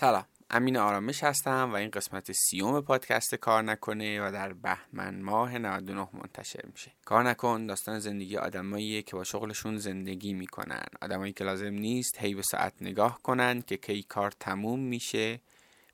[0.00, 0.24] سلام.
[0.50, 6.08] امین آرامش هستم و این قسمت سیوم پادکست کار نکنه و در بهمن ماه 99
[6.12, 6.92] منتشر میشه.
[7.04, 10.84] کار نکن داستان زندگی آدماییه که با شغلشون زندگی می‌کنن.
[11.02, 15.40] آدمایی که لازم نیست هی به ساعت نگاه کنن که کی کار تموم میشه.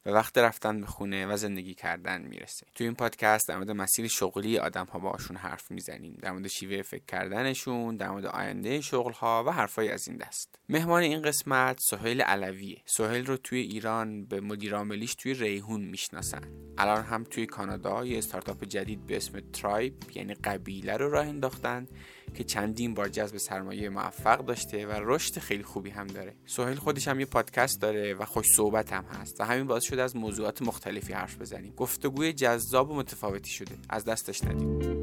[0.04, 2.66] به وقت رفتن به خونه و زندگی کردن می‌رسه.
[2.74, 6.18] تو این پادکست در مورد مسیر شغلی آدم ها باشون حرف می‌زنیم.
[6.22, 10.58] در مورد شیوه فکر کردنشون در مورد آینده شغل ها و حرفای از این دست.
[10.68, 12.82] مهمان این قسمت سهیل علویه.
[12.86, 16.42] سهیل رو توی ایران به مدیرعاملیش توی ریحون می‌شناسن.
[16.78, 21.86] الان هم توی کانادا یه استارتاپ جدید به اسم ترایب یعنی قبیله رو راه انداختن.
[22.34, 26.36] که چندین بار جذب سرمایه موفق داشته و رشد خیلی خوبی هم داره.
[26.46, 30.02] سهیل خودش هم یه پادکست داره و خوش صحبت هم هست و همین باعث شده
[30.02, 31.74] از موضوعات مختلفی حرف بزنیم.
[31.74, 33.74] گفتگوی جذاب و متفاوتی شده.
[33.88, 34.94] از دستش ندیم.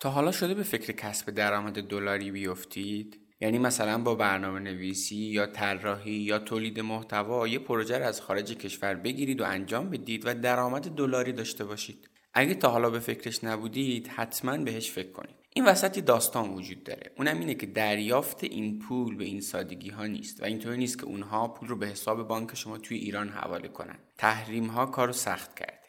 [0.00, 5.46] تا حالا شده به فکر کسب درآمد دلاری بیفتید؟ یعنی مثلا با برنامه نویسی یا
[5.46, 10.34] طراحی یا تولید محتوا یه پروژه رو از خارج کشور بگیرید و انجام بدید و
[10.34, 12.10] درآمد دلاری داشته باشید.
[12.34, 15.34] اگه تا حالا به فکرش نبودید حتما بهش فکر کنید.
[15.54, 17.10] این وسط یه داستان وجود داره.
[17.16, 21.04] اونم اینه که دریافت این پول به این سادگی ها نیست و اینطوری نیست که
[21.04, 23.98] اونها پول رو به حساب بانک شما توی ایران حواله کنن.
[24.18, 25.81] تحریم ها کارو سخت کرده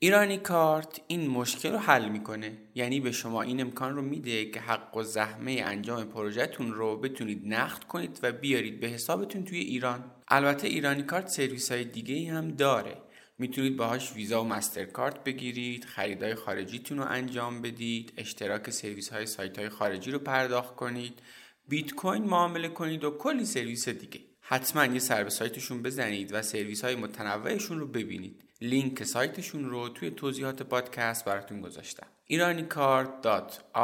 [0.00, 2.58] ایرانی کارت این مشکل رو حل می‌کنه.
[2.74, 7.42] یعنی به شما این امکان رو میده که حق و زحمه انجام پروژهتون رو بتونید
[7.46, 10.10] نقد کنید و بیارید به حسابتون توی ایران.
[10.28, 13.02] البته ایرانی کارت سرویس های دیگه هم داره.
[13.38, 19.58] می‌تونید باهاش ویزا و مسترکارت بگیرید خریدای خارجیتون رو انجام بدید اشتراک سرویس های سایت
[19.58, 21.22] های خارجی رو پرداخت کنید
[21.68, 24.20] بیت کوین معامله کنید و کلی سرویس دیگه.
[24.40, 28.47] حتما یه سر به سایتشون بزنید و سرویس های متنوعشون رو ببینید.
[28.60, 32.06] لینک سایتشون رو توی توضیحات پادکست براتون گذاشتم.
[32.30, 33.78] iranicar.ir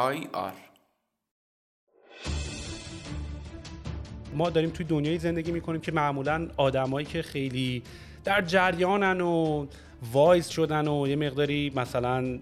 [4.35, 7.83] ما داریم توی دنیای زندگی می‌کنیم که معمولا آدمایی که خیلی
[8.25, 9.67] در جریانن و
[10.13, 12.39] wise شدن و یه مقداری مثلا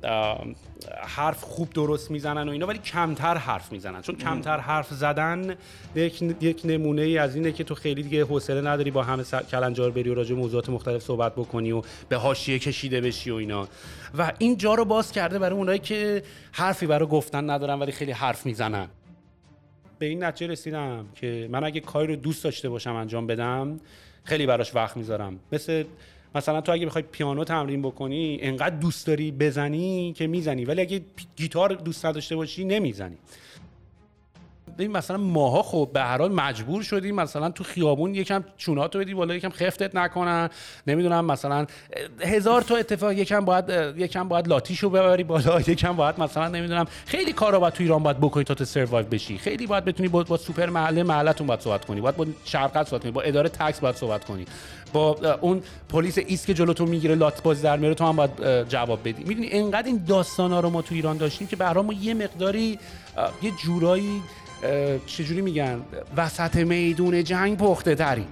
[1.02, 4.02] حرف خوب درست می‌زنن و اینا ولی کمتر حرف می‌زنن.
[4.02, 5.54] چون کمتر حرف زدن
[5.94, 9.90] یک, یک نمونه ای از اینه که تو خیلی دیگه حوصله نداری با همه کلنجار
[9.90, 13.68] بری و راجع موضوعات مختلف صحبت بکنی و به حاشیه کشیده بشی و اینا.
[14.18, 16.22] و این جا رو باز کرده برای اونایی که
[16.52, 18.88] حرفی برای گفتن ندارن ولی خیلی حرف می‌زنن.
[19.98, 23.80] به این نتیجه رسیدم که من اگه کاری رو دوست داشته باشم انجام بدم
[24.24, 25.38] خیلی براش وقت می‌ذارم.
[25.52, 25.84] مثل
[26.34, 30.64] مثلا تو اگه بخوای پیانو تمرین بکنی انقدر دوست داری بزنی که می‌زنی.
[30.64, 31.00] ولی اگه
[31.36, 33.16] گیتار دوست نداشته باشی نمی‌زنی.
[34.78, 39.14] ببین مثلا ماها خب به هر حال مجبور شدیم مثلا تو خیابون یکم چوناتو بدی
[39.14, 40.50] بالا یکم خفتت نکنن.
[40.86, 41.66] نمی‌دونم مثلا
[42.20, 43.64] هزار تا اتفاق یکم باید
[43.96, 48.18] یکم باید لاتیشو ببری بالا یکم باید مثلا نمی‌دونم خیلی کارا باید تو ایران باید
[48.18, 49.38] بکنی تا تو سروایو بشی.
[49.38, 52.00] خیلی باید بتونی با, با سوپر محله محلتون باید صحبت کنی.
[52.00, 54.44] باید با شرقت صحبت کنی با اداره تکس باید صحبت کنی.
[54.92, 59.00] با اون پلیس ایست که جلو می‌گیره لات باز در میاره تو هم باید جواب
[59.04, 59.24] بدی.
[59.24, 62.78] می‌دونی انقدر این داستانا رو ما تو ایران داشتیم که برای ما یه مقداری
[63.42, 64.22] یه جورایی
[65.06, 65.82] چجوری میگن؟
[66.16, 68.26] وسط میدون جنگ پخته تری.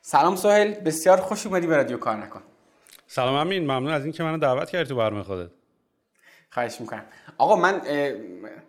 [0.00, 2.40] سلام سهیل بسیار خوش اومدی به رادیو کار نکن.
[3.06, 5.50] سلام امین ممنون از اینکه منو دعوت کردی تو برنامه خودت.
[6.50, 7.04] خواهش می‌کنم.
[7.38, 7.80] آقا من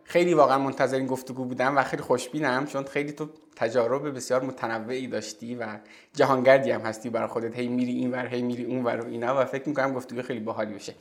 [0.03, 5.08] خیلی واقعا منتظر این گفتگو بودم و خیلی خوشبینم چون خیلی تو تجارب بسیار متنوعی
[5.08, 5.68] داشتی و
[6.13, 7.56] جهانگردی هم هستی برای خودت.
[7.56, 10.40] هی میری این ور هی میری اون ور و اینا و فکر می‌کنم گفتگو خیلی
[10.40, 10.94] باحالی بشه.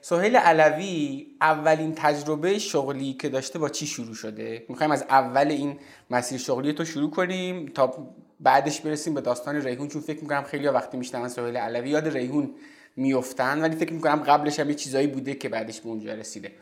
[0.00, 5.78] سهیل علوی اولین تجربه شغلی که داشته با چی شروع شده؟ می‌خوایم از اول این
[6.10, 10.68] مسیر شغلی تو شروع کنیم تا بعدش برسیم به داستان ریحون چون فکر می‌کنم خیلی
[10.68, 12.54] وقتی میشنون سهیل علوی یاد ریحون
[12.96, 16.52] میفتن ولی فکر می‌کنم قبلش هم یه چیزایی بوده که بعدش به اونجا رسیده.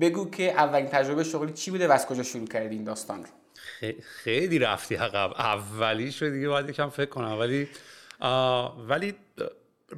[0.00, 3.28] بگو که اولین تجربه شغلی چی بوده و از کجا شروع کردی این داستان رو؟
[4.02, 5.32] خیلی رفتی عقب.
[5.38, 7.68] اولی شد دیگه باید یکم فکر کنم ولی
[8.88, 9.14] ولی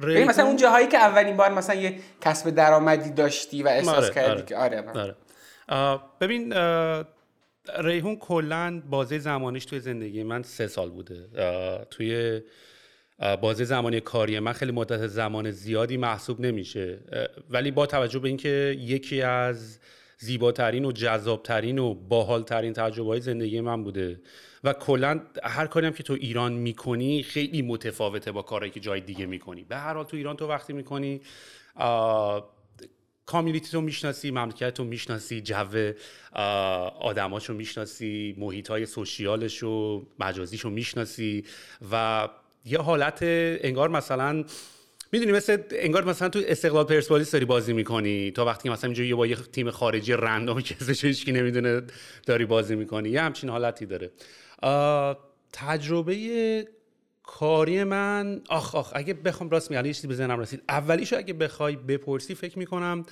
[0.01, 0.27] ریحون...
[0.27, 4.29] مثلا اون جاهایی که اولین بار مثلا یه کسب درآمدی داشتی و احساس آره، کردی
[4.29, 4.45] آره.
[4.45, 5.15] که آره,
[5.69, 5.99] آره.
[6.21, 6.53] ببین
[7.77, 11.27] ریحون کلا بازه زمانیش توی زندگی من سه سال بوده
[11.89, 12.41] توی
[13.41, 16.99] بازه زمانی کاری من خیلی مدت زمان زیادی محسوب نمیشه
[17.49, 19.79] ولی با توجه به اینکه یکی از
[20.17, 24.19] زیباترین و جذابترین و باحالترین تجربه های زندگی من بوده
[24.63, 29.01] و کلا هر کاری هم که تو ایران می‌کنی خیلی متفاوته با کارهایی که جای
[29.01, 29.63] دیگه می‌کنی.
[29.63, 31.21] به هر حال تو ایران تو وقتی می‌کنی
[33.25, 35.91] کامیونیتی تو می‌شناسی مملکت رو می‌شناسی جو
[36.99, 41.45] آدماش رو می‌شناسی محیط های سوشیالش و مجازیش رو می‌شناسی
[41.91, 42.27] و
[42.65, 44.45] یه حالت انگار مثلا
[45.11, 49.27] می‌دونی مثل انگار مثلا تو استقلال پرسپولیس داری بازی می‌کنی تا وقتی مثلا اینجوری با
[49.27, 51.81] یه تیم خارجی رندوم که ازش هیچ نمی‌دونه
[52.25, 53.09] داری بازی می‌کنی.
[53.09, 54.11] یه همچین حالتی داره.
[55.53, 56.67] تجربه
[57.23, 60.63] کاری من آخ آخ اگه بخوام راست میگم یه چیزی به ذهنم رسید.
[60.69, 63.03] اولیشو اگه بخوای بپرسی فکر می‌کنم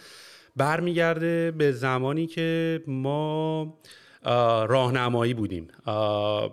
[0.55, 3.73] برمیگرده به زمانی که ما
[4.67, 5.67] راهنمایی بودیم.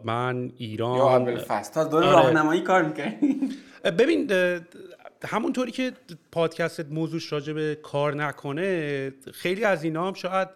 [0.05, 0.97] من ایران.
[0.97, 1.41] یا اول
[1.75, 2.12] تا دور آره.
[2.12, 3.49] راهنمایی کار می‌کنی
[3.85, 4.33] ببین
[5.25, 5.93] همونطوری که
[6.33, 10.49] پادکست موضوعش راجع به کار نکنه خیلی از اینا هم شاید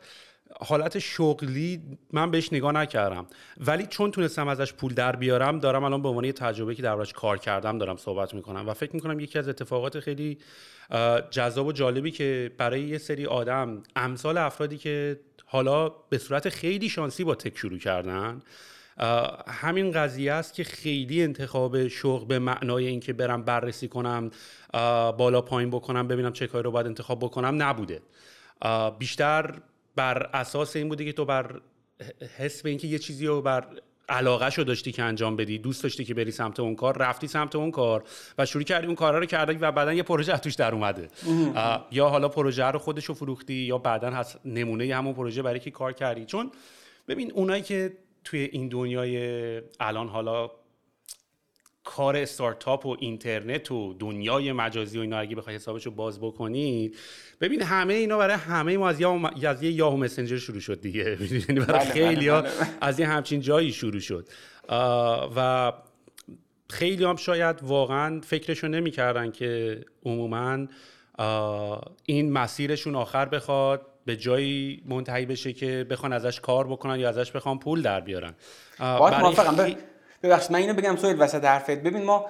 [0.64, 1.82] حالت شغلی
[2.12, 3.26] من بهش نگاه نکردم.
[3.67, 7.12] ولی چون تونستم ازش پول در بیارم دارم الان به عنوان یه تجربه که دربارش
[7.12, 10.38] کار کردم دارم صحبت می‌کنم و فکر می‌کنم یکی از اتفاقات خیلی
[11.31, 16.88] جذاب و جالبی که برای یه سری آدم امثال افرادی که حالا به صورت خیلی
[16.88, 18.43] شانسی با تک شروع کردن
[19.49, 24.31] همین قضیه است که خیلی انتخاب شغل به معنای اینکه برم بررسی کنم
[25.19, 28.03] بالا پایین بکنم ببینم چه کاری رو باید انتخاب بکنم نبوده.
[28.99, 29.55] بیشتر
[29.97, 31.61] بر اساس این بوده که تو بر
[32.39, 33.67] حس به اینکه یه چیزی رو بر
[34.09, 37.56] علاقه شو داشتی که انجام بدی دوست داشتی که بری سمت اون کار رفتی سمت
[37.56, 38.05] اون کار
[38.39, 41.09] و شروع کردی اون کارا رو کردی و بعدا یه پروژه توش در اومده.
[41.91, 45.71] یا حالا پروژه رو خودش رو فروختی یا بعدا هست نمونه همون پروژه برای که
[45.71, 46.25] کار کردی.
[46.25, 46.50] چون
[47.09, 47.93] ببین اونایی که
[48.25, 50.50] توی این دنیای الان حالا
[51.84, 56.93] کار استارتاپ و اینترنت و دنیای مجازی و اینا اگه بخوای حسابشو باز بکنی
[57.40, 59.00] ببین همه اینا برای همه ما از
[59.62, 61.05] یه یاهو مسنجر شروع شد دیگه.
[61.49, 62.69] یعنی برای بله، خیلی ها بله، بله.
[62.81, 64.29] از یه همچین جایی شروع شد.
[65.37, 65.73] و
[66.70, 70.67] خیلی هم شاید واقعا فکرشو نمی‌کردن که عموما
[72.06, 77.32] این مسیرشون آخر بخواد به جایی منتهی بشه که بخوان ازش کار بکنن یا ازش
[77.32, 78.34] بخوان پول در بیارن.
[78.81, 79.76] موافقم.
[80.22, 81.70] ببخشید من اینو بگم سوید وسط حرفت.
[81.70, 82.26] ببین ما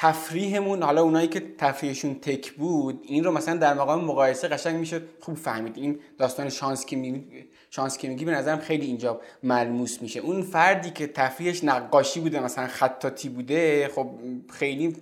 [0.00, 5.08] تفریحمون حالا اونایی که تفریحشون تک بود این رو مثلا در مقام مقایسه قشنگ می‌شد.
[5.20, 5.76] خوب فهمید.
[5.76, 7.24] این داستان شانس که می
[7.70, 10.20] شانس که میگی به نظرم خیلی اینجا ملموس میشه.
[10.20, 14.10] اون فردی که تفریحش نقاشی بوده مثلا خطاطی بوده خب
[14.52, 14.96] خیلی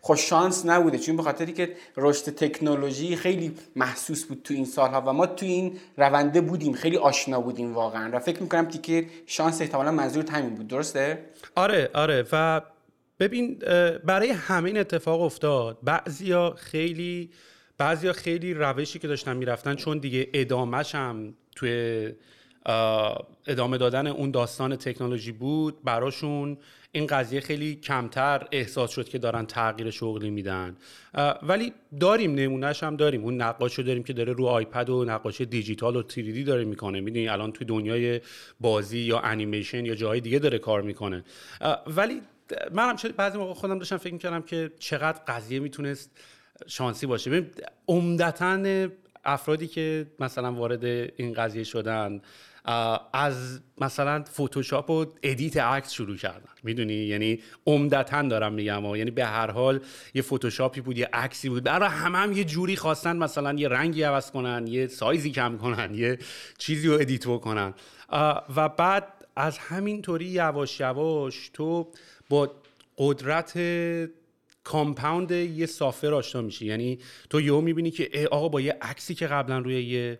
[0.00, 0.98] خوش شانس نبوده.
[0.98, 5.46] چون به خاطری که رشد تکنولوژی خیلی محسوس بود تو این سالها و ما تو
[5.46, 6.72] این رونده بودیم.
[6.72, 8.10] خیلی آشنا بودیم واقعا.
[8.12, 10.68] و فکر می‌کنم که شانس احتمالا منظور همین بود.
[10.68, 11.18] درسته؟
[11.54, 12.26] آره آره.
[12.32, 12.60] و
[13.20, 13.58] ببین
[14.04, 15.78] برای همین اتفاق افتاد.
[15.82, 17.30] بعضیا خیلی
[17.78, 22.08] بعضیا خیلی روشی که داشتن می‌رفتن چون دیگه ادامهش هم توی
[23.46, 26.58] ادامه دادن اون داستان تکنولوژی بود براشون
[26.92, 30.76] این قضیه خیلی کمتر احساس شد که دارن تغییر شغلی میدن.
[31.42, 33.24] ولی داریم نمونهش هم داریم.
[33.24, 37.00] اون نقاش رو داریم که داره رو آیپد و نقاشی دیجیتال و تریدی داره می‌کنه.
[37.00, 38.20] می‌دونی الان توی دنیای
[38.60, 41.24] بازی یا انیمیشن یا جاهای دیگه داره کار می‌کنه.
[41.86, 42.20] ولی
[42.72, 46.10] منم بعضی موقع خودم داشتم فکر می‌کردم که چقدر قضیه می‌تونست
[46.66, 47.30] شانسی باشه.
[47.30, 47.50] ببین
[47.88, 48.88] عمدتا
[49.24, 52.20] افرادی که مثلا وارد این قضیه شدن
[53.12, 56.50] از مثلا فتوشاپ و ادیت عکس شروع کردن.
[56.62, 59.80] می‌دونی؟ یعنی عمدتا دارم میگم و یعنی به هر حال
[60.14, 61.64] یه فتوشاپی بود یه عکسی بود.
[61.64, 65.94] برای همه هم یه جوری خواستن مثلا یه رنگی عوض کنن یه سایزی کم کنن
[65.94, 66.18] یه
[66.58, 67.74] چیزی رو ادیت بکنن.
[68.56, 69.06] و بعد
[69.36, 71.92] از همین طوری یواش یواش تو
[72.30, 72.50] با
[72.98, 73.58] قدرت
[74.64, 76.66] کامپاوند یه سافر آشنا میشی.
[76.66, 76.98] یعنی
[77.30, 80.18] تو یهو می‌بینی که آقا با یه عکسی که قبلا روی یه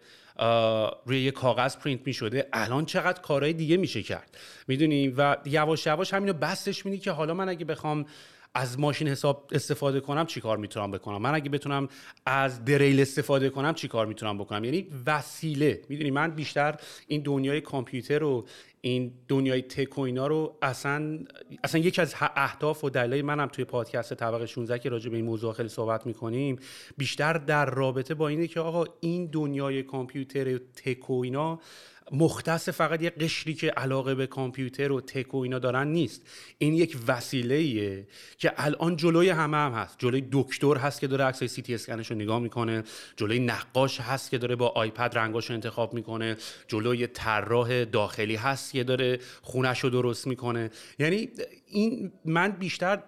[1.07, 4.39] روی یه کاغذ پرینت می شده الان چقدر کارهای دیگه میشه کرد.
[4.69, 8.07] می‌دونی؟ و یواش یواش همینو بستش میدی که حالا من اگه بخوام
[8.55, 11.89] از ماشین حساب استفاده کنم چی کار می‌تونم بکنم؟ من اگه بتونم
[12.27, 15.83] از دریل استفاده کنم چی کار می‌تونم بکنم؟ یعنی وسیله.
[15.89, 16.77] می‌دونی من بیشتر
[17.07, 18.47] این دنیای کامپیوتر رو
[18.81, 21.19] این دنیای تک و اینا رو اصلا
[21.65, 25.25] اصلا یکی از اهداف و دلایل منم توی پادکست طبقه 16 که راجع به این
[25.25, 26.59] موضوع خیلی صحبت می‌کنیم
[26.97, 31.61] بیشتر در رابطه با اینه که آقا این دنیای کامپیوتر تک و اینا
[32.13, 36.23] مختص فقط یه قشری که علاقه به کامپیوتر و تک و اینا دارن نیست.
[36.59, 38.07] این یک وسیله ایه
[38.39, 39.99] که الان جلوی همه هم هست.
[39.99, 42.83] جلوی دکتر هست که داره عکسای سی تی اسکنش رو نگاه می‌کنه.
[43.17, 46.37] جلوی نقاش هست که داره با آیپد رنگاش رو انتخاب می‌کنه.
[46.69, 50.71] جلوی طراح داخلی هست که داره خونش رو درست می‌کنه.
[50.99, 51.29] یعنی
[51.67, 53.03] این من بیشتر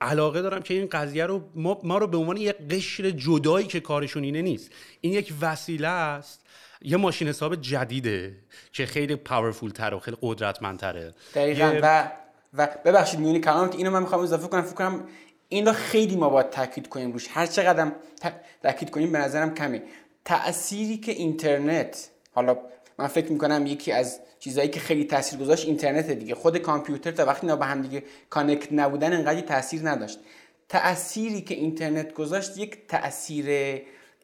[0.00, 3.80] علاقه دارم که این قضیه رو ما, ما رو به عنوان یک قشر جدایی که
[3.80, 4.70] کارشون اینه نیست.
[5.00, 6.46] این یک وسیله است
[6.84, 8.36] یه ماشین حساب جدیده
[8.72, 11.14] که خیلی پاورفول تره و خیلی قدرتمندتره.
[11.34, 11.78] دقیقا.
[11.82, 12.10] و
[12.54, 15.04] و ببخشید میونی کلامت اینو من می‌خوام اضافه کنم فکر کنم
[15.48, 17.28] این رو خیلی ما باید تاکید کنیم روش.
[17.30, 17.92] هر چقدر
[18.62, 19.82] تاکید کنیم به نظرم کمه.
[20.24, 22.58] تأثیری که اینترنت حالا
[22.98, 26.34] من فکر می‌کنم یکی از چیزهایی که خیلی تاثیر گذاشت اینترنت دیگه.
[26.34, 30.18] خود کامپیوتر تا وقتی اینا به هم دیگه connect نبودن انقدر تاثیر نداشت.
[30.68, 33.46] تأثیری که اینترنت گذاشت یک تأثیر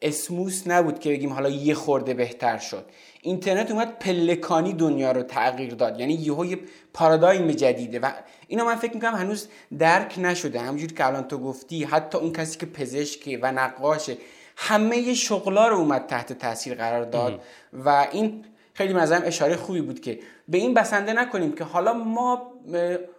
[0.01, 2.85] smooth نبود که بگیم حالا یه خورده بهتر شد.
[3.21, 5.99] اینترنت اومد پلکانی دنیا رو تغییر داد.
[5.99, 6.59] یعنی یهو یه
[6.93, 8.11] پارادایم جدیده و
[8.47, 9.47] اینو من فکر می‌کنم هنوز
[9.79, 10.59] درک نشده.
[10.59, 14.17] همونجوری که الان تو گفتی حتی اون کسی که پزشکه و نقاشه
[14.57, 17.41] همه شغلا رو اومد تحت تاثیر قرار داد
[17.73, 22.51] و این خیلی مثلا اشاره خوبی بود که به این بسنده نکنیم که حالا ما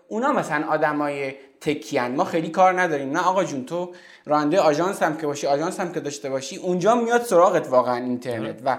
[0.08, 3.10] اونا مثلا آدمای تکیان ما خیلی کار نداریم.
[3.10, 3.92] نه آقا جون تو
[4.30, 8.60] راننده آژانس هم که باشی آژانس هم که داشته باشی اونجا میاد سراغت واقعا اینترنت
[8.64, 8.78] و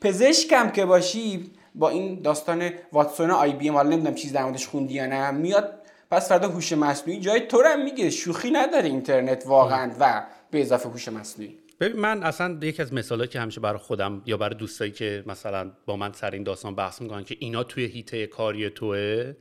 [0.00, 4.66] پزشکم که باشی با این داستان واتسون آی بی ام حالا نمی‌دونم چیز در موردش
[4.66, 5.74] خوندی یا نه میاد
[6.10, 10.88] پس فردا هوش مصنوعی جای تو هم میگه شوخی نداره اینترنت واقعا و به اضافه
[10.88, 11.58] هوش مصنوعی.
[11.80, 15.70] ببین من اصلا یکی از مثالایی که همیشه برای خودم یا برای دوستایی که مثلا
[15.86, 19.34] با من سر این داستان بحث می‌کنن که اینا توی هیته کاری توه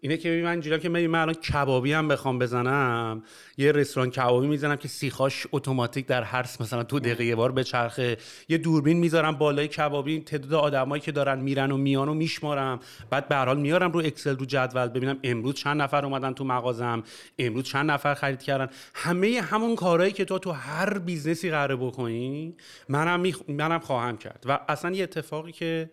[0.00, 3.22] اینه که من اینجوریام که من الان کبابی هم بخوام بزنم
[3.56, 8.16] یه رستوران کبابی می‌زنم که سیخاش اتوماتیک در هر مثلا تو دقیقه یه بار بچرخه.
[8.48, 12.80] یه دوربین می‌ذارم بالای کبابی تعداد آدمایی که دارن میرن و میان و میشمارم.
[13.10, 14.88] بعد به هر حال میارم رو اکسل رو جدول.
[14.88, 17.02] ببینم امروز چند نفر اومدن تو مغازم
[17.38, 18.68] امروز چند نفر خرید کردن.
[18.94, 22.56] همه همون کارهایی که تو تو هر business ی قراره بکنی
[22.88, 23.32] منم.
[23.48, 24.44] منم خواهم کرد.
[24.48, 25.90] و اصلا یه اتفاقی که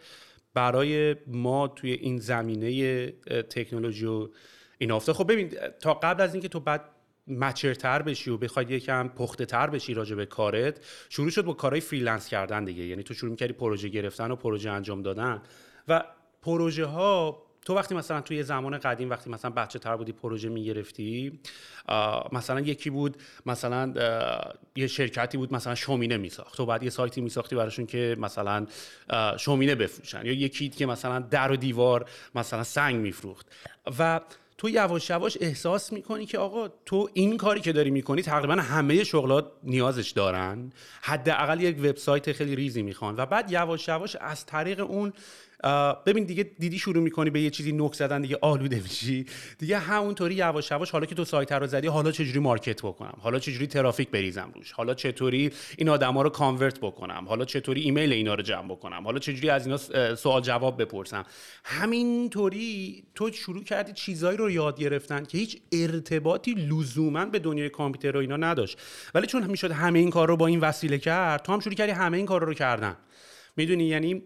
[0.55, 3.07] برای ما توی این زمینه
[3.49, 4.27] تکنولوژی و
[4.77, 6.81] این افته خب ببین تا قبل از اینکه تو بعد
[7.27, 11.53] mature تر بشی و بخواد یکم پخته تر بشی راجع به کارت شروع شد با
[11.53, 12.85] کارهای freelance کردن دیگه.
[12.85, 15.41] یعنی تو شروع می‌کردی پروژه گرفتن و پروژه انجام دادن.
[15.87, 16.03] و
[16.41, 21.39] پروژه ها تو وقتی مثلا توی زمان قدیم وقتی مثلا بچه تر بودی پروژه می‌گرفتی
[22.31, 23.93] مثلا یکی بود مثلا
[24.75, 26.57] یه شرکتی بود مثلا شومینه میساخت.
[26.57, 28.65] تو بعد یه سایتی میساختی براشون که مثلا
[29.37, 30.25] شومینه بفروشن.
[30.25, 33.45] یا یکی که مثلا در و دیوار مثلا سنگ میفروخت.
[33.99, 34.21] و
[34.57, 39.03] تو یواش یواش احساس می‌کنی که آقا تو این کاری که داری می‌کنی تقریبا همه
[39.03, 40.71] شغلات نیازش دارن.
[41.01, 43.15] حداقل یک وبسایت خیلی ریزی می‌خوان.
[43.15, 45.13] و بعد یواش یواش از طریق اون
[46.05, 49.25] ببین دیگه دیدی شروع می‌کنی به یه چیزی نک زدن دیگه آلوده میشی.
[49.57, 53.39] دیگه همونطوری یواش یواش حالا که تو سایت رو زدی حالا چجوری market بکنم؟ حالا
[53.39, 58.33] چجوری ترافیک بریزم روش؟ حالا چطوری این آدما رو convert بکنم؟ حالا چطوری ایمیل اینا
[58.33, 61.25] رو جمع بکنم؟ حالا چجوری از اینا سوال جواب بپرسم؟
[61.63, 68.17] همینطوری تو شروع کردی چیزایی رو یاد گرفتن که هیچ ارتباطی لزوما به دنیای کامپیوتر
[68.17, 68.77] و اینا نداشت.
[69.15, 71.91] ولی چون می‌شد همه این کار رو با این وسیله کرد تو هم شروع کردی
[71.91, 72.95] همه این کار رو کردن.
[73.57, 74.21] می‌دونی؟ یعنی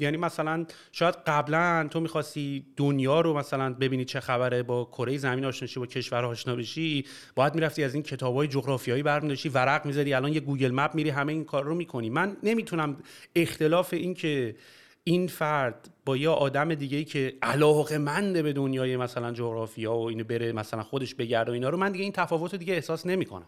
[0.00, 5.44] یعنی مثلا شاید قبلا تو می‌خواستی دنیا رو مثلا ببینی چه خبره با کره زمین
[5.44, 7.04] آشنا با کشور آشنا بشی
[7.34, 11.32] باید می‌رفتی از این کتابای جغرافیایی برمی‌داشتی ورق می‌زدی الان یه گوگل مپ میری همه
[11.32, 12.10] این کار رو می‌کنی.
[12.10, 12.96] من نمی‌تونم
[13.36, 14.56] اختلاف این که
[15.04, 20.08] این فرد با یه آدم دیگه ای که علاقه منده به دنیای مثلا جغرافیا و
[20.08, 23.06] اینو بره مثلا خودش بگرده و اینا رو من دیگه این تفاوت رو دیگه احساس
[23.06, 23.46] نمی‌کنم.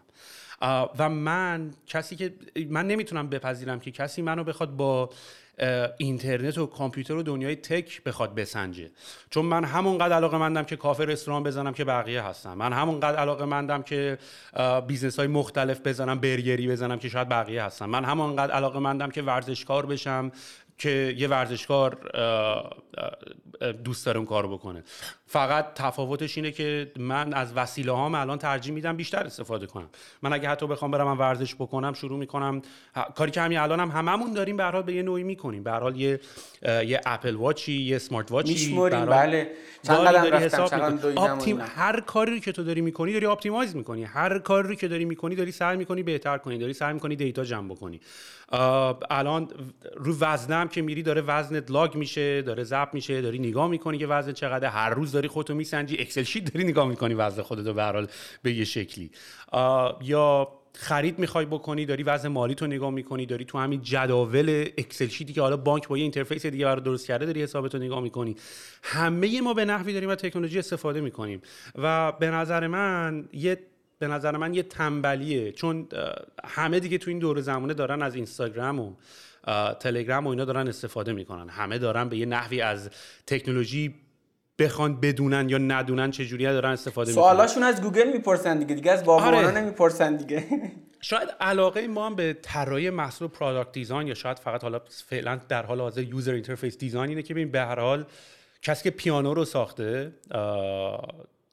[0.99, 2.33] و من کسی که
[2.69, 5.09] من نمی‌تونم بپذیرم که کسی منو بخواد با
[5.97, 8.89] اینترنت و کامپیوتر و دنیای tech بخواد بسنجه.
[9.29, 13.45] چون من همونقدر علاقه مندم که کافه رستوران بزنم که بقیه هستم من همونقدر علاقه
[13.45, 14.17] مندم که
[14.87, 19.21] business های مختلف بزنم برگری بزنم که شاید بقیه هستم من همونقدر علاقه مندم که
[19.21, 20.31] ورزشکار بشم.
[20.79, 21.97] که یه ورزشکار
[23.83, 24.83] دوست داره اون کارو بکنه.
[25.27, 29.89] فقط تفاوتش اینه که من از وسیله هام الان ترجیح میدم بیشتر استفاده کنم.
[30.21, 32.61] من اگه حتی بخوام برم من ورزش بکنم شروع می‌کنم.
[33.15, 35.63] کاری که همین الان هم هممون داریم به حال به یه نوعی می‌کنیم.
[35.63, 36.19] به حال یه
[36.63, 39.05] یه Apple Watch ی یه smart watch ی میشمریم.
[39.05, 39.51] بله.
[39.83, 40.73] چند ساعت
[41.17, 44.03] خوابیدیم هر کاری که تو داری می‌کنی داری optimize می‌کنی.
[44.03, 46.57] هر کاری که داری می‌کنی داری سعی می‌کنی بهتر کنی.
[46.57, 48.01] داری سعی می‌کنی data جمع بکنی.
[48.51, 49.47] الان
[49.95, 54.07] رو وزنم که میری داره وزنت log میشه داره ضبط میشه داری نگاه می‌کنی که
[54.07, 57.83] وزن چقدر هر روز داری خودتو میسنجی Excel sheet داری نگاه می‌کنی وزن خودتو به
[57.83, 58.07] حال
[58.43, 59.11] به یه شکلی.
[60.01, 65.07] یا خرید می‌خوای بکنی داری وزن مالی تو نگاه می‌کنی داری تو همین جداول Excel
[65.07, 68.01] sheet ی که حالا بانک با یه interface دیگه برات درست کرده داری حسابتو نگاه
[68.01, 68.35] می‌کنی.
[68.83, 71.41] همه ما به نحوی داریم از تکنولوژی استفاده می‌کنیم.
[71.75, 73.57] و به نظر من یه
[73.99, 75.51] به نظر من یه تنبلیه.
[75.51, 75.87] چون
[76.45, 78.93] همه دیگه تو این دور زمانه دارن از اینستاگرام و
[79.79, 81.49] تلگرام و اینا دارن استفاده می‌کنن.
[81.49, 82.89] همه دارن به یه نحوی از
[83.27, 83.95] تکنولوژی
[84.59, 87.23] بخوان بدونن یا ندونن چه جوری دارن استفاده می‌کنن.
[87.23, 89.51] سوالاشون از گوگل می‌پرسن دیگه دیگه از بابانا آره.
[89.51, 90.45] نمی‌پرسن دیگه.
[91.01, 95.65] شاید علاقه ما هم به طراحی محصول product design یا شاید فقط حالا فعلا در
[95.65, 98.05] حال حاضر user interface design اینه که ببین به هر حال
[98.61, 100.11] کسی که پیانو رو ساخته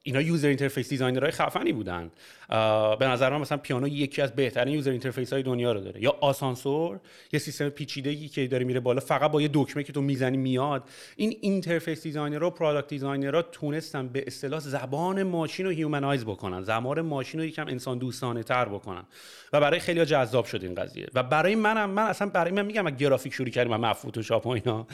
[0.07, 2.11] اینا user interface designer های خفنی بودن.
[2.99, 6.03] به نظر من مثلا پیانو یکی از بهترین user interface های دنیا رو داره.
[6.03, 6.99] یا آسانسور
[7.33, 10.83] یه سیستم پیچیده که داره میره بالا فقط با یه دکمه که تو می‌زنی میاد.
[11.15, 16.61] این interface designer و product designer ها تونستن به اصطلاح زبان ماشین رو humanize بکنن.
[16.61, 19.03] زبان ماشین رو یکم انسان دوستانه تر بکنن.
[19.53, 21.07] و برای خیلی جذاب شد این قضیه.
[21.13, 24.87] و برای منم من اصلا برای من میگم گرافیک شروع کردیم من فتوشاپ و اینا.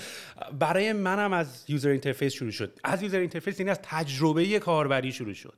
[0.59, 2.79] برای منم از user interface شروع شد.
[2.83, 5.02] از user interface این از تجربه کاربری.
[5.11, 5.53] شروع شد.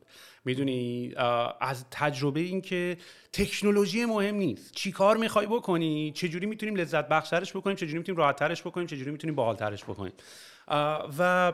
[0.45, 1.13] می‌دونی
[1.61, 2.97] از تجربه این که
[3.33, 4.71] تکنولوژی مهم نیست.
[4.71, 9.11] چی کار می‌خوای بکنی چجوری می‌تونیم لذت بخشترش بکنیم چجوری می‌تونیم راحت ترش بکنیم چجوری
[9.11, 10.13] می‌تونیم باحالترش بکنیم.
[11.19, 11.53] و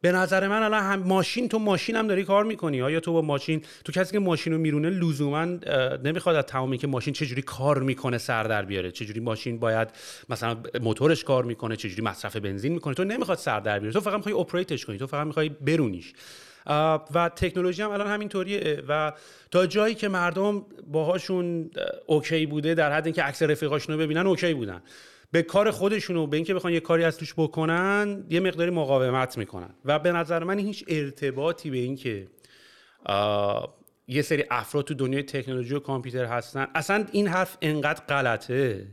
[0.00, 2.76] به نظر من الان هم ماشین تو ماشین هم داری کار می‌کنی.
[2.76, 5.44] یا تو با ماشین تو کسی که ماشین رو میرونه لزوما
[6.04, 9.88] نمی‌خواد از تمامی که ماشین چجوری کار می‌کنه سر در بیاره؟ چجوری ماشین باید
[10.28, 13.92] مثلا موتورش کار می‌کنه؟ چجوری مصرف بنزین می‌کنه؟ تو نمی‌خواد سر در بیاره.
[13.92, 14.98] تو فقط می‌خوای operate ش کنی.
[14.98, 16.12] تو فقط می‌خوای برونیش.
[17.14, 18.82] و تکنولوژی هم الان همینطوریه.
[18.88, 19.12] و
[19.50, 21.70] تا جایی که مردم باهاشون
[22.06, 24.82] okay بوده در حد اینکه عکس رفیقاشون رو ببینن okay بودن.
[25.30, 29.38] به کار خودشون و به اینکه بخوان یه کاری از توش بکنن یه مقداری مقاومت
[29.38, 29.74] می‌کنن.
[29.84, 32.28] و به نظر من هیچ ارتباطی به اینکه
[34.08, 36.66] یه سری افراد تو دنیای تکنولوژی و کامپیوتر هستن.
[36.74, 38.86] اصلا این حرف انقدر غلطه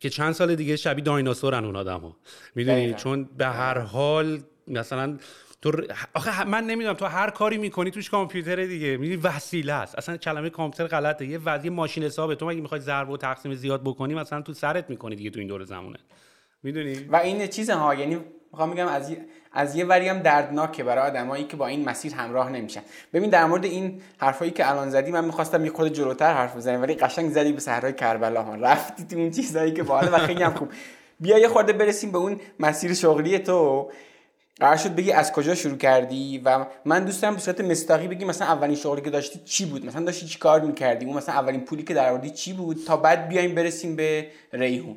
[0.00, 2.16] که چند سال دیگه شبیه دایناسورن اون آدم ها
[2.54, 5.18] می‌دونی چون به هر حال مثلا
[5.62, 5.72] تو
[6.14, 8.96] آخه من نمی‌دونم تو هر کاری می‌کنی توش کامپیوتر دیگه.
[8.96, 9.98] می‌دونی وسیله است.
[9.98, 11.26] اصلا کلمه کامپیوتر غلطه.
[11.26, 12.34] یه وضعی ماشین حسابه.
[12.34, 15.48] تو مگه می‌خوای ضرب و تقسیم زیاد بکنی مثلا تو سرت می‌کنی دیگه تو این
[15.48, 15.98] دور زمونه.
[16.62, 18.18] می‌دونی؟ و این چیز ها یعنی
[18.52, 19.16] می‌خوام میگم از
[19.52, 22.82] از یه وری هم دردناکه برای آدمایی که با این مسیر همراه نمیشن.
[23.12, 26.82] ببین در مورد این حرفایی که الان زدی من می‌خواستم یه خود جلوتر حرف بزنم
[26.82, 28.54] ولی قشنگ زدی به صحرای کربلا ها.
[28.54, 30.68] رفتی تو اون چیزایی که باحال و خیلی هم خوب.
[31.20, 33.90] بیا یه خورده برسیم به اون مسیر شغلی تو.
[34.62, 38.24] قرار شد بگی از کجا شروع کردی و من دوست دارم به صورت مستاقی بگی
[38.24, 41.64] مثلا اولین شغلی که داشتی چی بود؟ مثلا داشتی چی کار می‌کردی؟ اون مثلا اولین
[41.64, 44.96] پولی که در چی بود؟ تا بعد بیایم برسیم به ریحون.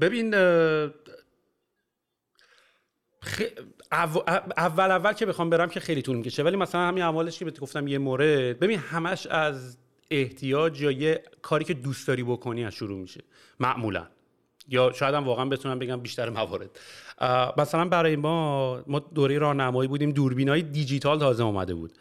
[0.00, 0.34] ببین
[4.56, 7.60] اول اول که بخوام برم که خیلی طول می‌کشه ولی مثلا همین اولش که بهت
[7.60, 9.76] گفتم یه مورد ببین همش از
[10.10, 13.20] احتیاج یا یه کاری که دوست داری بکنی از شروع میشه
[13.60, 14.06] معمولا.
[14.68, 16.70] یا شاید هم واقعا بتونم بگم بیشتر موارد.
[17.56, 20.10] مثلا برای ما ما دوره راهنمایی بودیم.
[20.10, 21.92] دوربین های دیجیتال تازه اومده بود.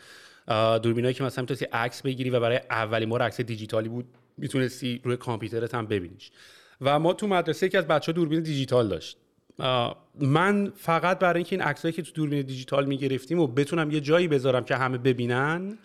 [0.84, 4.06] دوربینایی که مثلا می‌تونستی عکس بگیری و برای اولین بار عکس دیجیتالی بود
[4.38, 6.32] می‌تونستی روی کامپیوترت هم ببینیش.
[6.82, 9.18] و ما تو مدرسه یکی از بچه دوربین دیجیتال داشت.
[10.20, 14.28] من فقط برای اینکه این عکسایی که تو دوربین دیجیتال می‌گرفتیم و بتونم یه جایی
[14.28, 15.78] بذارم که همه ببینن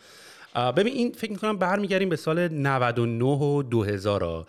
[0.55, 4.47] ببین این فکر می‌کنم برمیگردیم به سال 99 و 2000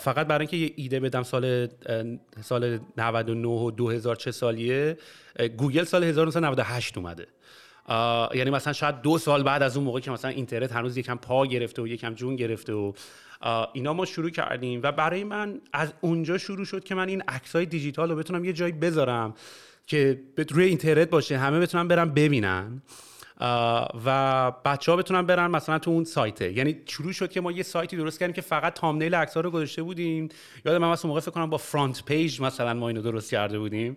[0.00, 1.68] فقط برای اینکه یه ایده بدم سال
[2.42, 4.98] سال 99 و 2000 چه سالیه؟
[5.56, 7.26] گوگل سال 1998 اومده.
[8.34, 11.46] یعنی مثلا شاید دو سال بعد از اون موقع که مثلا اینترنت هنوز یکم پا
[11.46, 12.92] گرفته و یکم جون گرفته و
[13.72, 17.56] اینا ما شروع کردیم و برای من از اونجا شروع شد که من این عکس
[17.56, 19.34] های دیجیتال رو بتونم یه جایی بذارم
[19.86, 22.82] که روی اینترنت باشه همه بتونن برن ببینن.
[24.04, 26.52] و بچه ها بتونن برن مثلا تو اون سایته.
[26.52, 29.82] یعنی شروع شد که ما یه سایتی درست کردیم که فقط thumbnail عکس رو گذاشته
[29.82, 30.28] بودیم.
[30.64, 33.96] یادم من موقع فکر کنم با FrontPage مثلا ما اینو درست کرده بودیم.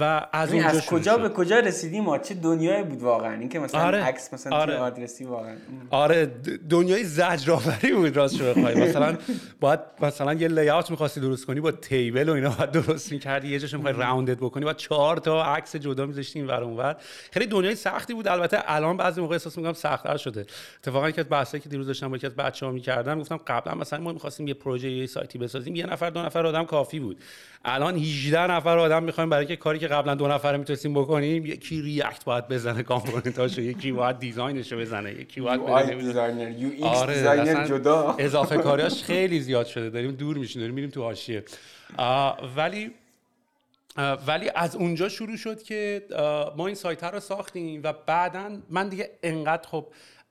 [0.00, 3.80] و از اونجا از کجا به کجا رسیدیم؟ ما چه دنیایی بود واقعا؟ اینکه مثلا
[3.80, 4.04] آره.
[4.04, 4.76] عکس مثلا آره.
[4.76, 5.56] آدرسی واقعا.
[5.90, 6.26] آره
[6.70, 9.16] دنیای زجرآوری بود راست شو مثلا
[9.60, 13.58] باید مثلا یه layout می‌خواستی درست کنی با table و اینا باید درست می‌کردی یه
[13.58, 16.62] جاش می‌خوای round ت بکنی بعد چهار تا عکس جدا می‌ذاشتیم ور.
[16.62, 16.96] اونور
[17.32, 18.28] خیلی دنیای سختی بود.
[18.28, 20.46] البته الان بعضی موقع احساس می‌کنم سخت‌تر شده.
[20.80, 24.12] اتفاقا که بحثی که دیروز داشتم با یکی از بچه‌ها می‌کردم گفتم قبلا مثلا ما
[24.12, 27.18] می‌خواستیم یه پروژه یه سایتی بسازیم یه نفر دو نفر آدم کافی بود.
[27.68, 31.82] الان 18 نفر آدم می‌خوایم برای که کاری که قبلا دو نفر می‌تونستیم بکنیم یکی
[31.82, 37.14] React باید بزنه component اشو یکی باید design شو بزنه یکی باید designer UX آره
[37.14, 38.16] designer جدا.
[38.18, 41.44] اضافه کاریاش خیلی زیاد شده داریم دور میشیم داریم میریم تو حاشیه.
[42.56, 42.90] ولی
[44.26, 46.02] ولی از اونجا شروع شد که
[46.56, 49.86] ما این سایت رو ساختیم و بعدا من دیگه انقدر خب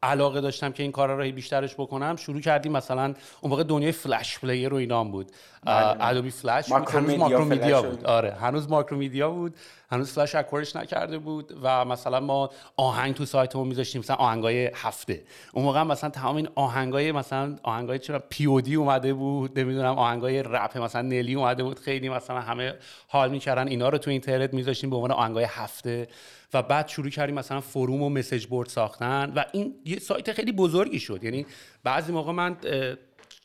[0.06, 2.16] علاقه داشتم که این کارا رو بیشترش بکنم.
[2.16, 5.32] شروع کردیم مثلا اون موقع دنیای Flash Player رو اینام بود.
[5.68, 8.06] Adobe Flash هنوز Macromedia بود.
[8.06, 9.56] آره هنوز Macromedia بود.
[9.92, 14.72] هنوز Flash acquire ش نکرده بود و مثلا ما آهنگ تو سایتمون میذاشتیم مثلا آهنگای
[14.76, 15.24] هفته.
[15.54, 20.78] اون موقع مثلا تمام این آهنگای مثلا آهنگای چرا P.O.D اومده بود نمی‌دونم آهنگای رپ
[20.78, 21.80] مثلا Nelly اومده بود.
[21.80, 22.74] خیلی مثلا همه
[23.08, 23.68] حال می‌کردن.
[23.68, 26.08] اینا رو تو اینترنت میذاشتیم به عنوان آهنگای هفته.
[26.56, 30.52] و بعد شروع کردیم مثلا forum و message board ساختن و این یه سایت خیلی
[30.52, 31.24] بزرگی شد.
[31.24, 31.46] یعنی
[31.84, 32.58] بعضی موقع من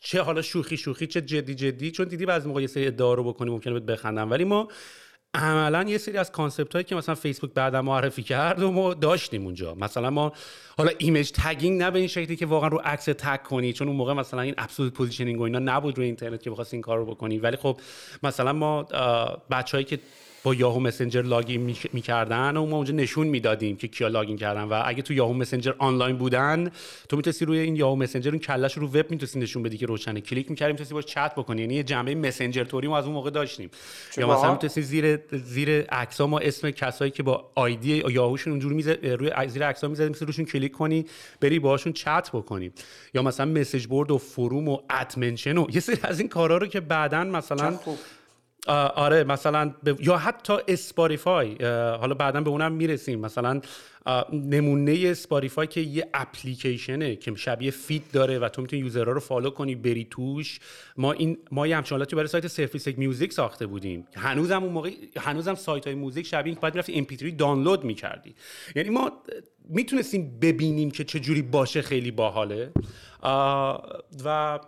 [0.01, 3.25] چه حالا شوخی شوخی چه جدی جدی چون دیدی بعضی موقع یه سری ادعا رو
[3.25, 4.31] بکنی ممکنه بهت بخندم.
[4.31, 4.69] ولی ما
[5.35, 9.45] عملا یه سری از concept هایی که مثلا فیسبوک بعدا معرفی کرد و ما داشتیم
[9.45, 9.75] اونجا.
[9.75, 10.33] مثلا ما
[10.79, 13.97] حالا image tagging نه به این شکلی که واقعا رو عکس tag کنی چون اون
[13.97, 17.07] موقع مثلا این absolute positioning و اینا نبود روی اینترنت که بخواست این کار رو
[17.07, 17.39] بکنی.
[17.39, 17.81] ولی خب
[18.23, 18.83] مثلا ما
[19.51, 19.99] بچههایی که
[20.43, 24.63] با Yahoo Messenger login می‌کردن و ما اونجا نشون می‌دادیم که کیا login کردن.
[24.63, 26.71] و اگه تو Yahoo Messenger آنلاین بودن
[27.09, 30.21] تو می‌تونستی روی این Yahoo Messenger اون کلش رو وب می‌تونستی نشون بدی که روشنه.
[30.21, 31.61] کلیک می‌کردیم می‌تونستی باش چت بکنی.
[31.61, 33.71] یعنی یه جنبه مسنجر توری ما از اون موقع داشتیم.
[34.17, 38.75] یا مثلا می‌تونستی زیر زیر عکس ما اسم کسایی که با ID Yahoo شون اونجوری
[38.75, 41.07] می‌زد روی زیر عکس ها می‌زدیم روشون کلیک کنی
[41.41, 42.71] بری باهاشون چت بکنی.
[43.15, 46.67] یا مثلا message board و forum و at-mention و یه سری از این کارا رو
[46.67, 47.79] که بعدا مثلا
[48.67, 51.57] آره مثلا یا حتی Spotify
[52.01, 53.21] حالا بعدا به اونم می‌رسیم.
[53.21, 53.61] مثلا
[54.33, 59.21] نمونه Spotify که یه اپلیکیشنه که شبیه feed داره و تو می‌تونی user ها رو
[59.21, 60.61] follow کنی بری توش.
[60.97, 64.07] ما این ما یه همچین برای سایت سرفیس میوزیک ساخته بودیم.
[64.17, 68.35] هنوزم اون موقع هنوزم سایت های موزیک شبیه باید می‌رفتی MP3 دانلود می‌کردی.
[68.77, 69.13] یعنی ما
[69.69, 72.73] می‌تونستیم ببینیم که چه جوری باشه خیلی باحاله.
[74.25, 74.59] و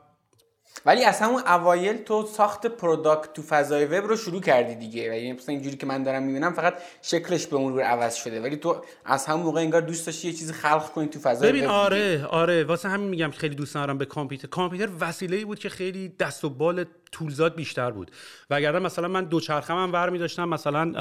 [0.87, 5.11] ولی از همون اوایل تو ساخت product تو فضای وب رو شروع کردی دیگه.
[5.11, 8.41] و یعنی مثلا اینجوری که من دارم می‌بینم فقط شکلش به مرور عوض شده.
[8.41, 11.67] ولی تو از همون موقع انگار دوست داشتی یه چیزی خلق کنی تو فضای ببین
[11.67, 12.65] آره آره.
[12.65, 14.49] واسه همین میگم خیلی دوست دارم به کامپیوتر.
[14.49, 18.11] کامپیوتر وسیله بود که خیلی دست و بال tools ات بیشتر بود.
[18.51, 20.93] وگرنه مثلا من دوچرخه من ور داشتم مثلا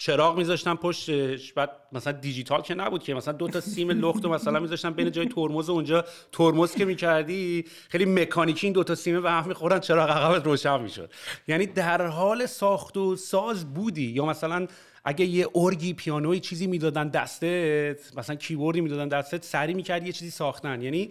[0.00, 1.52] چراغ میذاشتم پشتش.
[1.52, 3.14] بعد مثلا دیجیتال که نبود که.
[3.14, 7.64] مثلا دو تا سیم لخت و مثلا میذاشتم بین جای ترمز اونجا ترمز که می‌کردی.
[7.88, 11.12] خیلی مکانیکی این دو تا سیم به هم می‌خورن چراغ عقبت روشن می‌شد.
[11.48, 14.06] یعنی در حال ساخت و ساز بودی.
[14.06, 14.66] یا مثلا
[15.04, 20.30] اگه یه ارگی پیانوی چیزی می‌دادن دستت مثلا کیبوردی می‌دادن دستت سری می‌کردی یه چیزی
[20.30, 20.82] ساختن.
[20.82, 21.10] یعنی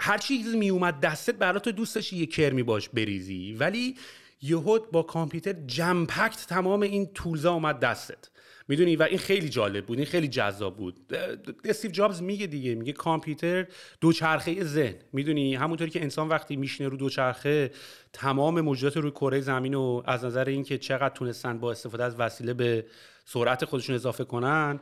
[0.00, 3.56] هر چیزی میومد دستت برای تو دوست داشتی یه کرمی باش بریزی.
[3.60, 3.96] ولی
[4.42, 8.30] یهود با کامپیوتر جمپکت تمام این تولزا اومد دستت.
[8.68, 11.16] می‌دونی؟ و این خیلی جالب بود این خیلی جذاب بود.
[11.64, 13.66] استیو جابز میگه دیگه میگه کامپیوتر
[14.00, 14.94] دوچرخه ذهن.
[15.12, 17.70] می‌دونی؟ همونطوری که انسان وقتی میشینه رو دوچرخه
[18.12, 22.54] تمام موجودات روی کره زمین و از نظر اینکه چقدر تونستن با استفاده از وسیله
[22.54, 22.86] به
[23.24, 24.80] سرعت خودشون اضافه کنن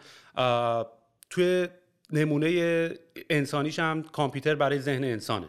[1.31, 1.69] توی
[2.13, 2.91] نمونه
[3.31, 5.49] انسانیش هم کامپیوتر برای ذهن انسانه.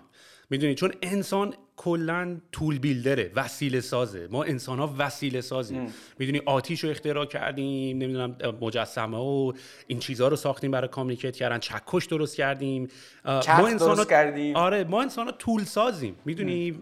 [0.50, 4.28] می‌دونی؟ چون انسان کلا تول بیلدره وسیله سازه.
[4.32, 5.94] ما انسان ها وسیله سازیم.
[6.20, 9.54] می‌دونی آتیش رو اختراع کردیم نمی‌دونم مجسمه و
[9.88, 11.60] این چیزها رو ساختیم برای کامیکیت کردن.
[11.60, 12.88] چکش درست کردیم.
[13.26, 14.56] ما انسان کردیم.
[14.56, 16.16] آره ما انسان ها تول سازیم.
[16.26, 16.80] می‌دونی؟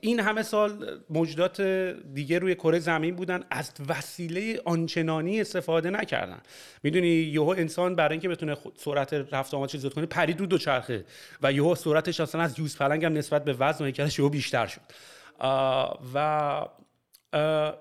[0.00, 1.60] این همه سال موجودات
[2.14, 6.40] دیگه روی کره زمین بودن از وسیله آنچنانی استفاده نکردن.
[6.82, 11.04] می‌دونی؟ یهو انسان برای اینکه بتونه سرعت رفت آمد چیز کنه پرید رو دوچرخه.
[11.42, 14.80] و یهو سرعتش اصلا از یوز پلنگ هم نسبت به وزن هیکلش یهو بیشتر شد.
[16.14, 16.66] و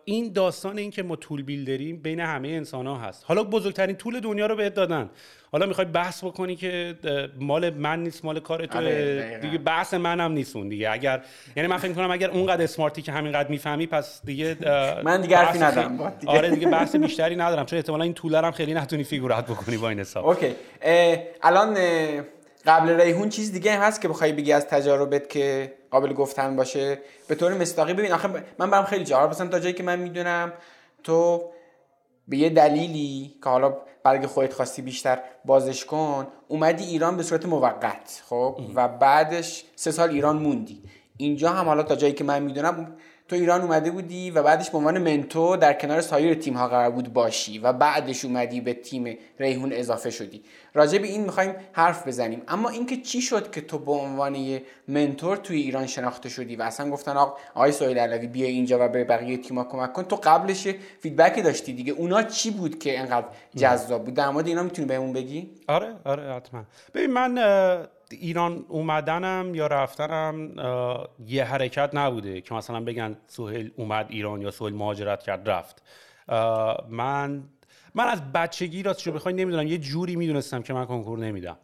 [0.05, 3.23] این داستان این که ما طول بیلدریم بین همه انسان ها هست.
[3.27, 5.09] حالا بزرگترین طول دنیا رو بهت دادن.
[5.51, 6.95] حالا می‌خوای بحث بکنی که
[7.39, 10.91] مال من نیست مال کار تو آره، دیگه بحث منم نیست اون دیگه.
[10.91, 11.23] اگر
[11.55, 14.57] یعنی من فکر می‌کنم اگر اونقدر اسمارتی که همینقدر می‌فهمی پس دیگه
[15.03, 16.13] من دیگه حرفی ندارم.
[16.25, 17.65] آره دیگه بحث بیشتری ندارم.
[17.65, 20.25] چون احتمالا این طوله هم خیلی نتونی فیگورات بکنی با این حساب.
[20.25, 20.55] اوکی.
[21.43, 21.77] الان
[22.65, 26.99] قبل ریحون چیز دیگه هست که بخوای بگی از تجاربت که قابل گفتن باشه.
[27.27, 28.29] به طور مستقی ببین آخه
[28.59, 29.29] من برام خیلی جالب.
[29.29, 30.53] مثلا تا جایی که من می‌دونم
[31.03, 31.49] تو
[32.27, 37.45] به یه دلیلی که حالا برای خودت خواستی بیشتر بازش کن اومدی ایران به صورت
[37.45, 40.83] موقت خب؟ و بعدش سه سال ایران موندی.
[41.17, 42.95] اینجا هم حالا تا جایی که من می‌دونم
[43.33, 46.91] تو ایران اومده بودی و بعدش به عنوان منتور در کنار سایر تیم ها قرار
[46.91, 50.43] بود باشی و بعدش اومدی به تیم ریحون اضافه شدی.
[50.73, 52.41] راجع به این می‌خوایم حرف بزنیم.
[52.47, 56.89] اما اینکه چی شد که تو به عنوان منتور توی ایران شناخته شدی و اصلا
[56.89, 60.03] گفتن آقا آقای سهیل علوی بیا اینجا و به بقیه تیم‌ها کمک کن.
[60.03, 60.67] تو قبلش
[60.99, 61.93] فیدبکی داشتی دیگه.
[61.93, 66.33] اونا چی بود که انقدر جذاب بود؟ در مورد اینا می‌تونی بهمون بگی؟ آره آره
[66.33, 66.63] حتما.
[66.93, 67.37] ببین من
[68.11, 70.55] ایران اومدنم یا رفتنم
[71.27, 75.83] یه حرکت نبوده که مثلا بگن سهیل اومد ایران یا سهیل مهاجرت کرد رفت.
[76.89, 77.43] من
[77.95, 81.57] من از بچگی راستشو بخوای نمی‌دونم یه جوری می‌دونستم که من کنکور نمیدم.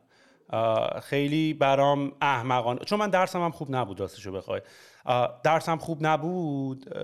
[1.02, 4.62] خیلی برام احمقان چون من درسم هم خوب نبود راستشو بخوای
[5.44, 6.96] درسم خوب نبود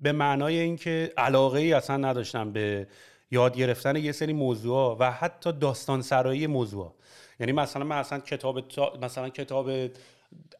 [0.00, 2.86] به معنای اینکه علاقه ای اصلا نداشتم به
[3.30, 6.94] یاد گرفتن یه سری موضوع و حتی داستان سرایی موضوع
[7.40, 8.64] یعنی مثلا من اصلا کتاب
[9.04, 9.70] مثلا کتاب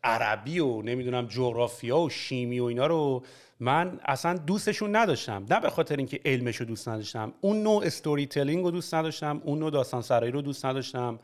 [0.05, 3.23] عربی و نمی‌دونم جغرافیا و شیمی و اینا رو
[3.61, 5.47] من اصلا دوستشون نداشتم.
[5.51, 7.33] نه به خاطر اینکه علمش رو دوست نداشتم.
[7.41, 9.41] اون نوع استوری تلینگ رو دوست نداشتم.
[9.45, 11.19] اون نوع داستان سرایی رو دوست نداشتم.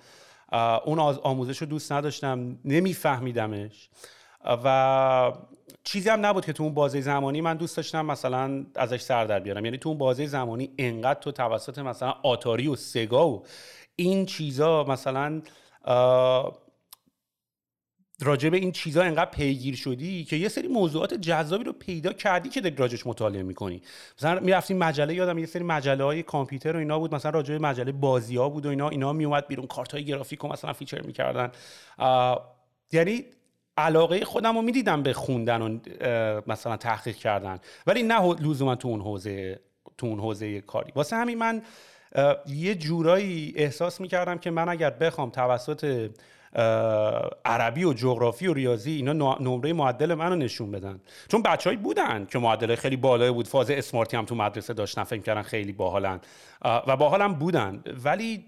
[0.85, 2.59] اون آموزش رو دوست نداشتم.
[2.65, 3.89] نمیفهمیدمش.
[4.65, 5.33] و
[5.85, 9.41] چیزی هم نبود که تو اون بازه زمانی من دوست داشتم مثلا ازش سر در
[9.41, 9.65] بیارم.
[9.65, 13.43] یعنی تو اون بازه زمانی انقدر تو توسط مثلا Atari و Sega و
[13.97, 15.43] این چیزا مثلا
[18.21, 22.49] راجع به این چیزها انقدر پیگیر شدی که یه سری موضوعات جذابی رو پیدا کردی
[22.49, 23.83] که داری راجش مطالعه می‌کنی.
[24.19, 27.59] مثلا می‌رفتیم مجله یادم یه سری مجله های کامپیوتر و اینا بود مثلا راجع به
[27.59, 31.01] مجله بازی ها بود و اینا اینا میومد بیرون کارت های گرافیک و مثلا feature
[31.01, 31.53] می‌کردن.
[32.93, 33.25] یعنی
[33.77, 35.79] علاقه خودم رو می‌دیدم به خوندن و
[36.47, 37.59] مثلا تحقیق کردن.
[37.87, 39.61] ولی نه لزوما تو اون حوزه
[39.99, 40.93] تو اون حوزه کاری.
[40.95, 41.63] واسه همین من
[42.47, 46.11] یه جورایی احساس می‌کردم که من اگر بخوام توسط
[47.45, 51.01] عربی و جغرافی و ریاضی اینا نمره معدل منو نشون بدن.
[51.29, 53.49] چون بچههایی بودن که معدل خیلی بالایی بود.
[53.49, 56.21] فاز اسمارتی هم تو مدرسه داشتن فکر کردن خیلی باحالن.
[56.63, 57.83] و باحالم بودن.
[58.05, 58.45] ولی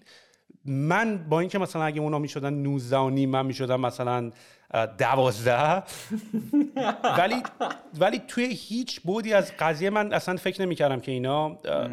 [0.64, 4.30] من با اینکه مثلا اگه اونا می‌شدن 19 و نیم من می‌شدم مثلا
[4.98, 5.82] دوازده.
[7.18, 7.42] ولی
[7.98, 11.48] ولی توی هیچ بودی از قضیه من اصلا فکر نمی‌کردم که اینا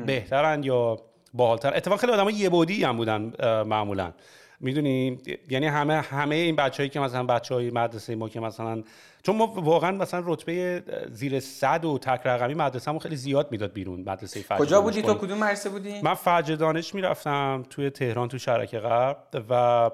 [0.06, 0.98] بهترن یا
[1.34, 4.14] باحالتر اتفاقا خیلی آدم یه بودی هم بودن معمولا.
[4.60, 5.18] می‌دونی؟
[5.50, 8.84] یعنی همه همه این بچههایی که مثلا بچه های مدرسه ما که مثلا
[9.24, 14.00] چون ما واقعا مثلا رتبه زیر صد و تک رقمی مدرسه خیلی زیاد می‌داد بیرون
[14.00, 18.38] مدرسه فجر کجا بودی؟ تو کدوم مدرسه بودی؟ من فجر دانش می‌رفتم توی تهران تو
[18.38, 19.18] شرک غرب
[19.50, 19.92] و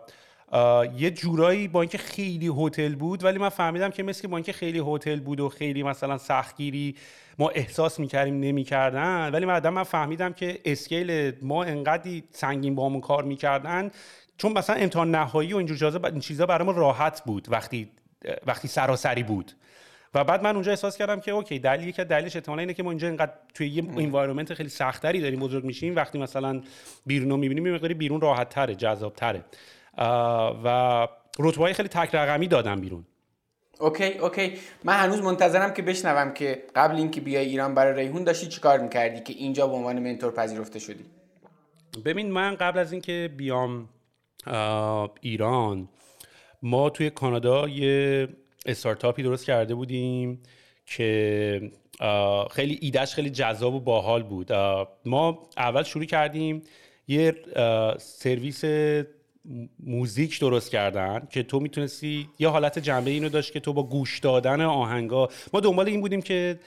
[0.98, 4.84] یه جورایی با اینکه خیلی هتل بود ولی من فهمیدم که مثل با اینکه خیلی
[4.88, 6.96] هتل بود و خیلی مثلا سختگیری
[7.40, 13.24] ما احساس می‌کردیم نمی‌کردن ولی بعدا من فهمیدم که scale ما انقدی سنگین با کار
[13.24, 13.92] می‌کردن.
[14.38, 17.90] چون مثلا امتحان نهایی و اینجور این چیزا برای ما راحت بود وقتی
[18.46, 19.52] وقتی سراسری بود.
[20.14, 22.92] و بعد من اونجا احساس کردم که okay دلیلی که دلیلش احتمالاً اینه که ما
[22.92, 25.96] اینجا اینقدر توی یه environment خیلی سختری داریم بزرگ میشیم.
[25.96, 26.62] وقتی مثلا
[27.06, 29.44] بیرون رو می‌بینیم یه بیرون راحت تره جذاب تره
[30.64, 31.08] و
[31.40, 33.06] رتبه خیلی تک رقمی دادم بیرون.
[33.80, 34.54] okay okay.
[34.84, 39.20] من هنوز منتظرم که بشنوم که قبل اینکه بیای ایران برای ریحون داشتی چیکار می‌کردی
[39.20, 41.06] که اینجا به عنوان mentor پذیرفته شدی؟
[42.06, 43.90] ببین من قبل از اینکه بیام
[45.22, 45.90] ایران
[46.62, 48.28] ما توی کانادا یه
[48.66, 50.44] استارتاپی درست کرده بودیم
[50.86, 51.72] که
[52.52, 54.54] خیلی ایدهش خیلی جذاب و باحال بود.
[55.06, 56.62] ما اول شروع کردیم
[57.08, 57.36] یه
[58.00, 58.62] سرویس
[59.80, 64.20] موزیک درست کردن که تو می‌تونستی یه حالت جنبه اینو داشت که تو با گوش
[64.20, 66.60] دادن آهنگا ما دنبال این بودیم که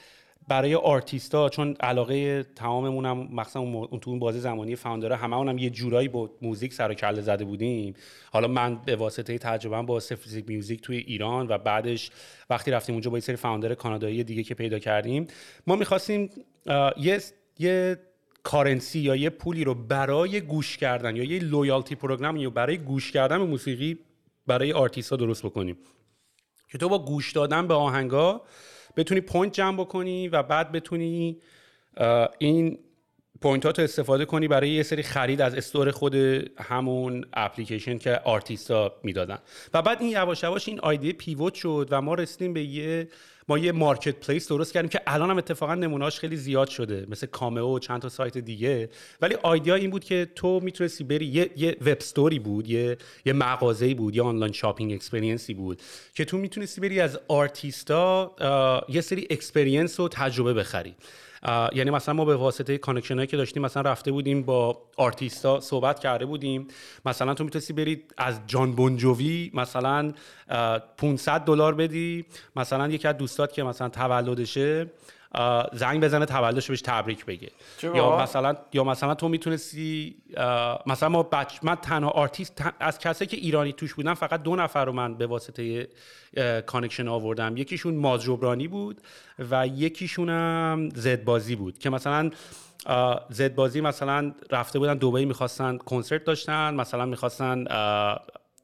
[0.47, 5.57] برای آرتیستا چون علاقه تماممون هم مخصوصا اون تو اون بازی زمانی فاوندر همه هم
[5.57, 7.93] یه جورایی با موزیک سر و کله زده بودیم.
[8.31, 12.11] حالا من به واسطه تجربه با فیزیک میوزیک توی ایران و بعدش
[12.49, 15.27] وقتی رفتیم اونجا با یه سری founder کانادایی دیگه که پیدا کردیم
[15.67, 16.29] ما می‌خواستیم
[16.97, 17.21] یه
[17.59, 17.97] یه
[18.43, 23.11] currency یا یه پولی رو برای گوش کردن یا یه loyalty program یا برای گوش
[23.11, 23.99] کردن به موسیقی
[24.47, 25.77] برای آرتیستا درست بکنیم.
[26.71, 28.41] که تو با گوش دادن به آهنگا
[28.97, 31.41] بتونی point جمع بکنی و بعد بتونی
[32.37, 32.79] این
[33.41, 36.15] point رو استفاده کنی برای یه سری خرید از store خود
[36.59, 39.39] همون اپلیکیشن که آرتیستا می‌دادن.
[39.73, 43.07] و بعد این یواش یواش این idea pivot شد و ما رسیدیم به یه
[43.47, 47.75] ما یه marketplace درست کردیم که الان هم اتفاقا نمونهاش خیلی زیاد شده مثل کامئو
[47.75, 48.89] و چند تا سایت دیگه.
[49.21, 52.97] ولی idea این بود که تو می‌تونستی بری یه, یه web store ی بود یه
[53.25, 55.81] یه مغازه‌ای بود یه online shopping experience ی بود
[56.13, 58.35] که تو می‌تونستی بری از آرتیستا
[58.89, 60.95] یه سری experience و تجربه بخری.
[61.73, 66.25] یعنی مثلا ما به واسطه connection که داشتیم مثلا رفته بودیم با آرتیستا صحبت کرده
[66.25, 66.67] بودیم.
[67.05, 70.13] مثلا تو می‌تونستی برید از جان بونجوی مثلا
[70.97, 72.25] 500 دلار بدی.
[72.55, 74.91] مثلا یکی از دوستات که مثلا تولدشه
[75.73, 77.51] زنگ بزنه تولدش بهش تبریک بگه.
[77.83, 80.15] یا مثلا یا مثلا تو می‌تونستی
[80.85, 84.85] مثلا ما بچ من تنها آرتیست از کسایی که ایرانی توش بودن فقط دو نفر
[84.85, 85.87] رو من به واسطه
[86.65, 87.57] connection آوردم.
[87.57, 89.01] یکیشون ماز جبرانی بود
[89.51, 92.31] و یکیشون هم زد بازی بود که مثلا
[93.29, 97.65] زد بازی مثلا رفته بودن دبی می‌خواستن کنسرت داشتن مثلا می‌خواستن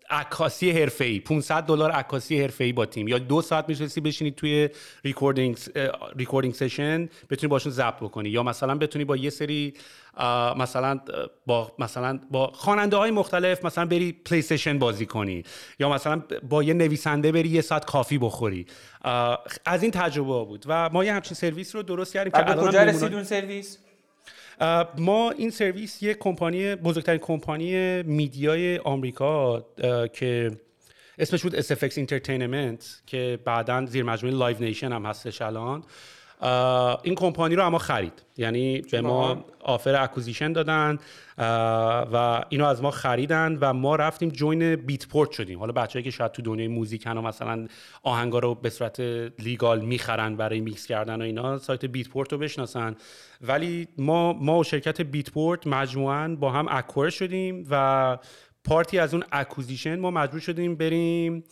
[0.10, 1.20] عکاسی حرفه‌ای.
[1.20, 3.08] 500 دلار عکاسی حرفه‌ای با تیم.
[3.08, 4.70] یا دو ساعت می‌تونستی بشینی توی
[5.04, 5.58] recording
[6.16, 8.30] recording session بتونی باشون ضبط بکنی.
[8.30, 9.74] یا مثلا بتونی با یه سری
[10.58, 11.00] مثلا
[11.46, 15.44] با مثلا با خواننده های مختلف مثلا بری پلی استیشن بازی کنی.
[15.80, 18.66] یا مثلا با یه نویسنده بری یه ساعت coffee بخوری.
[19.66, 20.66] از این تجربه بود.
[20.68, 23.78] و ما یه همچین سرویس رو درست کردیم که الان کجا رسید اون سرویس؟
[24.98, 29.66] ما این سرویس یک کمپانی بزرگترین کمپانی میدیای آمریکا
[30.14, 30.52] که
[31.20, 35.84] اسمش بود SFX Entertainment که بعدا زیر مجموعه لایو نیشن هم هستش الان.
[37.04, 38.24] این کمپانی رو ما خرید.
[38.38, 40.98] یعنی به ما offer acquisition دادن
[42.14, 45.60] و اینو از ما خریدن و ما رفتیم join بیتپورت شدیم.
[45.60, 47.68] حالا بچه‌ای که شاید تو دنیای موزیکن و مثلا
[48.04, 49.00] آهنگا رو به صورت
[49.40, 52.96] legal می‌خرن برای میکس کردن و اینا سایت بیتپورت رو بشناسن.
[53.42, 58.18] ولی ما ما و شرکت بیتپورت مجموعا با هم acquire شدیم و
[58.64, 61.44] part ی از اون acquisition ما مجبور شدیم بریم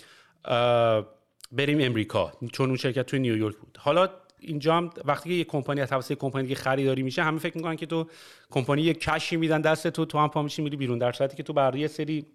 [1.51, 3.77] بریم امریکا چون اون شرکت توی نیویورک بود.
[3.81, 7.75] حالا اینجا هم وقتی یه کمپانی از توسط کمپانی که خریداری میشه همه فکر می‌کنن
[7.75, 8.07] که تو
[8.49, 10.97] کمپانی یه cash ی میدن دست تو تو هم پا میشی میری بیرون.
[10.97, 12.25] در صورتی که تو برای یه سری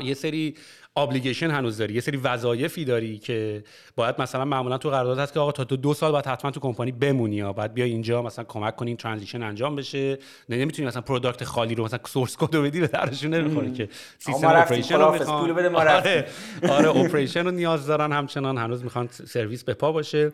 [0.00, 0.54] یه سری
[0.96, 3.64] obligation هنوز داری یه سری وظایفی داری که
[3.96, 6.60] باید مثلا معمولا تو قرارداد هست که آقا تا تو دو سال بعد حتما تو
[6.60, 10.18] کمپانی بمونی یا بعد بیا اینجا مثلا کمک کنی transition انجام بشه.
[10.48, 13.88] نه نمی‌تونی مثلا product خالی رو مثلا source code رو بدی به درشون نمی‌خوره که
[14.18, 15.76] سیستم operation رو می‌خوان.
[15.76, 16.26] آره
[16.68, 20.32] آره operation رو نیاز دارن همچنان هنوز می‌خوان سرویس به پا باشه.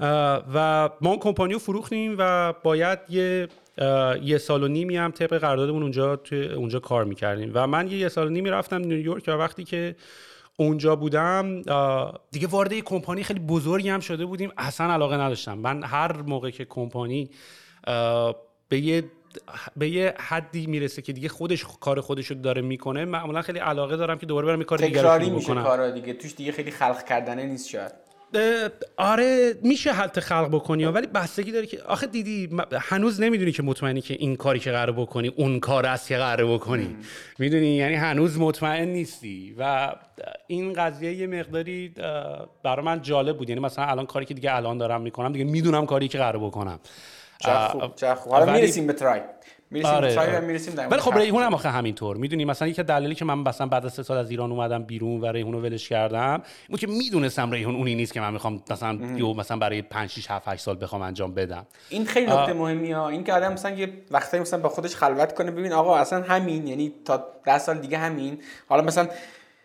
[0.00, 3.48] و ما اون کمپانی رو فروختیم و باید یه
[4.22, 7.50] یه سال و نیمی هم طبق قراردادمون اونجا توی اونجا کار می‌کردیم.
[7.54, 9.96] و من یه, یه سال و نیمی رفتم نیویورک و وقتی که
[10.56, 11.62] اونجا بودم
[12.30, 15.58] دیگه وارد یه کمپانی خیلی بزرگی هم شده بودیم اصلا علاقه نداشتم.
[15.58, 17.30] من هر موقع که کمپانی
[18.68, 19.04] به یه
[19.76, 23.96] به یه حدی می‌رسه که دیگه خودش کار خودش رو داره می‌کنه معمولا خیلی علاقه
[23.96, 26.12] دارم که دوباره برم یه کار دیگه رو میشه کارا دیگه.
[26.12, 28.01] توش دیگه خیلی خلق کردنه نیست شاید.
[28.96, 34.00] آره میشه حالت خلق بکنی ولی بستگی داره که آخه دیدی هنوز نمی‌دونی که مطمئنی
[34.00, 36.96] که این کاری که قرار بکنی اون کار است که قرار بکنی.
[37.38, 39.92] می‌دونی؟ یعنی هنوز مطمئن نیستی و
[40.46, 41.94] این قضیه یه مقداری
[42.62, 43.48] برای من جالب بود.
[43.48, 46.80] یعنی مثلا الان کاری که دیگه الان دارم می‌کنم دیگه می‌دونم کاری که قرار بکنم.
[47.38, 48.32] چه خوب چه خوب.
[48.32, 49.20] حالا می‌رسیم به ترای.
[49.72, 50.18] می‌رسیم آره.
[50.18, 50.40] آره.
[50.40, 52.16] می‌رسیم ولی خب ریحون هم آخه همینطور.
[52.16, 55.20] می‌دونی مثلا یک دلیلی که من مثلا بعد از سه سال از ایران اومدم بیرون
[55.20, 58.98] و ریحون رو ولش کردم این که می‌دونستم ریحون اونی نیست که من می‌خوام مثلا
[59.16, 61.66] یو مثلا برای 5 6 7 8 سال بخوام انجام بدم.
[61.88, 63.08] این خیلی نکته مهمی ها.
[63.08, 65.50] این که آدم مثلا یه وقتی مثلا با خودش خلوت کنه.
[65.50, 68.38] ببین آقا اصلا همین یعنی تا 10 سال دیگه همین.
[68.68, 69.08] حالا مثلا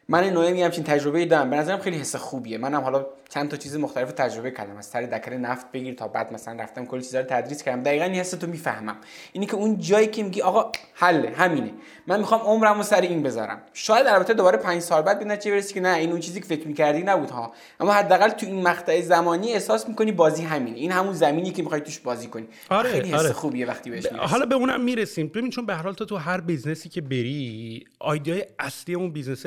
[0.10, 1.50] من نوعی همچین تجربه دارم.
[1.50, 2.58] به نظرم خیلی حس خوبیه.
[2.58, 4.78] منم حالا چند تا چیز مختلف تجربه کردم.
[4.78, 7.84] از سر دکر نفت بگیر تا بعد مثلا رفتم کلی چیزا رو تدریس کردم.
[7.84, 8.98] دقیقا این حس تو می‌فهمم.
[9.32, 11.72] اینی که اون جایی که میگی آقا حله همینه.
[12.08, 13.62] من می‌خوام عمرمو سر این بذارم.
[13.74, 16.46] شاید البته دوباره پنج سال بعد به چه برسی که نه این اون چیزی که
[16.46, 20.78] فکر می‌کردی نبود ها اما حداقل تو این مقطع زمانی احساس می‌کنی بازی همینه.
[20.78, 22.48] این همون زمینی که می‌خوای توش بازی کنی.
[22.70, 23.34] آره، خیلی حس آره.
[23.34, 25.28] خوبیه وقتی بهش حالا به اونم می‌رسیم.
[25.28, 29.12] ببین چون به هر حال تو تو هر business ی که بری ایده اصلی اون
[29.12, 29.46] business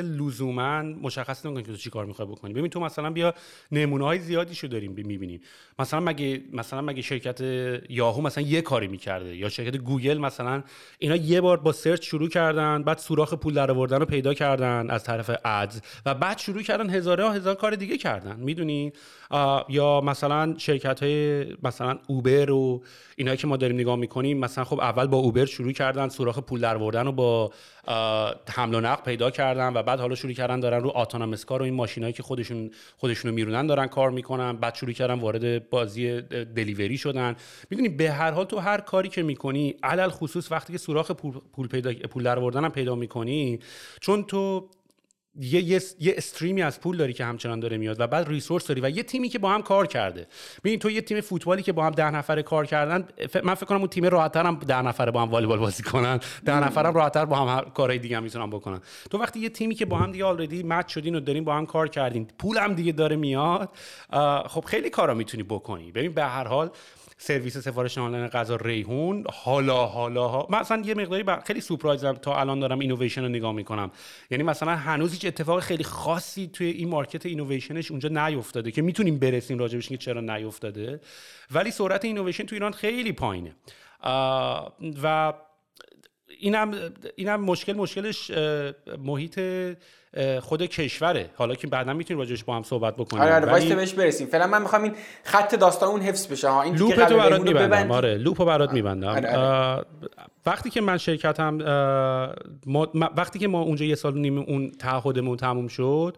[0.50, 2.54] لزوما مشخص نمی‌کنه که تو چیکار می‌خوای بکنی.
[2.54, 3.34] ببین تو مثلا بیا
[3.72, 5.40] نمونه های زیادی داریم می‌بینیم.
[5.80, 7.40] مثلا مگه مثلا مگه شرکت
[7.88, 10.62] یاهو مثلا یه کاری می‌کرده؟ یا شرکت گوگل مثلا
[10.98, 14.90] اینا یه بار با search شروع کردن بعد سوراخ پول در آوردن رو پیدا کردن
[14.90, 18.36] از طرف ads و بعد شروع کردن هزاره هزار کار دیگه کردن.
[18.40, 18.92] می‌دونی؟
[19.68, 22.82] یا مثلا شرکت های مثلا اوبر و
[23.16, 26.60] اینایی که ما داریم نگاه می‌کنیم مثلا خب اول با اوبر شروع کردن سوراخ پول
[26.60, 27.52] در آوردن و با
[28.48, 31.64] حمل و نقل پیدا کردن و بعد حالا شروع کردن دارن رو اتونومس کار و
[31.64, 34.52] این ماشینایی که خودشون خودشونو میرونن دارن کار می‌کنن.
[34.52, 37.37] بعد شروع کردن وارد بازی دلیوری شدن.
[37.70, 41.11] می‌دونی به هر حال تو هر کاری که می‌کنی علل خصوص وقتی که سوراخ
[41.52, 43.59] پول پیدا پول در هم پیدا می‌کنی
[44.00, 44.68] چون تو
[45.40, 48.81] یه, یه, یه استریمی از پول داری که همچنان داره میاد و بعد ریسورس داری
[48.81, 50.26] و یه تیمی که با هم کار کرده.
[50.64, 53.09] ببین تو یه تیم فوتبالی که با هم ده نفره کار کردن
[53.44, 56.20] من فکر کنم اون تیم راحت‌تر هم ده نفره با هم والیبال بازی کنن.
[56.44, 58.81] ده نفره هم راحت‌تر با هم کارهای دیگه هم می‌تونن بکنن.
[59.11, 61.66] تو وقتی یه تیمی که با هم دیگه already match شدین و دارین با هم
[61.66, 63.68] کار کردین پول هم دیگه داره میاد
[64.46, 65.92] خب خیلی کارا می‌تونی بکنی.
[65.92, 66.70] ببین به هر حال
[67.22, 69.24] سرویس سفارش آنلاین غذا ریحون.
[69.33, 70.46] حالا حالا ها.
[70.50, 73.90] مثلا یه مقداری خیلی surprise م تا الان دارم اینویشن رو نگاه می‌کنم.
[74.30, 78.83] یعنی مثلا هنوز هیچ اتفاق خیلی خاصی توی این market innovation ش اونجا نیافتاده که
[78.83, 81.00] می‌تونیم برسیم راجبش که چرا نیافتاده
[81.50, 83.54] ولی سرعت اینویشن تو ایران خیلی پایینه.
[85.02, 85.33] و
[86.38, 86.74] اینم
[87.16, 88.30] اینم مشکل مشکلش
[88.98, 89.40] محیط
[90.40, 91.30] خود کشوره.
[91.34, 93.22] حالا که بعدا می‌تونیم راجعش با هم صحبت بکنیم.
[93.22, 93.74] آره, آره ولی...
[93.74, 94.26] بهش برسیم.
[94.26, 94.94] فعلا من می‌خوام این
[95.24, 96.48] خط داستان اون حفظ بشه.
[96.48, 97.90] ها این loop تو برات میبندم.
[97.90, 99.08] آره loop برات میبندم.
[99.08, 99.84] آره آره.
[100.46, 101.56] وقتی که من شرکتم
[102.66, 102.88] ما...
[103.16, 106.16] وقتی که ما اونجا یه سال نیم اون تعهدمون تموم شد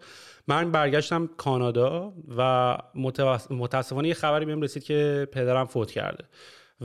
[0.48, 2.78] من برگشتم کانادا و
[3.50, 6.24] متاسفانه یه خبری بهم رسید که پدرم فوت کرده.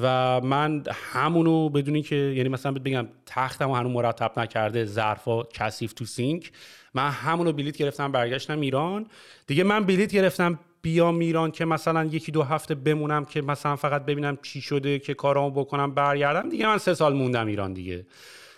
[0.01, 6.05] و من همونو بدونی که یعنی مثلا بگم تختم هنوز مرتب نکرده ظرفا کثیف تو
[6.05, 6.51] سینک
[6.93, 9.05] من همونو بلیت گرفتم برگشتم ایران.
[9.47, 14.05] دیگه من بلیت گرفتم بیام ایران که مثلا یکی دو هفته بمونم که مثلا فقط
[14.05, 16.49] ببینم چی شده که کارامو بکنم برگردم.
[16.49, 18.05] دیگه من سه سال موندم ایران دیگه.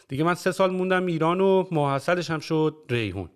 [0.09, 3.29] دیگه من سه سال موندم ایران و محصولش هم شد ریحون.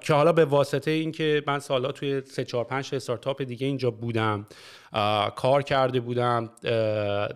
[0.00, 4.46] که حالا به واسطه اینکه من سالا توی سه چهار پنج استارتاپ دیگه اینجا بودم
[5.36, 6.50] کار کرده بودم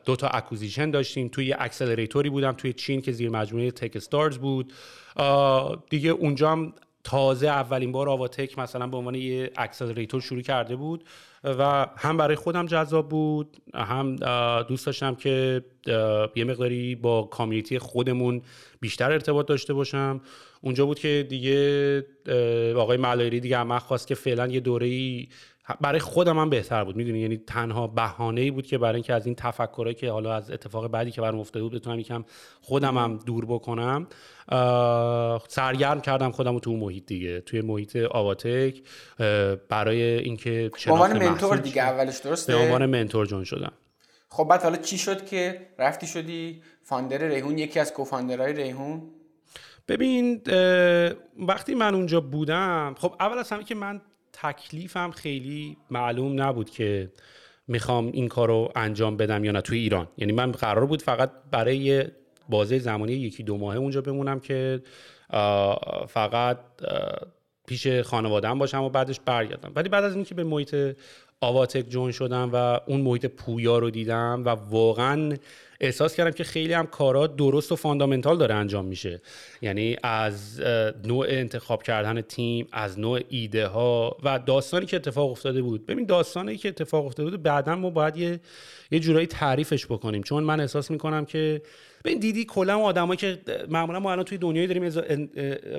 [0.05, 1.29] دو تا acquisition داشتیم.
[1.29, 4.73] توی accelerator ی بودم توی چین که زیر مجموعه تک استارز بود.
[5.91, 6.73] دیگه اونجا هم
[7.05, 11.05] تازه اولین بار آواتک مثلا به عنوان یه accelerator شروع کرده بود
[11.45, 14.17] و هم برای خودم جذاب بود هم
[14.63, 15.65] دوست داشتم که
[16.37, 18.43] یه مقداری با کامیونیتی خودمون
[18.81, 20.21] بیشتر ارتباط داشته باشم.
[20.61, 21.99] اونجا بود که دیگه
[22.77, 25.27] آقای ملایری دیگه هم خواست که فعلا یه دوره
[25.81, 26.97] برای خودم هم بهتر بود.
[26.97, 30.51] می‌دونی؟ یعنی تنها بهانه ای بود که برای اینکه از این تفکرایی که حالا از
[30.51, 32.25] اتفاق بعدی که برام افتاده بود بتونم یکم
[32.61, 34.07] خودم هم دور بکنم
[35.49, 37.41] سرگرم کردم خودم رو تو محیط دیگه.
[37.41, 38.83] توی محیط آواتک
[39.69, 43.73] برای اینکه به عنوان منتور دیگه اولش درسته؟ به عنوان منتور جون شدم.
[44.29, 49.03] خب بعد حالا چی شد که رفتی شدی فاندر ریحون یکی از کوفاندرهای ریحون؟
[49.89, 50.43] ببین
[51.39, 54.01] وقتی من اونجا بودم خب اول از همه که من
[54.43, 57.13] تکلیفم خیلی معلوم نبود که
[57.69, 60.09] می‌خوام این کار رو انجام بدم یا نه توی ایران.
[60.19, 62.05] یعنی من قرار بود فقط برای
[62.49, 64.83] بازه زمانی یکی دو ماهه اونجا بمونم که
[66.09, 66.59] فقط
[67.67, 69.73] پیش خانوادم باشم و بعدش برگردم.
[69.77, 70.97] ولی بعد از اینکه به محیط
[71.43, 75.37] آواتک جون شدم و اون محیط پویا رو دیدم و واقعا
[75.81, 79.21] احساس کردم که خیلی هم کارا درست و فاندامنتال داره انجام میشه.
[79.63, 80.61] یعنی از
[81.05, 85.87] نوع انتخاب کردن تیم از نوع ایده ها و داستانی که اتفاق افتاده بود.
[85.87, 88.41] ببین داستانی که اتفاق افتاده بود بعدا ما باید یه
[88.91, 90.23] یه جورایی تعریفش بکنیم.
[90.23, 91.63] چون من احساس می‌کنم که
[92.05, 93.39] ببین دیدی کلا آدمایی که
[93.69, 95.29] معمولا ما الان توی دنیایی داریم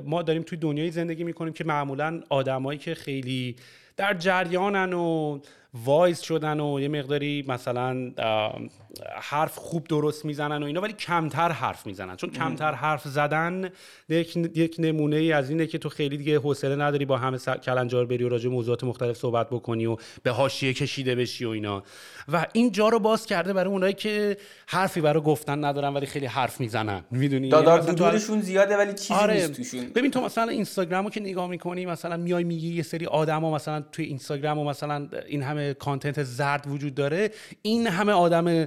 [0.04, 3.56] ما داریم توی دنیایی زندگی می‌کنیم که معمولا آدمایی که خیلی
[3.96, 5.38] در جریانن و
[5.74, 8.10] وایس شدن و یه مقداری مثلا
[9.16, 12.16] حرف خوب درست می‌زنن و اینا ولی کمتر حرف می‌زنن.
[12.16, 13.70] چون کمتر حرف زدن
[14.08, 18.24] یک, نمونه ای از اینه که تو خیلی دیگه حوصله نداری با همه کلنجار بری
[18.24, 21.82] و راجع موضوعات مختلف صحبت بکنی و به حاشیه کشیده بشی و اینا.
[22.32, 24.36] و این جا رو باز کرده برای اونایی که
[24.66, 27.04] حرفی برای گفتن ندارن ولی خیلی حرف می‌زنن.
[27.10, 29.34] می‌دونی؟ دادار دورشون زیاده ولی چیزی آره.
[29.34, 29.86] نیست توشون.
[29.94, 34.04] ببین تو مثلا اینستاگرامو که نگاه می‌کنی مثلا میای میگی یه سری آدما مثلا توی
[34.04, 37.30] اینستاگرام و مثلا این همه کانتنت زرد وجود داره
[37.62, 38.66] این همه آدم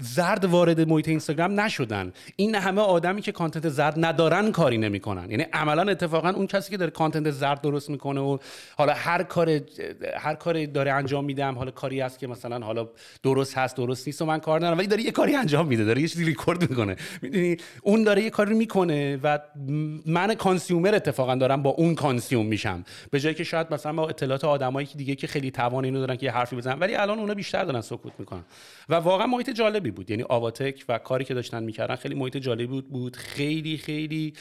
[0.00, 2.12] زرد وارد محیط اینستاگرام نشدن.
[2.36, 5.30] این همه آدمی که کانتنت زرد ندارن کاری نمی‌کنن.
[5.30, 8.38] یعنی عملا اتفاقا اون کسی که داره کانتنت زرد درست می‌کنه و
[8.76, 9.60] حالا هر کار
[10.18, 12.88] هر کاری داره انجام میدم حالا کاری هست که مثلا حالا
[13.22, 16.02] درست هست درست نیست و من کار ندارم ولی داره یه کاری انجام میده داره
[16.02, 16.96] یه چیزی ریکورد می‌کنه.
[17.22, 19.38] می‌دونی؟ اون داره یه کاری می‌کنه و
[20.06, 22.84] من consumer اتفاقا دارم با اون consume میشم.
[23.10, 26.16] به جایی که شاید مثلا با اطلاعات آدمایی که دیگه که خیلی توان اینو دارن
[26.16, 28.44] که یه حرفی بزنن ولی الان اونا بیشتر دارن سکوت می‌کنن.
[28.88, 30.10] و واقعا محیط جالبی بود.
[30.10, 34.32] یعنی آواتک و کاری که داشتن می‌کردن خیلی محیط جالبی بود بود خیلی خیلی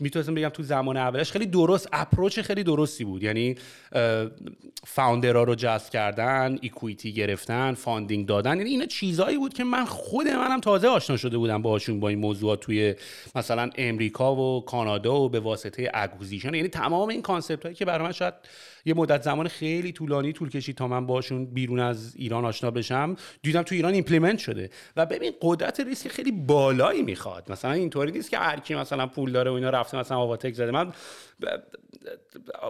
[0.00, 3.22] می‌تونستم بگم تو زمان اولش خیلی درست approach خیلی درستی بود.
[3.22, 3.54] یعنی
[4.86, 8.56] founder ها رو جذب کردن equity گرفتن funding دادن.
[8.56, 12.18] یعنی اینا چیزایی بود که من خود منم تازه آشنا شده بودم باهاشون با این
[12.18, 12.94] موضوعات توی
[13.34, 18.06] مثلا امریکا و کانادا و به واسطه acquisition یعنی تمام این concept هایی که برای
[18.06, 18.34] من شاید
[18.84, 23.16] یه مدت زمان خیلی طولانی طول کشید تا من باشون بیرون از ایران آشنا بشم.
[23.42, 24.70] دیدم تو ایران implement شده.
[24.96, 27.52] و ببین قدرت ریسک خیلی بالایی می‌خواد.
[27.52, 30.70] مثلا اینطوری نیست که هر کی مثلا پول داره و اینا رفته مثلا آواتک زده.
[30.70, 30.92] من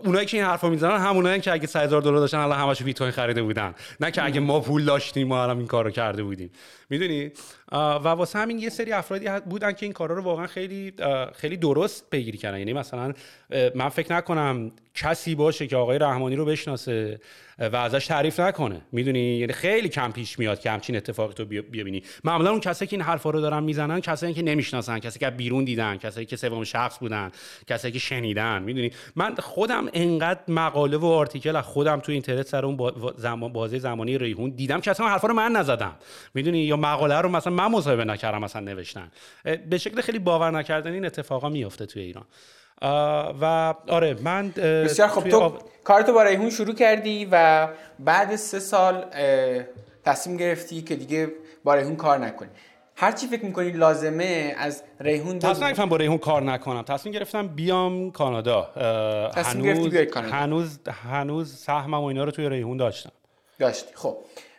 [0.04, 3.10] اونایی که این حرفا می‌زنن همونایی که اگه 3000 دلار داشتن الان همش بیت کوین
[3.10, 3.74] خریده بودن.
[4.00, 6.50] نه که اگه ما پول داشتیم ما الان این کارو کرده بودیم.
[6.90, 7.32] می‌دونی؟
[7.72, 10.92] و واسه همین یه سری افرادی بودن که این کارا رو واقعا خیلی
[11.34, 12.58] خیلی درست پیگیری کردن.
[12.58, 13.12] یعنی مثلا
[13.74, 17.20] من فکر نکنم کسی باشه که آقای رحمانی رو بشناسه
[17.58, 18.80] و ازش تعریف نکنه.
[18.92, 22.02] می‌دونی؟ یعنی خیلی کم پیش میاد که همچین اتفاقی تو ببینی.
[22.24, 25.64] معمولا اون کسایی که این حرفا رو دارن می‌زنن کسایی که نمی‌شناسن کسایی که بیرون
[25.64, 27.30] دیدن کسایی که سوم شخص بودن
[27.66, 28.62] کسایی که شنیدن.
[28.62, 34.18] می‌دونی؟ من خودم انقدر مقاله و آرتیکل از خودم تو اینترنت سر اون بازی زمانی
[34.18, 35.94] ریحون دیدم که اصلا حرفا رو من نزدم.
[36.34, 39.10] می‌دونی؟ یا مقاله رو مثلا من مصاحبه نکردم مثلا نوشتن.
[39.70, 42.24] به شکل خیلی باور نکردنی این اتفاقا میفته توی ایران.
[43.40, 49.04] و آره من بسیار خب تو کارتو با ریحون شروع کردی و بعد سه سال
[50.04, 51.32] تصمیم گرفتی که دیگه
[51.64, 52.48] با ریحون کار نکنی.
[52.96, 56.82] هر چی فکر می‌کنی لازمه از ریحون تصمیم گرفتم با ریحون کار نکنم.
[56.82, 58.62] تصمیم گرفتم بیام کانادا.
[59.34, 60.36] هنوز کانادا.
[60.36, 63.12] هنوز هنوز سهمم و اینا رو توی ریحون داشتم.
[63.58, 63.94] داشتی.
[63.94, 64.16] خب.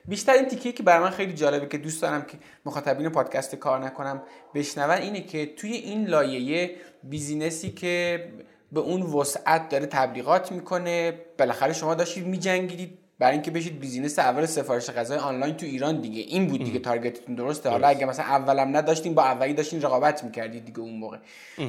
[0.08, 3.80] بیشتر این تیکیه که برای من خیلی جالبه که دوست دارم که مخاطبین پادکست کار
[3.80, 4.22] نکنم
[4.54, 8.26] بشنون اینه که توی این لایه business ی که
[8.72, 14.46] به اون وسعت داره تبلیغات می‌کنه بالاخره شما داشتید میجنگیدید برای اینکه بشید business اول
[14.46, 16.22] سفارش غذای آنلاین تو ایران دیگه.
[16.22, 20.24] این بود دیگه target تون درسته؟ حالا اگه مثلا اولم نداشتین با اولی داشتین رقابت
[20.24, 21.18] می‌کردید دیگه اون موقع.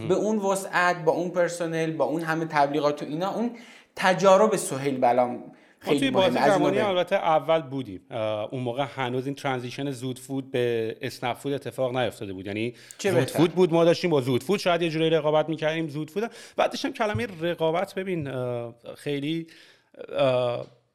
[0.09, 3.51] به اون وسعت با اون پرسنل با اون همه تبلیغات و اینا اون
[3.97, 5.53] تجارب سهیل بلام
[5.87, 8.01] خیلی توی بازی زمانی البته اول بودیم.
[8.51, 12.47] اون موقع هنوز این ترانزیشن زود فود به اسنپ فود اتفاق نیفتاده بود.
[12.47, 14.61] یعنی زود فود بود ما داشتیم با زود فود.
[14.61, 16.31] شاید یه جوری رقابت می‌کردیم زود فود.
[16.57, 18.31] بعدش هم کلمه رقابت ببین
[18.97, 19.47] خیلی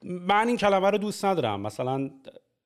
[0.04, 1.62] من این کلمه رو دوست ندارم.
[1.62, 2.10] مثلا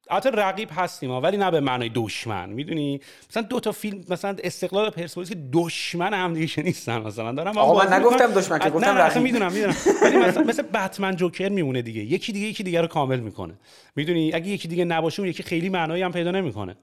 [0.10, 2.50] البته رقیب هستیم ولی نه به معنای دشمن.
[2.50, 6.98] می‌دونی؟ مثلا دو تا فیلم مثلا استقلال پرسپولیس که دشمن هم دیگه نیستن.
[6.98, 9.24] مثلا دارم آقا من نگفتم دشمن که گفتم رقیب.
[9.24, 9.76] می‌دونم می‌دونم.
[10.02, 12.02] ولی مثلا مثل بتمن جوکر میمونه دیگه.
[12.02, 13.54] یکی دیگه یکی دیگه رو کامل می‌کنه.
[13.96, 16.76] می‌دونی؟ اگه یکی دیگه نباشه اون یکی خیلی معنایی هم پیدا نمی‌کنه.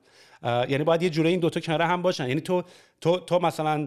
[0.44, 2.28] یعنی باید یه جوره این دوتا کنار هم باشن.
[2.28, 2.62] یعنی تو
[3.00, 3.86] تو تو مثلا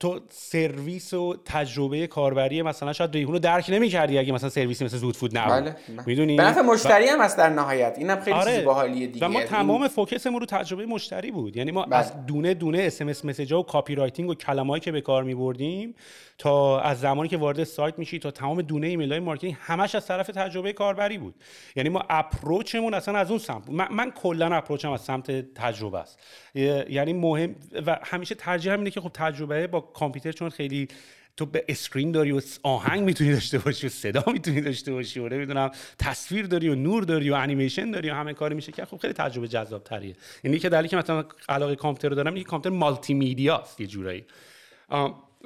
[0.00, 4.96] تو سرویس و تجربه کاربری مثلا شاید ریحون رو درک نمی‌کردی اگه مثلا سرویسی مثل
[4.96, 5.52] زود فود نبود.
[5.52, 5.76] بله.
[6.06, 7.94] می‌دونی؟ به نفع مشتری هم هست در نهایت.
[7.98, 8.56] اینم خیلی آره.
[8.56, 9.26] چیز باحالیه دیگه.
[9.26, 11.56] و ما تمام focus مون رو تجربه مشتری بود.
[11.56, 11.96] یعنی ما بله.
[11.96, 15.94] از دونه دونه SMS message ا و copywriting و کلمه‌ای که به کار می‌بردیم
[16.38, 20.06] تا از زمانی که وارد سایت میشی تا تمام دونه ایمیل های marketing همش از
[20.06, 21.34] طرف تجربه کاربری بود.
[21.76, 25.54] یعنی ما approach مون اصلا از اون سمت من, من کلا approach م از سمت
[25.54, 26.18] تجربه است.
[26.54, 27.54] یعنی مهم
[27.86, 30.88] و همیشه ترجیح اینه که خب تجربه با کامپیوتر چون خیلی
[31.36, 35.28] تو به screen داری و آهنگ می‌تونی داشته باشی و صدا می‌تونی داشته باشی و
[35.28, 38.96] نمی‌دونم تصویر داری و نور داری و انیمیشن داری و همه کاری میشه که خب
[38.96, 43.14] خیلی تجربه جذاب تریه یعنی که دلیلی که مثلا علاقه کامپیوتر دارم این کامپیوتر مالتی
[43.14, 44.24] میدیا است یه جورایی.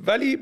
[0.02, 0.38] ولی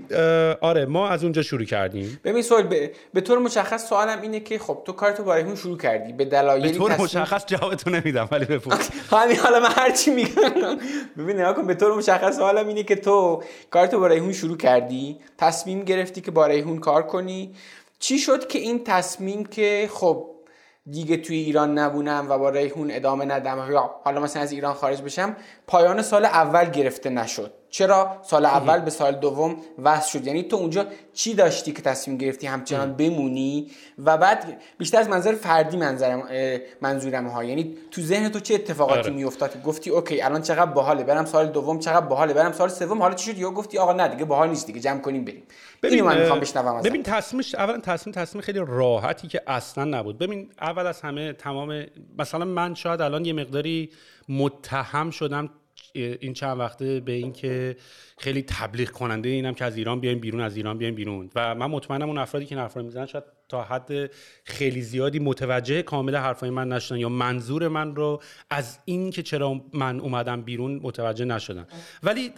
[0.60, 2.20] آره ما از اونجا شروع کردیم.
[2.24, 5.78] ببین سوال به, به طور مشخص سوالم اینه که خب تو کارتو برای اون شروع
[5.78, 7.04] کردی به دلایلی به طور تصمیم...
[7.04, 8.90] مشخص جوابتو نمیدم ولی بپرس.
[9.10, 10.78] همین حالا من هر چی میگم.
[11.18, 15.82] ببین نگاه به طور مشخص سوالم اینه که تو کارتو برای اون شروع کردی تصمیم
[15.82, 17.54] گرفتی که برای اون کار کنی.
[17.98, 20.32] چی شد که این تصمیم که خب
[20.90, 25.02] دیگه توی ایران نبونم و با ریحون ادامه ندم یا حالا مثلا از ایران خارج
[25.02, 25.36] بشم
[25.66, 30.56] پایان سال اول گرفته نشد؟ چرا سال اول به سال دوم وصل شد؟ یعنی تو
[30.56, 33.70] اونجا چی داشتی که تصمیم گرفتی همچنان بمونی؟
[34.04, 36.28] و بعد بیشتر از منظر فردی منظرم
[36.80, 39.10] منظورم ها یعنی تو ذهن تو چه اتفاقاتی آره.
[39.10, 43.14] میافتاد؟ گفتی اوکی الان چقدر باحاله برم سال دوم چقدر باحاله برم سال سوم حالا
[43.14, 45.42] چی شد؟ یا گفتی آقا نه دیگه باحال نیست دیگه جمع کنیم بریم.
[45.82, 50.18] ببین من می‌خوام بشنوم ببین تصمیمش اولا تصمیم تصمیم خیلی راحتی که اصلا نبود.
[50.18, 51.84] ببین اول از همه تمام
[52.18, 53.90] مثلا من شاید الان یه مقداری
[54.28, 55.50] متهم شدم
[55.92, 57.76] این چند وقته به اینکه
[58.18, 61.30] خیلی تبلیغ کننده اینم که از ایران بیایم بیرون از ایران بیایم بیرون.
[61.34, 64.10] و من مطمئنم اون افرادی که این حرفا می‌زنن شاید تا حد
[64.44, 69.60] خیلی زیادی متوجه کامل حرفای من نشدن یا منظور من رو از این که چرا
[69.72, 71.66] من اومدم بیرون متوجه نشدن.
[72.02, 72.32] ولی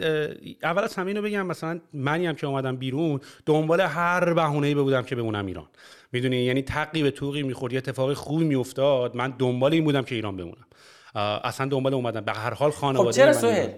[0.62, 5.02] اول از همین رو بگم مثلا منی هم که اومدم بیرون دنبال هر بهونه‌ای بودم
[5.02, 5.66] که بمونم ایران.
[6.12, 10.14] می‌دونی؟ یعنی تقی به توقی می‌خورد یه اتفاق خوبی میافتاد من دنبال این بودم که
[10.14, 10.66] ایران بمونم.
[11.14, 12.20] اصلا دنبال اومدن.
[12.20, 13.70] به هر حال خانواده خب چرا سهل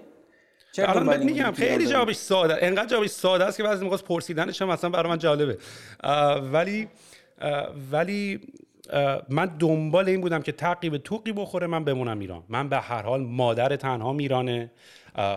[0.79, 4.91] الان میگم خیلی جوابش ساده انقدر جوابش ساده است که بعضی موقع پرسیدنش هم مثلا
[4.91, 5.59] برای من جالبه.
[6.53, 6.89] ولی
[7.93, 8.41] ولی
[9.29, 12.43] من دنبال این بودم که تعقیب توقی بخوره من بمونم ایران.
[12.49, 14.71] من به هر حال مادر تنها میرانه.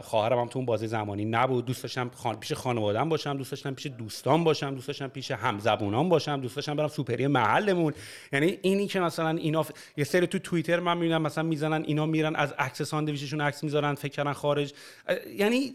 [0.03, 1.65] خواهرم هم تو اون بازی زمانی نبود.
[1.65, 2.35] دوست داشتم خان...
[2.35, 6.75] پیش خانوادم باشم دوست داشتم پیش دوستان باشم دوست داشتم پیش همزبونان باشم دوست داشتم
[6.75, 7.93] برم سوپری محلمون.
[8.33, 9.65] یعنی اینی که مثلا اینا
[9.97, 13.93] یه سری تو توییتر من می‌بینم مثلا می‌زنن اینا میرن از عکس ساندویچشون عکس می‌ذارن
[13.93, 14.73] فکر کردن خارج.
[15.37, 15.73] یعنی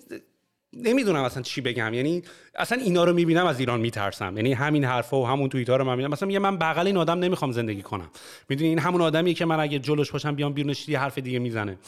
[0.72, 1.94] نمی‌دونم اصلا چی بگم.
[1.94, 2.22] یعنی
[2.55, 4.36] اصلا اینا رو می‌بینم از ایران میترسم.
[4.36, 6.11] یعنی همین حرفا و همون توییت ها رو من می‌بینم.
[6.11, 8.11] مثلا میگه من بغل این آدم نمی‌خوام زندگی کنم.
[8.48, 11.78] می‌دونی این همون آدمیه که من اگه جلوش باشم بیام بیرونش یه حرف دیگه می‌زنه.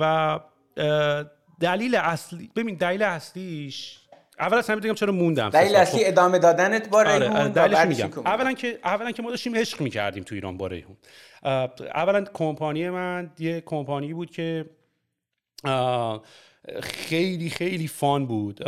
[0.00, 0.40] و
[1.60, 3.98] دلیل اصلی ببین دلیل اصلیش
[4.40, 6.08] اول از همه بگم چرا موندم دلیل اصلی خب.
[6.08, 8.10] ادامه دادنت با آره، ریحون میگم.
[8.26, 10.96] اولا که اولا که ما داشتیم عشق می‌کردیم تو ایران با ریحون.
[11.94, 14.64] اولا کمپانی من یه کمپانی بود که
[16.82, 18.60] خیلی خیلی فان بود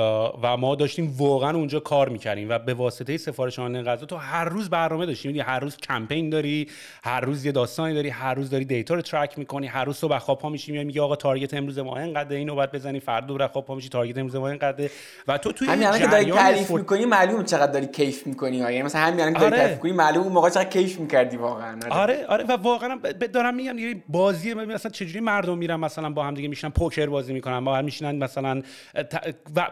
[0.43, 4.45] و ما داشتیم واقعا اونجا کار می‌کردیم و به واسطه سفارش آنلاین غذا تو هر
[4.45, 6.69] روز برنامه داشتیم هر روز کمپین داری
[7.05, 10.19] هر روز یه داستانی داری هر روز داری data رو track می‌کنی هر روز صبح
[10.19, 13.65] خواب پا میشی میگی آقا target امروز ما اینقدر اینو باید بزنی فردا دوباره خواب
[13.65, 14.91] پا میشی target امروز ما اینقدر
[15.29, 16.81] و تو توی همین که داری تعریف فور...
[16.81, 19.63] می‌کنی معلوم چقدر داری کیف می‌کنی یعنی مثلا همین الان که داری آره.
[19.63, 21.79] تعریف می‌کنی معلوم اون موقع چقدر کیف می‌کردی واقعا.
[21.91, 22.01] آره.
[22.01, 22.45] آره, آره.
[22.45, 22.99] و واقعا
[23.33, 27.65] دارم میگم بازی مثلا چجوری مردم میرن مثلا با هم دیگه میشن پوکر بازی می‌کنن
[27.65, 28.63] با هم میشینن مثلا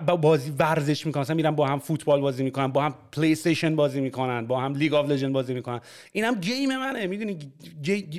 [0.06, 1.20] با بازی ورزش می‌کنن.
[1.20, 4.74] مثلا میرن با هم فوتبال بازی می‌کنن با هم پلی استیشن بازی می‌کنن با هم
[4.74, 5.80] League of Legends بازی می‌کنن.
[6.12, 7.38] اینم game منه می‌دونی؟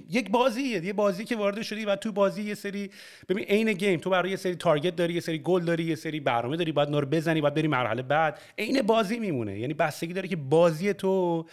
[0.10, 0.86] یک بازیه.
[0.86, 2.90] یه بازی که وارد شدی و تو بازی یه سری
[3.30, 4.00] ببین عین game.
[4.00, 6.90] تو برای یه سری target داری یه سری گل داری یه سری برنامه داری باید
[6.90, 8.40] نور بزنی باید بری مرحله بعد.
[8.58, 9.60] عین بازی میمونه.
[9.60, 11.46] یعنی بستگی داره که بازی تو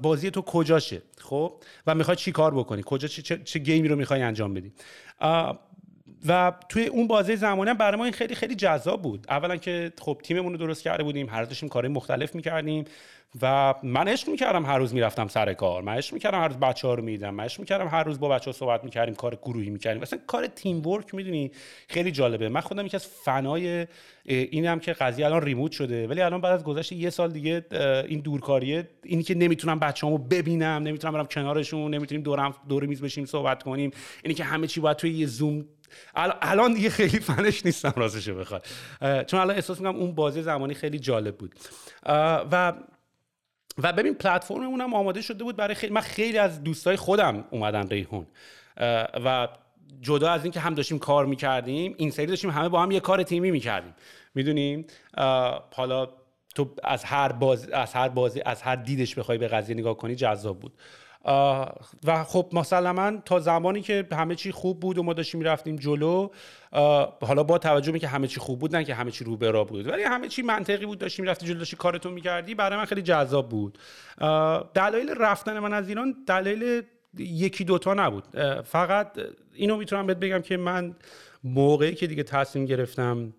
[0.00, 1.52] بازی تو کجاشه خب؟
[1.86, 4.72] و می‌خوای چی کار بکنی؟ کجا چه, چه game ی رو می‌خوای انجام بدی؟
[6.28, 9.26] و توی اون بازی زمانی برای ما این خیلی خیلی جذاب بود.
[9.28, 12.84] اولا که خب تیممون رو درست کرده بودیم هر داشتیم کارهای مختلف می‌کردیم.
[13.42, 15.82] و من عشق می‌کردم هر روز می‌رفتم سر کار.
[15.82, 17.34] من عشق می‌کردم هر روز بچه ها رو می‌دیدم.
[17.34, 20.02] من عشق می‌کردم هر روز با بچه ها صحبت می‌کردیم کار گروهی می‌کردیم.
[20.02, 21.50] مثلا کار تیم ورک می‌دونی؟
[21.88, 22.48] خیلی جالبه.
[22.48, 23.86] من خودم یکی از فنای
[24.24, 27.66] اینم که قضیه الان ریموت شده ولی الان بعد از گذشت یه سال دیگه
[28.08, 33.24] این دورکاریه اینی که نمی‌تونم بچه‌هامو ببینم نمی‌تونم برم کنارشون نمی‌تونیم دورم دور میز بشیم
[33.24, 33.90] صحبت کنیم.
[34.22, 35.64] اینی که همه چی باید توی یه زوم
[36.14, 38.66] الان دیگه خیلی فنش نیستم راستش بخواد
[39.26, 41.54] چون الان احساس می‌کنم اون بازی زمانی خیلی جالب بود.
[42.52, 42.72] و
[43.78, 47.88] و ببین پلتفرممون هم آماده شده بود برای خیلی من خیلی از دوستای خودم اومدن
[47.88, 48.26] ریحون.
[49.24, 49.48] و
[50.00, 53.22] جدا از اینکه هم داشتیم کار می‌کردیم این سری داشتیم همه با هم یه کار
[53.22, 53.94] تیمی می‌کردیم.
[54.34, 54.86] می‌دونیم
[55.74, 56.08] حالا
[56.54, 60.14] تو از هر بازی از هر بازی از هر دیدش بخوای به قضیه نگاه کنی
[60.14, 60.72] جذاب بود.
[62.04, 66.28] و خب مسلما تا زمانی که همه چی خوب بود و ما داشتیم می‌رفتیم جلو
[67.20, 69.50] حالا با توجه به که همه چی خوب بود نه که همه چی رو به
[69.50, 72.84] را بود ولی همه چی منطقی بود داشتیم می‌رفتی جلو داشتی کارتون می‌کردی برای من
[72.84, 73.78] خیلی جذاب بود.
[74.74, 76.82] دلایل رفتن من از ایران دلایل
[77.18, 78.24] یکی دوتا نبود.
[78.64, 79.18] فقط
[79.54, 80.96] اینو می‌تونم بهت بگم که من
[81.44, 83.32] موقعی که دیگه تصمیم گرفتم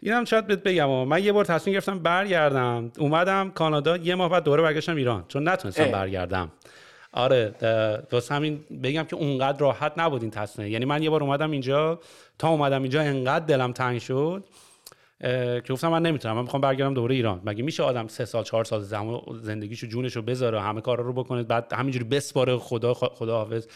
[0.00, 2.92] اینم شاید بهت بگم من یه بار تصمیم گرفتم برگردم.
[2.98, 6.52] اومدم کانادا یه ماه بعد دوره برگشتم ایران چون نتونستم برگردم.
[7.12, 7.54] آره
[8.12, 10.68] واسه همین بگم که اونقدر راحت نبود این تصمیم.
[10.68, 12.00] یعنی من یه بار اومدم اینجا
[12.38, 14.44] تا اومدم اینجا انقدر دلم تنگ شد
[15.20, 17.40] که گفتم من نمی‌تونم من می‌خوام برگردم دوره ایران.
[17.44, 21.42] مگه میشه آدم سه سال چهار سال زمان زندگیشو جونشو بذاره همه کارا رو بکنه
[21.42, 23.66] بعد همینجوری بسپاره خدا خدا حافظ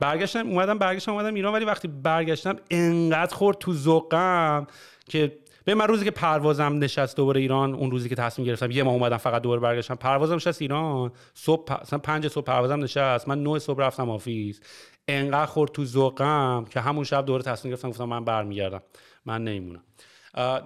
[0.00, 4.66] برگشتم اومدم برگشتم اومدم ایران ولی وقتی برگشتم انقدر خورد تو ذوقم.
[5.08, 8.82] که به من روزی که پروازم نشست دوباره ایران اون روزی که تصمیم گرفتم یه
[8.82, 11.12] ماه اومدم فقط دوباره برگشتم پروازم نشست ایران.
[11.34, 14.60] صبح مثلا پنج صبح پروازم نشست من نه صبح رفتم office.
[15.08, 18.82] انقدر خورد تو ذوقم که همون شب دوباره تصمیم گرفتم گفتم من برمیگردم.
[19.26, 19.82] من نمیمونم.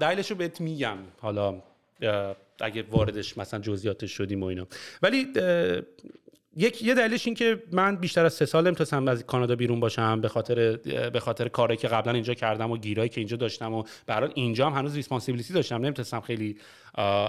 [0.01, 0.99] دلیلش رو بهت میگم.
[1.21, 1.63] حالا
[2.61, 4.67] اگه واردش مثلا جزئیاتش شدیم و اینا.
[5.03, 5.27] ولی
[6.57, 10.21] یک یه دلیلش این که من بیشتر از سه سال نمی‌تونستم از کانادا بیرون باشم
[10.21, 10.77] به خاطر
[11.13, 14.71] به خاطر کاری که قبلا اینجا کردم و گیرایی که اینجا داشتم و برای اینجا
[14.71, 15.77] هم هنوز responsibility داشتم.
[15.77, 16.57] نمی‌تونستم خیلی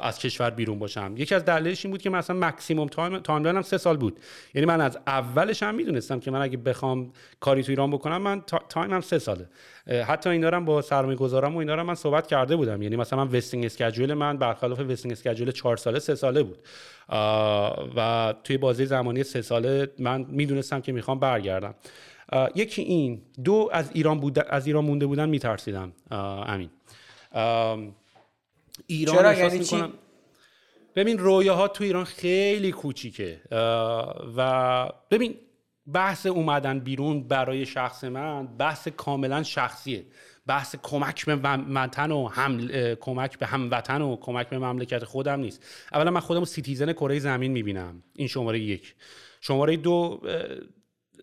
[0.01, 1.14] از کشور بیرون باشم.
[1.18, 4.20] یکی از دلایلش این بود که مثلا maximum time time سه سال بود.
[4.53, 8.41] یعنی من از اولش هم می‌دونستم که من اگه بخوام کاری تو ایران بکنم من
[8.70, 9.49] time م سه ساله.
[10.07, 12.82] حتی اینا رو با سرمایه گذارم و اینا من صحبت کرده بودم.
[12.82, 16.57] یعنی مثلا من vesting schedule من برخلاف vesting schedule چهار ساله سه ساله بود.
[17.95, 21.76] و توی بازی زمانی سه ساله من می‌دونستم که می‌خوام برگردم.
[22.55, 23.22] یکی این.
[23.43, 25.91] دو از ایران بود از ایران مونده بودن میترسیدم.
[26.12, 26.70] امین.
[28.88, 29.84] ایران چرا؟ یعنی چی؟
[30.96, 33.42] ببین رویاها تو ایران خیلی کوچیکه
[34.38, 35.36] و ببین
[35.94, 40.06] بحث اومدن بیرون برای شخص من بحث کاملا شخصیه.
[40.48, 41.36] بحث کمک به
[41.76, 45.66] وطن و هم کمک به هموطن و کمک به مملکت خودم نیست.
[45.94, 48.04] اولا من خودم citizen کره زمین می‌بینم.
[48.16, 48.96] این شماره یک.
[49.42, 50.22] شماره دو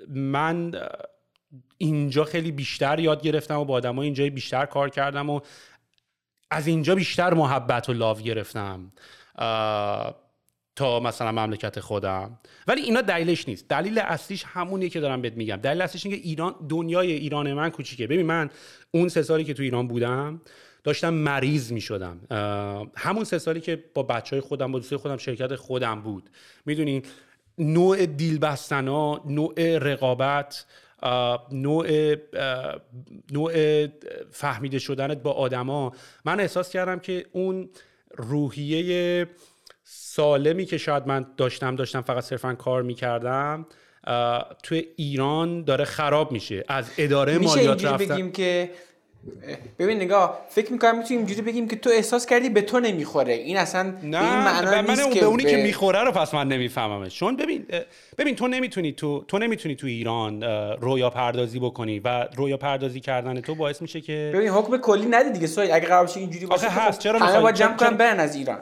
[0.08, 0.72] من
[1.78, 5.40] اینجا خیلی بیشتر یاد گرفتم و با آدمای اینجا بیشتر کار کردم و
[6.50, 8.92] از اینجا بیشتر محبت و لاو گرفتم
[10.76, 12.38] تا مثلا مملکت خودم.
[12.66, 13.68] ولی اینا دلیلش نیست.
[13.68, 15.56] دلیل اصلیش همونیه که دارم بهت میگم.
[15.56, 18.06] دلیل اصلیش اینه که ایران دنیای ایران من کوچیکه.
[18.06, 18.50] ببین من
[18.90, 20.40] اون سه سالی که تو ایران بودم
[20.84, 22.20] داشتم مریض می شدم
[22.96, 26.30] همون سه سالی که با بچه های خودم با دوستای خودم شرکت خودم بود.
[26.66, 27.02] می‌دونین
[27.58, 30.66] نوع دیل بستنا نوع رقابت
[31.52, 32.16] نوع
[33.32, 33.52] نوع
[34.30, 35.92] فهمیده شدنت با آدما.
[36.24, 37.70] من احساس کردم که اون
[38.16, 39.26] روحیه
[39.84, 43.66] سالمی که شاید من داشتم داشتم فقط صرفا کار می‌کردم
[44.62, 46.64] توی ایران داره خراب میشه.
[46.68, 48.70] از اداره مالیات رفتن بگیم که
[49.78, 53.32] ببین نگاه فکر می‌کنم می‌تونیم اینجوری بگیم که تو احساس کردی به تو نمی‌خوره.
[53.34, 56.48] این اصلا نه به این معنا نیست که به اونی که می‌خوره رو پس من
[56.48, 57.18] نمیفهممش.
[57.18, 57.66] چون ببین
[58.18, 60.42] ببین تو نمی‌تونی تو تو نمی‌تونی تو ایران
[60.80, 65.30] رویا پردازی بکنی و رویا پردازی کردن تو باعث میشه که ببین حکم کلی ندی
[65.30, 68.20] دیگه سوی اگه قرار باشه اینجوری باشه هست خب چرا همه با جمع کنن برن
[68.20, 68.60] از ایران.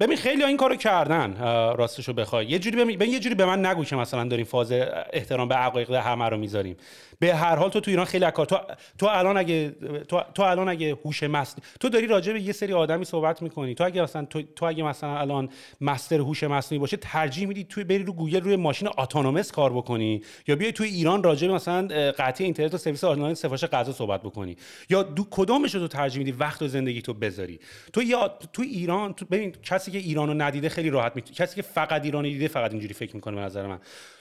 [0.00, 1.36] ببین خیلی این کارو کردن
[1.78, 2.46] راستشو بخوای.
[2.46, 4.72] یه جوری ببین یه جوری به من نگو که مثلا داریم فاز
[5.12, 6.76] احترام به عقاید همه رو می‌ذاریم.
[7.20, 8.58] به هر حال تو تو ایران خیلی کار تو
[8.98, 9.70] تو الان اگه
[10.08, 13.74] تو, تو الان اگه هوش مصنوعی تو داری راجع به یه سری آدمی صحبت می‌کنی.
[13.74, 15.48] تو اگه مثلا تو, تو اگه مثلا الان
[15.80, 20.22] master هوش مصنوعی باشه ترجیح میدی تو بری رو گوگل روی ماشین autonomous کار بکنی
[20.46, 21.88] یا بیای تو ایران راجع به مثلا
[22.18, 24.56] قطعی اینترنت و سرویس آنلاین سفارش غذا صحبت بکنی.
[24.90, 27.60] یا دو کدومش رو تو ترجیح میدی وقت و زندگی تو بذاری؟
[27.92, 31.62] تو یا تو ایران تو ببین کسی که ایرانو ندیده خیلی راحت می‌تونه کسی که
[31.62, 33.78] فقط ایران دیده فقط اینجوری فکر می‌کنه به نظر من.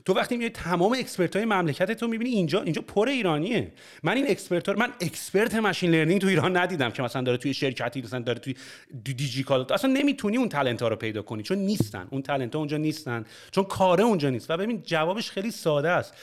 [0.08, 3.72] تو وقتی میای تمام expert های مملکت تو می‌بینی اینجا اینجا پر ایرانیه.
[4.04, 8.02] من این expert من expert machine learning تو ایران ندیدم که مثلا داره توی شرکتی
[8.02, 8.56] مثلا داره توی
[9.04, 12.08] دیجیکال اصلا نمی‌تونی اون talent ها رو پیدا کنی چون نیستن.
[12.10, 14.50] اون talent ها اونجا نیستن چون کاره اونجا نیست.
[14.50, 16.14] و ببین جوابش خیلی ساده است.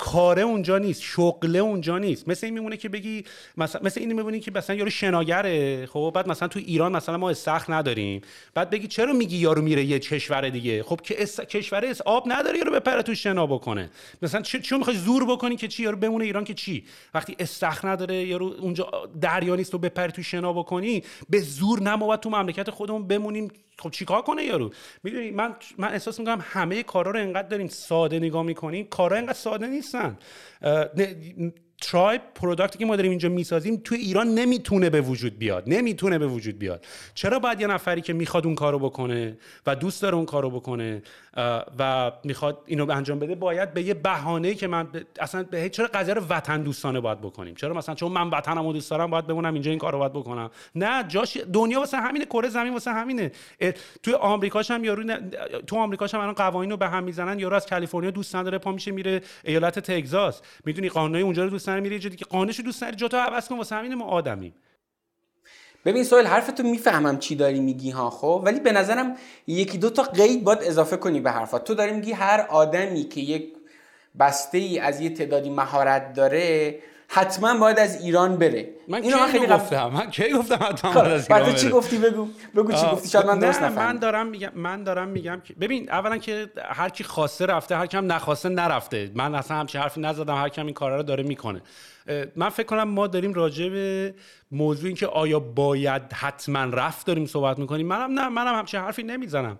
[0.00, 2.28] کاره اونجا نیست شغله اونجا نیست.
[2.28, 3.24] مثل این میمونه که بگی
[3.56, 7.30] مثلا مثل این میمونه که مثلا یارو شناگره خب بعد مثلا تو ایران مثلا ما
[7.30, 8.20] استخر نداریم.
[8.54, 11.40] بعد بگی چرا میگی یارو میره یه کشور دیگه؟ خب که اس...
[11.40, 13.90] کشور اس آب نداره یارو بپره تو شنا بکنه.
[14.22, 16.84] مثلا چه چی می‌خوای زور بکنی که چی؟ یارو بمونه ایران که چی؟
[17.14, 18.90] وقتی استخر نداره یارو اونجا
[19.20, 23.50] دریا نیست تو بپری تو شنا بکنی به زور نما تو مملکت خودمون بمونیم
[23.80, 24.70] خب چیکار کنه یارو؟
[25.02, 29.32] می‌دونی من من احساس می‌کنم همه کارا رو انقدر داریم ساده نگاه می‌کنیم کارا انقدر
[29.32, 30.18] ساده نیستن.
[31.82, 36.26] ترایب پروداکتی که ما داریم اینجا می‌سازیم توی ایران نمی‌تونه به وجود بیاد نمی‌تونه به
[36.26, 36.86] وجود بیاد.
[37.14, 41.02] چرا باید یه نفری که می‌خواد اون کارو بکنه و دوست داره اون کارو بکنه
[41.78, 44.88] و می‌خواد اینو انجام بده باید به یه بهانه‌ای که من
[45.20, 48.90] اصلا به چرا قضیه رو وطن دوستانه باید بکنیم؟ چرا مثلا چون من وطنمو دوست
[48.90, 52.72] دارم باید بمونم اینجا این کارو باید بکنم؟ نه جاش دنیا واسه همینه کره زمین
[52.72, 53.32] واسه همینه.
[54.02, 55.04] توی آمریکاش هم یارو
[55.66, 58.90] تو آمریکاش هم الان قوانینو به هم می‌زنن یارو از کالیفرنیا دوست نداره پا میشه
[58.90, 60.40] میره ایالت تگزاس.
[60.64, 63.48] می‌دونی قانونای اونجا رو دوست نداره میره جدی که قانونش دوست نداره جا تو عوض
[63.48, 64.54] کن واسه همین ما آدمیم.
[65.84, 69.16] ببین سوال حرفتو می‌فهمم چی داری میگی ها خب؟ ولی به نظرم
[69.46, 73.20] یکی دو تا قید باید اضافه کنی به حرفات تو داری میگی هر آدمی که
[73.20, 73.52] یک
[74.18, 76.78] بسته ای از یه تعدادی مهارت داره
[77.08, 78.68] حتما باید از ایران بره.
[78.88, 82.28] من اینو خیلی گفتم؟ من کی گفتم حتما باید از ایران بره چی گفتی؟ بگو.
[82.56, 83.08] بگو چی گفتی.
[83.08, 83.84] شاید من درست نفهمیدم.
[83.84, 87.86] من دارم میگم من دارم میگم که ببین اولا که هر کی خواسته رفته هر
[87.86, 89.10] کی هم نخواسته نرفته.
[89.14, 91.62] من اصلا همچین حرفی نزدم هر کی این کارا رو داره می‌کنه.
[92.36, 94.14] من فکر کنم ما داریم راجع به
[94.52, 97.86] موضوع این که آیا باید حتما رفت داریم صحبت می‌کنیم.
[97.86, 99.58] منم نه منم همچین حرفی نمی‌زنم.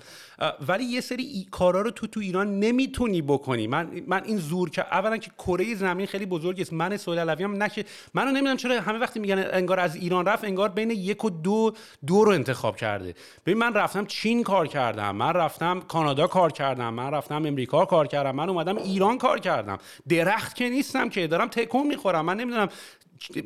[0.69, 3.67] ولی یه سری ای کارا رو تو تو ایران نمی‌تونی بکنی.
[3.67, 6.73] من من این زور که اولا که کره زمین خیلی بزرگی است.
[6.73, 7.85] من سوال علوی هم نشه
[8.15, 11.73] منو نمی‌دونم چرا همه وقتی میگن انگار از ایران رفت انگار بین یک و دو
[12.07, 13.15] دو رو انتخاب کرده.
[13.47, 15.17] ببین من رفتم چین کار کردم.
[15.17, 16.95] من رفتم کانادا کار کردم.
[16.95, 18.37] من رفتم امریکا کار کردم.
[18.37, 19.79] من اومدم ایران کار کردم.
[20.09, 22.25] درخت که نیستم که دارم تکون می‌خورم.
[22.25, 22.69] من نمی‌دونم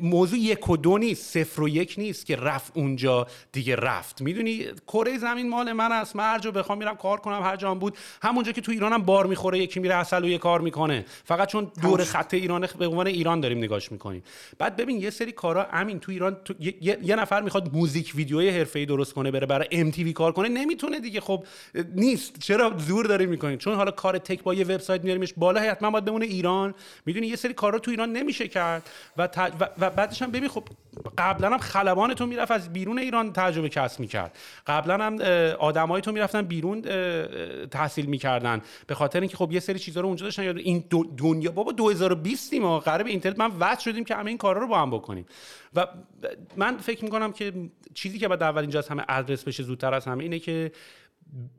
[0.01, 4.21] موضوع یک و دو نیست صفر و یک نیست که رفت اونجا دیگه رفت.
[4.21, 6.15] می‌دونی کره زمین مال من است.
[6.15, 7.97] من هر جا بخوام میرم کار کنم هر جا بود.
[8.21, 11.05] همونجا که تو ایرانم بار می‌خوره یکی میره اصل و یه کار می‌کنه.
[11.23, 14.23] فقط چون دور خط ایران به عنوان ایران داریم نگاش می‌کنیم.
[14.57, 18.85] بعد ببین یه سری کارا همین تو ایران تو یه،, نفر می‌خواد موزیک ویدیوی حرفه‌ای
[18.85, 21.21] درست کنه بره برای ام کار کنه نمی‌تونه دیگه.
[21.21, 21.45] خب
[21.95, 22.39] نیست.
[22.39, 26.05] چرا زور داریم می‌کنیم؟ چون حالا کار تک با یه وبسایت میاریمش بالا حتما باید
[26.05, 26.73] بمونه ایران.
[27.05, 30.63] می‌دونی یه سری کارا تو ایران نمیشه کرد و, و بعدش هم ببین خب
[31.17, 34.37] قبلا هم خلبان تو می‌رفت از بیرون ایران تجربه کسب می‌کرد.
[34.67, 35.19] قبلا هم
[35.59, 36.81] آدمای تو می‌رفتن بیرون
[37.67, 38.61] تحصیل می‌کردن.
[38.87, 40.43] به خاطر اینکه خب یه سری چیزا رو اونجا داشتن.
[40.43, 40.83] یاد این
[41.17, 43.39] دنیا بابا 2020 ما قرار اینترنت.
[43.39, 45.25] من وصل شدیم که همه این کارا رو با هم بکنیم.
[45.75, 45.87] و
[46.55, 47.53] من فکر می‌کنم که
[47.93, 50.71] چیزی که بعد اول اینجا از همه ادرس بشه زودتر از همه اینه که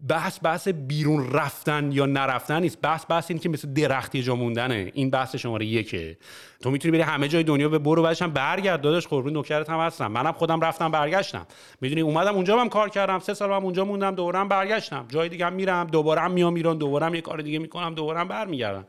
[0.09, 2.81] بحث بحث بیرون رفتن یا نرفتن نیست.
[2.81, 4.91] بحث بحث اینه که مثل درختی جا موندنه.
[4.95, 6.19] این بحث شماره یکه.
[6.61, 9.07] تو می‌تونی بری همه جای دنیا به برو بعدش هم برگرد داداش.
[9.07, 10.07] قربون نوکرت هم هستم.
[10.07, 11.47] منم خودم رفتم برگشتم.
[11.81, 13.19] می‌دونی اومدم اونجا هم کار کردم.
[13.19, 15.07] سه سال هم اونجا موندم دوباره هم برگشتم.
[15.09, 18.21] جای دیگه هم میرم دوباره هم میام ایران دوباره هم یه کار دیگه می‌کنم دوباره
[18.21, 18.87] هم برمیگردم.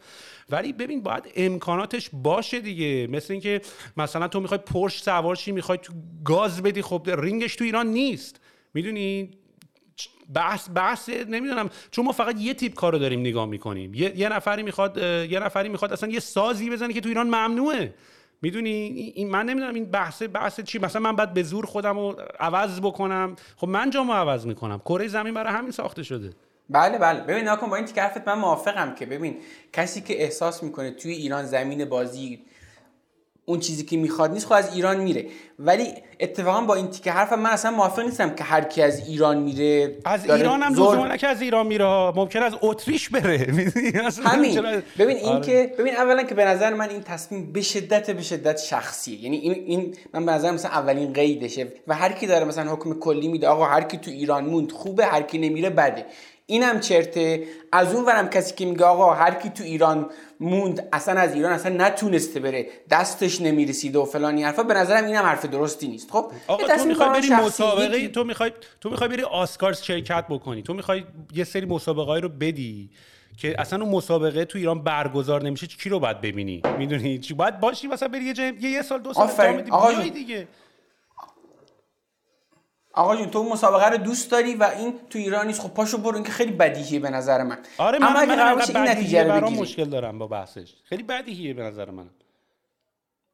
[0.50, 3.08] ولی ببین باید امکاناتش باشه دیگه.
[3.12, 3.62] مثل اینکه
[3.98, 5.94] مثلا تو می‌خوای پرش سوار می‌خوای تو
[6.26, 8.42] گاز بدی خب رینگش تو ایران نیست.
[8.74, 9.32] می‌دونی؟
[10.34, 13.94] بحث بحث نمی‌دونم چون ما فقط یه تیپ کارو داریم نگاه می‌کنیم.
[13.94, 17.94] یه, یه نفری می‌خواد یه نفری می‌خواد اصلا یه سازی بزنه که تو ایران ممنوعه.
[18.42, 18.72] می‌دونی؟
[19.16, 22.80] این من نمی‌دونم این بحث بحث چی؟ مثلا من باید به زور خودم رو عوض
[22.80, 23.36] بکنم.
[23.56, 24.80] خب من جامو عوض می‌کنم.
[24.80, 26.34] کره زمین برای همین ساخته شده.
[26.70, 27.22] بله بله.
[27.22, 29.38] ببین نکن با این تیکرفت من موافقم که ببین
[29.74, 32.40] کسی که احساس می‌کنه توی ایران زمین بازی
[33.50, 35.26] اون چیزی که می‌خواد نیست خب از ایران میره.
[35.60, 39.38] ولی اتفاقا با این تیکه حرف من اصلا موافق نیستم که هر کی از ایران
[39.38, 41.86] میره از ایران هم لزوما که از ایران میره
[42.16, 43.38] ممکن از اتریش بره.
[44.26, 44.82] همین.
[45.00, 45.46] ببین این آره.
[45.46, 49.24] که ببین اولا که به نظر من این تصمیم به شدت به شدت شخصیه.
[49.24, 51.68] یعنی این, این من به نظر مثلا اولین قیدشه.
[51.88, 55.06] و هر کی داره مثلا حکم کلی میده آقا هر کی تو ایران موند خوبه
[55.06, 56.06] هر کی نمیره بده.
[56.50, 57.44] اینم چرته.
[57.72, 61.52] از اون ورم کسی که میگه آقا هر کی تو ایران موند اصلا از ایران
[61.52, 66.12] اصلا نتونسته بره دستش نمی‌رسیده و فلانی حرفا به نظرم اینم حرف درستی نیست.
[66.12, 70.62] خب آقا تو می‌خوای بری مسابقه تو می‌خوای تو می‌خوای بری آسکارز شرکت بکنی.
[70.62, 72.90] تو می‌خوای یه سری مسابقه رو بدی
[73.38, 77.60] که اصلا اون مسابقه تو ایران برگزار نمیشه کی رو باید ببینی؟ می‌دونی؟ چی؟ باید
[77.60, 79.30] باشی مثلا بری یه, یه, سال دو سال
[79.72, 80.48] آقا دیگه.
[82.98, 85.62] آقا جون تو مسابقه رو دوست داری و این تو ایران نیست.
[85.62, 87.58] خب پاشو برو این که خیلی بدیهیه به نظر من.
[87.78, 89.62] آره من اما اگه باشه این نتیجه رو بگیری.
[89.62, 90.74] مشکل دارم با بحثش.
[90.84, 92.06] خیلی بدیهیه به نظر من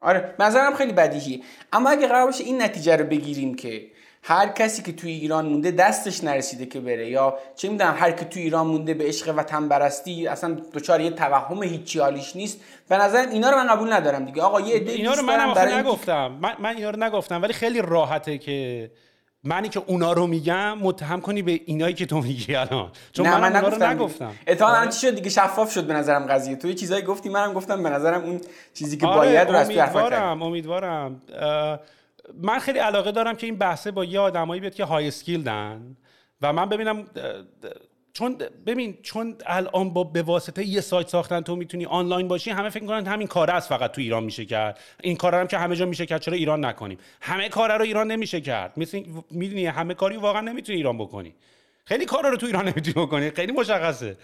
[0.01, 1.41] آره نظرم خیلی بدیهیه.
[1.73, 3.87] اما اگه قرار باشه این نتیجه رو بگیریم که
[4.23, 8.25] هر کسی که توی ایران مونده دستش نرسیده که بره یا چه می‌دونم هر کی
[8.25, 12.61] توی ایران مونده به عشق وطن برستی اصلا دچار یه توهم هیچی حالیش نیست.
[12.89, 14.41] به نظر اینا رو من قبول ندارم دیگه.
[14.41, 16.31] آقا یه اینا رو من نگفتم.
[16.41, 18.91] من, من اینا رو نگفتم ولی خیلی راحته که
[19.43, 22.91] منی که اونا رو میگم متهم کنی به اینایی که تو میگی الان.
[23.11, 24.31] چون نه من, من نگفتم رو نگفتم.
[24.47, 24.91] اتفاقا آره.
[24.91, 26.55] چی شد دیگه؟ شفاف شد به نظرم قضیه.
[26.55, 28.41] تو یه چیزایی گفتی منم گفتم به نظرم اون
[28.73, 31.21] چیزی که آره باید رو امیدوارم امیدوارم.
[32.41, 35.97] من خیلی علاقه دارم که این بحثه با یه آدمایی بیاد که های اسکیلدن
[36.41, 37.03] و من ببینم
[38.13, 42.69] چون ببین چون الان با به واسطه یه سایت ساختن تو می‌تونی آنلاین باشی همه
[42.69, 44.79] فکر می‌کنن همین کاره است فقط تو ایران میشه کرد.
[45.03, 48.11] این کارا هم که همه جا میشه کرد چرا ایران نکنیم؟ همه کارا رو ایران
[48.11, 48.73] نمیشه کرد.
[48.77, 51.33] مثل می‌دونی همه کاری واقعا نمی‌تونی ایران بکنی.
[51.85, 53.31] خیلی کارا رو تو ایران نمی‌تونی بکنی.
[53.31, 54.17] خیلی مشخصه.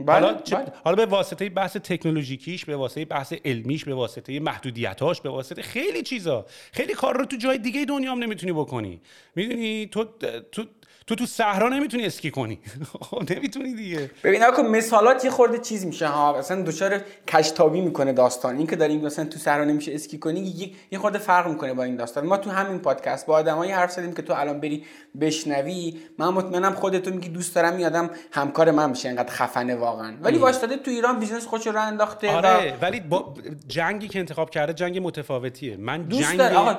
[0.00, 0.72] بله، حالا, بله.
[0.84, 6.02] حالا به واسطه بحث تکنولوژیکیش به واسطه بحث علمیش به واسطه محدودیتاش به واسطه خیلی
[6.02, 6.46] چیزا.
[6.72, 9.00] خیلی کار رو تو جای دیگه دنیا هم نمی‌تونی بکنی.
[9.36, 10.04] می‌دونی تو
[10.52, 10.64] تو
[11.06, 12.58] تو تو صحرا نمی‌تونی اسکی کنی.
[13.10, 14.10] خب نمی‌تونی دیگه.
[14.24, 16.06] ببین آقا مثالات یه خورده چیز میشه.
[16.06, 18.56] ها مثلا دچار کشتابی می‌کنه داستان.
[18.56, 21.96] این که داریم مثلا تو صحرا نمیشه اسکی کنی یه خورده فرق می‌کنه با این
[21.96, 22.26] داستان.
[22.26, 24.84] ما تو همین پادکست با آدمایی حرف زدیم که تو الان بری
[25.20, 25.96] بشنوی.
[26.18, 29.08] من مطمئنم خودت میگی دوست دارم میادم همکار من بشه.
[29.08, 30.14] اینقدر خفنه واقعا.
[30.22, 33.34] ولی واسطه تو ایران business خودش رو انداخته آره ولی با
[33.68, 35.76] جنگی که انتخاب کرده جنگ متفاوتیه.
[35.76, 36.76] من دوست جنگ آقا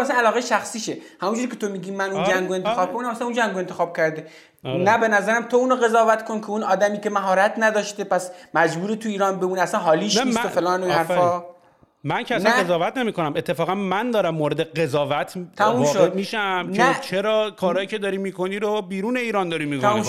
[0.00, 0.96] مثلا علاقه شخصیشه.
[1.20, 2.34] همونجوری که تو میگی من اون آره.
[2.34, 4.26] جنگو انتخاب کنم مثلا اون جنگو انتخاب کرده.
[4.64, 4.76] آره.
[4.76, 8.94] نه به نظرم تو اونو قضاوت کن که اون آدمی که مهارت نداشته پس مجبور
[8.94, 11.44] تو ایران بمونه اصلا حالیش نیست و فلان و حرفا.
[12.06, 16.72] من که اصلا قضاوت نمی کنم اتفاقا من دارم مورد قضاوت واقع میشم.
[16.72, 20.02] که چرا کارهایی که داری می‌کنی رو بیرون ایران داری می‌کنی؟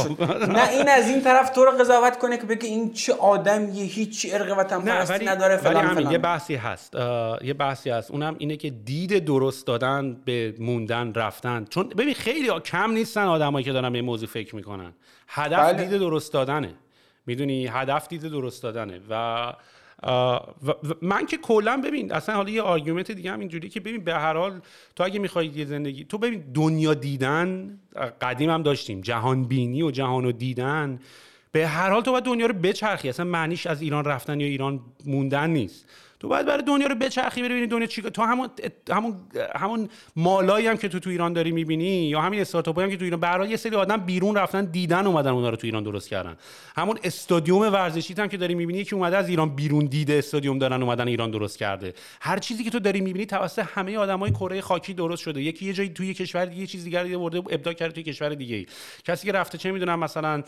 [0.47, 4.27] نه این از این طرف تو رو قضاوت کنه که بگه این چه آدمیه هیچ
[4.31, 6.95] عرق وطن پرستی نداره فلان ولی یه بحثی هست.
[7.41, 8.11] یه بحثی هست.
[8.11, 11.65] اونم اینه که دید درست دادن به موندن رفتن.
[11.69, 14.93] چون ببین خیلی کم نیستن آدمایی که دارن به موضوع فکر می‌کنن.
[15.27, 15.85] هدف بله.
[15.85, 16.73] دید درست دادنه.
[17.25, 18.99] می‌دونی؟ هدف دید درست دادنه.
[19.09, 19.53] و
[21.01, 24.33] من که کلا ببین اصلا حالا یه argument دیگه هم اینجوری که ببین به هر
[24.37, 24.61] حال
[24.95, 27.79] تو اگه می‌خوای یه زندگی تو ببین دنیا دیدن
[28.21, 30.99] قدیم هم داشتیم جهان بینی و جهان و دیدن
[31.51, 34.79] به هر حال تو باید دنیا رو بچرخی اصلا معنیش از ایران رفتن یا ایران
[35.05, 35.85] موندن نیست.
[36.19, 38.49] تو باید برای دنیا رو بچرخی ببینی دنیا چی تو همون
[38.89, 39.15] همون
[39.55, 43.03] همون مالایی هم که تو تو ایران داری می‌بینی یا همین استارتاپی هم که تو
[43.03, 46.37] ایران برای یه سری آدم بیرون رفتن دیدن اومدن اونا رو تو ایران درست کردن.
[46.77, 50.83] همون استادیوم ورزشی هم که داری می‌بینی که اومده از ایران بیرون دیده استادیوم دارن
[50.83, 51.93] اومدن ایران درست کرده.
[52.21, 55.41] هر چیزی که تو داری می‌بینی توسط همه آدمای کره خاکی درست شده.
[55.41, 58.65] یکی یه جایی توی کشور دیگه یه چیز دیگه رو ابداع کرده توی کشور دیگه
[59.05, 60.43] کسی که رفته چه می‌دونم مثلا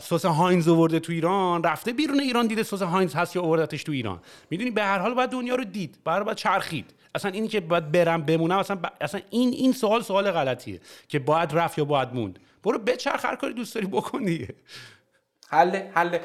[0.00, 3.92] سس هاینز آورده تو ایران رفته بیرون ایران دیده سس هاینز هست یا آوردتش تو
[3.92, 4.20] ایران.
[4.50, 6.94] می‌دونی به هر حال باید دنیا رو دید باید باید چرخید.
[7.14, 11.52] اصلا اینی که باید برم بمونم اصلا اصلا این این سوال سوال غلطیه که باید
[11.52, 12.38] رفت یا باید موند.
[12.62, 14.54] برو بچرخ هر کاری دوست داری بکن دیگه.
[15.50, 16.18] حله حله.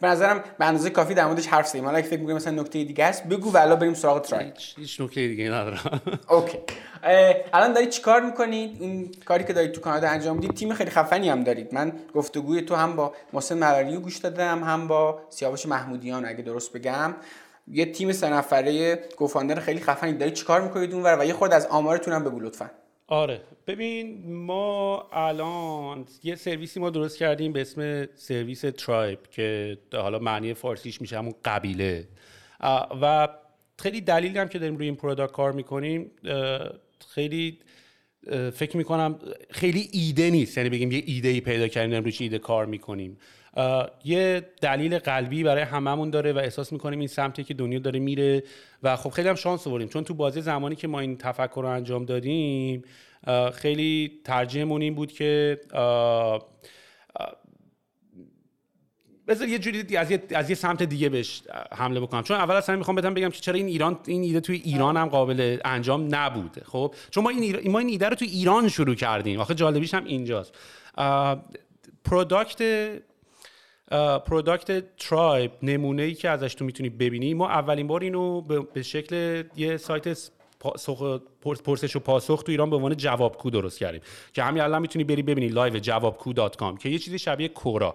[0.00, 1.84] به نظرم به اندازه کافی در موردش حرف زدیم.
[1.84, 4.52] حالا اگه فکر می‌کنی مثلا نکته دیگه است بگو و الان بریم سراغ ترایب.
[4.76, 6.00] هیچ نکته دیگه ندارم.
[6.30, 6.58] اوکی.
[7.52, 11.28] الان داری چیکار می‌کنید؟ این کاری که دارید تو کانادا انجام می‌دید تیم خیلی خفنی
[11.28, 11.74] هم دارید.
[11.74, 16.72] من گفتگوی تو هم با محسن مراریو گوش دادم هم با سیاوش محمودیان اگه درست
[16.72, 17.14] بگم.
[17.68, 20.12] یه تیم سه نفره گوفاندر خیلی خفنی.
[20.12, 22.70] دارید چیکار می‌کنید اونور؟ و یه خود از آمارتون هم بگو لطفا.
[23.06, 23.40] آره.
[23.66, 30.54] ببین ما الان یه سرویسی ما درست کردیم به اسم سرویس ترایب که حالا معنی
[30.54, 32.08] فارسیش میشه همون قبیله.
[33.02, 33.28] و
[33.78, 36.10] خیلی دلیلی هم که داریم روی این پروداکت کار می‌کنیم
[37.08, 37.58] خیلی
[38.52, 39.18] فکر می‌کنم
[39.50, 40.56] خیلی ایده نیست.
[40.58, 43.18] یعنی بگیم یه ایده ای پیدا کردیم روش ایده کار می‌کنیم.
[44.04, 48.42] یه دلیل قلبی برای هممون داره و احساس می‌کنیم این سمتی که دنیا داره میره
[48.82, 49.88] و خب خیلی هم شانس آوردیم.
[49.88, 52.82] چون تو بازی زمانی که ما این تفکر رو انجام دادیم
[53.54, 55.60] خیلی ترجیحمون این بود که
[59.28, 61.42] بذار یه جوری از یه, از یه سمت دیگه بهش
[61.72, 62.22] حمله بکنم.
[62.22, 65.08] چون اول اصلا می‌خوام بدم بگم که چرا این ایران این ایده توی ایران هم
[65.08, 66.62] قابل انجام نبوده.
[66.64, 69.40] خب؟ چون ما این ما این ایده رو توی ایران شروع کردیم.
[69.40, 70.54] آخه جالبیش هم اینجاست.
[72.04, 72.62] product
[74.26, 77.34] product ترایب نمونه ای که ازش تو می‌تونی ببینی.
[77.34, 78.40] ما اولین بار اینو
[78.74, 80.18] به شکل یه سایت
[81.64, 84.00] پرسش و پاسخ تو ایران به عنوان جوابکو درست کردیم.
[84.32, 87.94] که همین الان می‌تونی بری ببینی live جوابکو.com که یه چیزی شبیه کورا.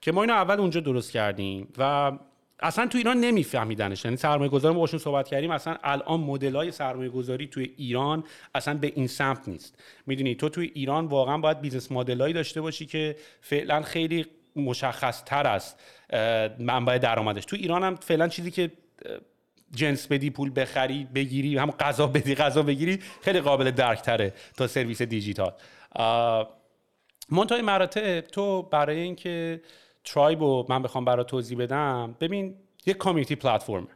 [0.00, 2.12] که ما اینو اول اونجا درست کردیم و
[2.60, 4.04] اصلا تو ایران نمیفهمیدنش.
[4.04, 8.24] یعنی سرمایه گذار ما باشون صحبت کردیم اصلا الان مدل های سرمایه گذاری توی ایران
[8.54, 9.78] اصلا به این سمت نیست.
[10.06, 14.26] می‌دونی تو توی ایران واقعا باید business model ایی داشته باشی که فعلا خیلی
[14.58, 15.80] مشخص تر است
[16.58, 17.44] منبع درآمدش.
[17.44, 18.70] تو ایران هم فعلا چیزی که
[19.74, 24.66] جنس بدی پول بخری بگیری هم غذا بدی غذا بگیری خیلی قابل درک تره تا
[24.66, 25.52] سرویس دیجیتال.
[27.30, 29.62] منتهای مراتب تو برای اینکه
[30.04, 32.54] ترایب رو من بخوام برای توضیح بدم ببین
[32.86, 33.88] یک community platform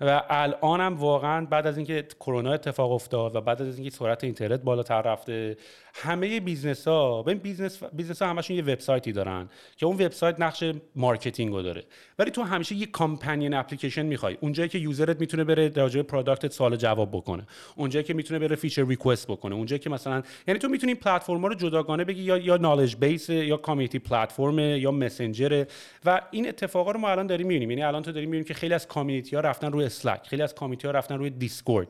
[0.00, 4.60] و الانم واقعا بعد از اینکه کرونا اتفاق افتاد و بعد از اینکه سرعت اینترنت
[4.60, 5.56] بالاتر رفته
[5.94, 10.64] همه business ها ببین business business ها همشون یه وبسایتی دارن که اون وبسایت نقش
[10.96, 11.84] marketing رو داره.
[12.18, 14.38] ولی تو همیشه یه companion application می‌خوای.
[14.40, 17.46] اونجایی که user ت می‌تونه بره راجع به product ت سوال جواب بکنه.
[17.76, 19.54] اونجایی که می‌تونه بره feature request بکنه.
[19.54, 23.56] اونجایی که مثلا یعنی تو می‌تونی پلتفرم رو جداگانه بگی یا یا knowledge base یا
[23.56, 25.64] community platform یا مسنجر
[26.04, 27.70] و این اتفاقا رو ما الان داریم می‌بینیم.
[27.70, 30.54] یعنی الان تو داریم می‌بینیم که خیلی از community ها رفتن روی اسلک خیلی از
[30.54, 31.88] community ها رفتن روی دیسکورد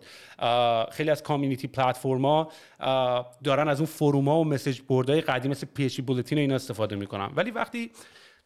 [0.93, 2.53] خیلی از community platform ا
[3.45, 7.31] دارن از اون forum ا و message board های قدیم مثل vBulletin اینا استفاده می‌کنن.
[7.37, 7.91] ولی وقتی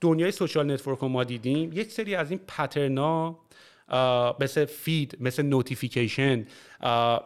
[0.01, 3.39] دنیای social network رو ما دیدیم یک سری از این pattern ا
[4.41, 6.47] مثل feed مثل notification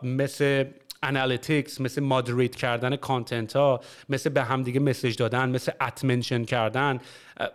[0.02, 0.64] مثل
[1.03, 6.98] analytics مثل moderate کردن content ها مثل به همدیگه message دادن مثل at-mention کردن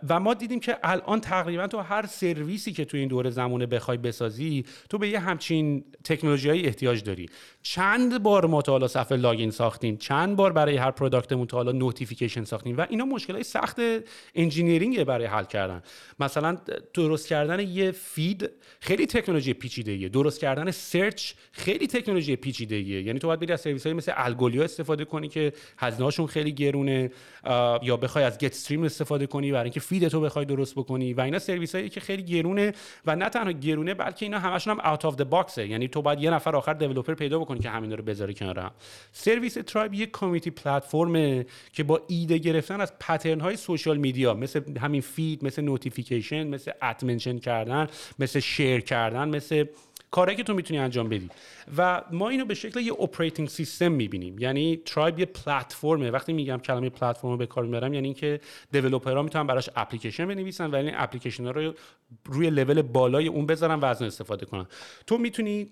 [0.08, 3.96] و ما دیدیم که الان تقریبا تو هر سرویسی که تو این دوره زمانه بخوای
[3.96, 7.28] بسازی تو به یه همچین تکنولوژی احتیاج داری.
[7.62, 11.56] چند بار ما تا حالا صفحه login ساختیم چند بار برای هر product مون تا
[11.56, 13.76] حالا notification ساختیم و اینا مشکلات سخت
[14.34, 15.82] engineering برای حل کردن.
[16.20, 16.58] مثلا
[16.94, 18.50] درست کردن یه feed
[18.80, 23.86] خیلی تکنولوژی پیچیده درست کردن search خیلی تکنولوژی پیچیده یعنی تو باید بری از سرویس
[23.86, 27.10] های مثل Algolia استفاده کنی که هزینه‌هاشون خیلی گرونه
[27.82, 31.38] یا بخوای از GetStream استفاده کنی برای اینکه feed تو بخوای درست بکنی و اینا
[31.38, 32.72] سرویس هایی که خیلی گرونه
[33.06, 36.02] و نه تنها گرونه بلکه اینا همشون هم out of the box ه یعنی تو
[36.02, 38.70] باید یه نفر آخر developer پیدا بکنی که همین رو بذاره کنار
[39.12, 44.34] سرویس ترایب یه community platform ه که با ایده گرفتن از pattern های social media
[44.34, 47.86] مثل همین feed مثل notification مثل at-mention کردن
[48.18, 49.64] مثل share کردن مثل
[50.10, 51.30] کاری که تو می‌تونی انجام بدی.
[51.76, 54.38] و ما اینو به شکل یه operating system می‌بینیم.
[54.38, 58.40] یعنی ترایب یه پلتفرمه وقتی میگم کلمه پلتفرم به کار می‌برم یعنی اینکه
[58.72, 61.74] developer ها می‌تونن براش اپلیکیشن بنویسن و این اپلیکیشن ها رو
[62.24, 64.66] روی لول بالای اون بذارن و از استفاده کنن.
[65.06, 65.70] تو می‌تونی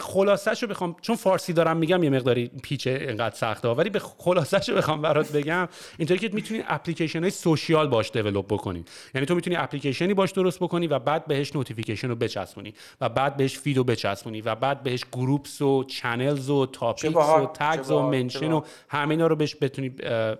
[0.00, 4.76] خلاصش رو بخوام چون فارسی دارم میگم یه مقداری پیچوندنش سخته ولی به خلاصش رو
[4.76, 5.68] بخوام برات بگم
[5.98, 8.84] اینطوری که می‌تونی اپلیکیشن های social باش develop بکنی.
[9.14, 13.36] یعنی تو می‌تونی اپلیکیشنی باش درست بکنی و بعد بهش notification رو بچسبونی و بعد
[13.36, 18.02] بهش feed رو بچسبونی و بعد بهش groups و channels و topics و tags و
[18.02, 19.88] mention و همینا رو بهش بتونی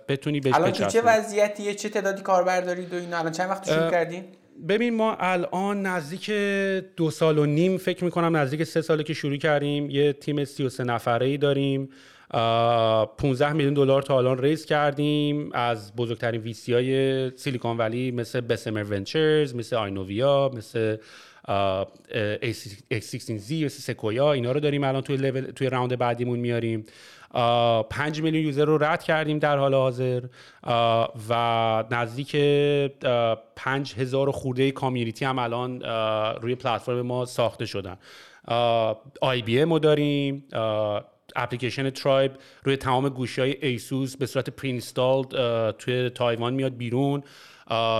[0.07, 3.91] بتونی بهش الان چه وضعیتیه؟ چه تعدادی کاربر دارید و اینا؟ الان چند وقت شروع
[3.91, 4.25] کردین
[4.67, 6.31] ببین ما الان نزدیک
[6.97, 10.83] دو سال و نیم فکر می‌کنم نزدیک سه ساله که شروع کردیم یه تیم 33
[10.83, 11.89] نفره ای داریم.
[12.29, 18.83] 15 میلیون دلار تا الان raise کردیم از بزرگترین VC های سیلیکون ولی مثل Bessemer
[18.83, 20.97] Ventures مثل Inovia مثل
[22.91, 26.85] a16z مثل سکویا اینا رو داریم الان توی توی round بعدیمون میاریم.
[27.31, 30.23] 5 میلیون user رو رد کردیم در حال حاضر
[31.29, 32.35] و نزدیک
[33.55, 35.81] 5000 خورده community هم الان
[36.41, 37.97] روی پلتفرم ما ساخته شدن.
[39.21, 40.43] IBM داریم
[41.35, 42.31] اپلیکیشن ترایب
[42.63, 45.27] روی تمام گوشی های ایسوس به صورت preinstalled
[45.71, 47.23] توی تایوان میاد بیرون.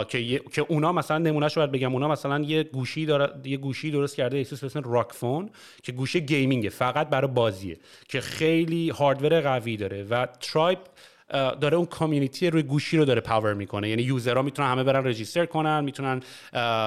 [0.07, 4.15] که که اونا مثلا نمونه باید بگم اونا مثلا یه گوشی داره یه گوشی درست
[4.15, 5.49] کرده ایسوس مثلا ROG Phone
[5.83, 10.79] که گوشی gaming ه فقط برای بازیه که خیلی hardware قوی داره و ترایب
[11.61, 13.89] داره اون community روی گوشی رو داره power می‌کنه.
[13.89, 16.21] یعنی user ها می‌تونن همه برن register کنن می‌تونن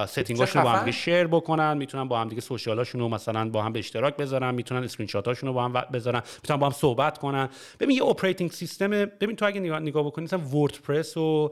[0.06, 3.48] setting اشون با هم دیگه share بکنن می‌تونن با هم دیگه social اشون رو مثلا
[3.48, 6.72] با هم به اشتراک بذارن می‌تونن اسکرین شاتاشون رو با هم بذارن می‌تونن با هم
[6.72, 7.48] صحبت کنن.
[7.80, 11.50] ببین یه operating system ببین تو اگه نگاه, نگاه بکنی مثلا WordPress و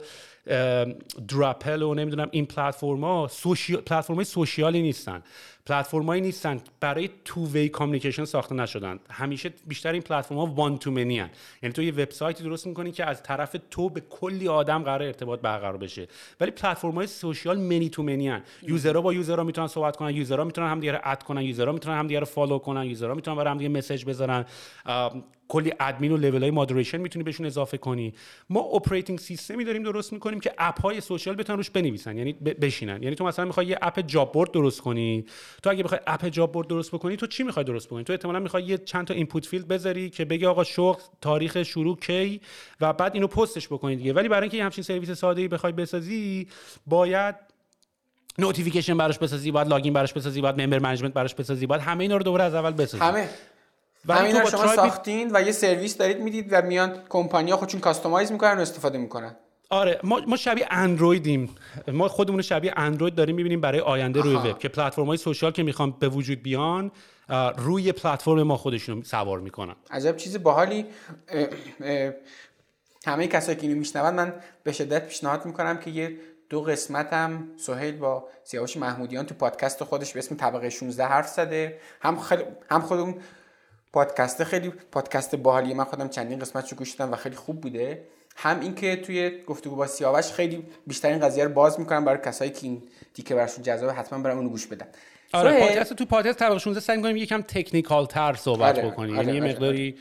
[1.27, 5.23] Drupal و نمی‌دونم این پلتفرما social پلتفرمای social ی نیستن.
[5.65, 11.91] پلتفرمایی نیستن برای two-way communication ساخته نشدن همیشه بیشتر این پلتفرم‌ها one-to-many یعنی تو یه
[11.91, 16.07] وبسایتی درست می‌کنی که از طرف تو به کلی آدم قرار ارتباط برقرار بشه.
[16.39, 20.43] ولی پلتفرم‌های social many-to-many ان user ها با user ها می‌تونن صحبت کنن user ها
[20.43, 23.37] می‌تونن همدیگه رو add کنن user ها می‌تونن همدیگه رو follow کنن user ها می‌تونن
[23.37, 24.45] برای همدیگه message بزنن
[25.49, 28.13] کلی ادمین و level های moderation می‌تونی بهشون اضافه کنی.
[28.49, 32.33] ما operating system ی داریم درست می‌کنیم که اپ های social بتونن روش بنویسن یعنی
[32.33, 33.03] بشینن.
[33.03, 35.25] یعنی تو مثلا می‌خوای یه اپ job board درست کنی
[35.63, 38.39] تو اگه بخوای اپ job board درست بکنی تو چی می‌خوای درست بکنی؟ تو احتمالاً
[38.39, 42.41] می‌خوای یه چند تا input field بذاری که بگی آقا شغل تاریخ شروع کی
[42.81, 44.13] و بعد اینو پستش بکنی دیگه.
[44.13, 46.47] ولی برای اینکه همچین سرویس ساده ای بخوای بسازی
[46.87, 47.35] باید
[48.37, 52.17] notification براش بسازی باید login براش بسازی باید member management براش بسازی باید همه اینا
[52.17, 53.03] رو دوباره از اول بسازی.
[53.03, 53.29] همه.
[54.09, 58.57] همین رو شما ساختین و یه سرویس دارید می‌دید و میان کمپانی‌ها خودشون کاستومایز می‌کنن
[58.57, 59.35] و استفاده می‌کنن.
[59.69, 61.55] آره ما, ما شبیه اندرویدیم.
[61.87, 65.63] ما خودمون شبیه اندروید داریم می‌بینیم برای آینده روی وب که پلتفرم های سوشال که
[65.63, 66.91] می‌خوان به وجود بیان
[67.57, 69.75] روی پلتفرم ما خودشون سوار می‌کنن.
[69.91, 70.85] عجب چیز باحالی.
[73.05, 74.33] همه کسایی که اینو میشنون من
[74.63, 76.17] به شدت پیشنهاد می‌کنم که یه
[76.49, 81.27] دو قسمت هم سهیل با سیاوش محمودیان تو پادکست خودش به اسم طبقه 16 حرف
[81.27, 81.79] زده.
[82.01, 83.15] هم خیلی هم خودمون
[83.93, 88.03] پادکست خیلی پادکست باحالی من خودم چندین قسمتشو گوش دادم و خیلی خوب بوده.
[88.35, 92.51] هم اینکه توی گفتگو با سیاوش خیلی بیشتر این قضیه رو باز می‌کنم برای کسایی
[92.51, 92.83] که این
[93.13, 94.87] تیکه برشون جذابه حتما برام اونو گوش بدن
[95.33, 99.17] آره پادکست تو پادکست طبقه 16 سعی می‌کنیم یکم تکنیکال تر صحبت آره، بکنیم.
[99.17, 99.95] آره، یعنی یه آره، مقداری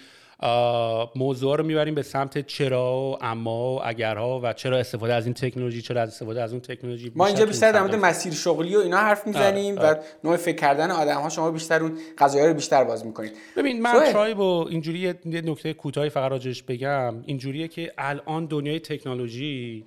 [1.17, 5.35] موضوع رو می‌بریم به سمت چرا و اما و اگرها و چرا استفاده از این
[5.35, 8.79] تکنولوژی چرا از استفاده از اون تکنولوژی ما اینجا بیشتر در مورد مسیر شغلی و
[8.79, 12.85] اینا حرف می‌زنیم و نوع فکر کردن آدم ها شما بیشتر اون قضايا رو بیشتر
[12.85, 13.33] باز می‌کنید.
[13.57, 17.23] ببین من ترایب و اینجوری یه نکته کوتاهی فقط راجش بگم.
[17.27, 19.85] اینجوریه که الان دنیای تکنولوژی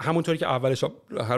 [0.00, 0.84] همونطوری که اولش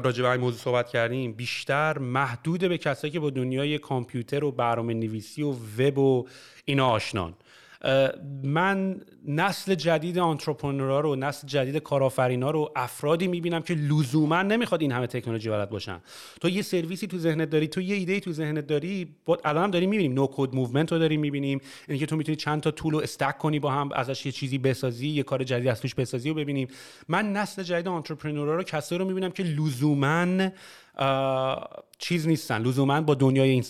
[0.03, 4.53] راجع به این موضوع صحبت کردیم بیشتر محدود به کسایی که با دنیای کامپیوتر و
[4.53, 6.27] برنامه نویسی و وب و
[6.65, 7.35] اینا آشنان.
[8.43, 14.93] من نسل جدید آنترپرنورها رو نسل جدید کارآفرینا رو افرادی می‌بینم که لزوما نمی‌خواد این
[14.93, 16.01] همه تکنولوژی بلد باشن.
[16.41, 19.09] تو یه سرویسی تو ذهنت داری تو یه ایده تو ذهنت داری
[19.45, 20.15] الان هم داریم می‌بینیم.
[20.15, 21.61] no-code movement رو داریم می‌بینیم.
[21.89, 25.09] اینکه تو می‌تونی چند تا tool رو stack کنی با هم ازش یه چیزی بسازی
[25.09, 26.69] یه کار جدید از توش بسازی رو ببینیم.
[27.09, 30.51] من نسل جدید entrepreneur ها رو کسایی رو می‌بینم که لزوما
[31.99, 32.63] چیز نیستن.
[32.63, 33.63] لزوما با دنیای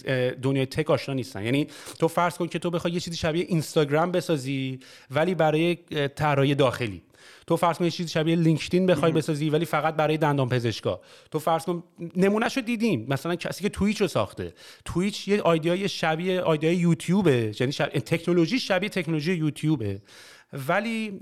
[0.42, 1.44] دنیای tech آشنا نیستن.
[1.44, 1.66] یعنی
[1.98, 4.78] تو فرض کن که تو بخوای یه چیزی شبیه اینستاگرام بسازی
[5.10, 5.78] ولی برای
[6.16, 7.02] طراحی داخلی.
[7.46, 11.00] تو فرض کن یه چیزی شبیه LinkedIn بخوای بسازی ولی فقط برای دندان پزشکا.
[11.30, 11.82] تو فرض کن
[12.16, 13.06] نمونهش رو دیدیم.
[13.08, 14.54] مثلا کسی که Twitch رو ساخته.
[14.84, 17.52] Twitch یه idea ی شبیه idea ی یوتیوبه.
[17.60, 20.00] یعنی تکنولوژی شبیه تکنولوژی یوتیوبه.
[20.68, 21.20] ولی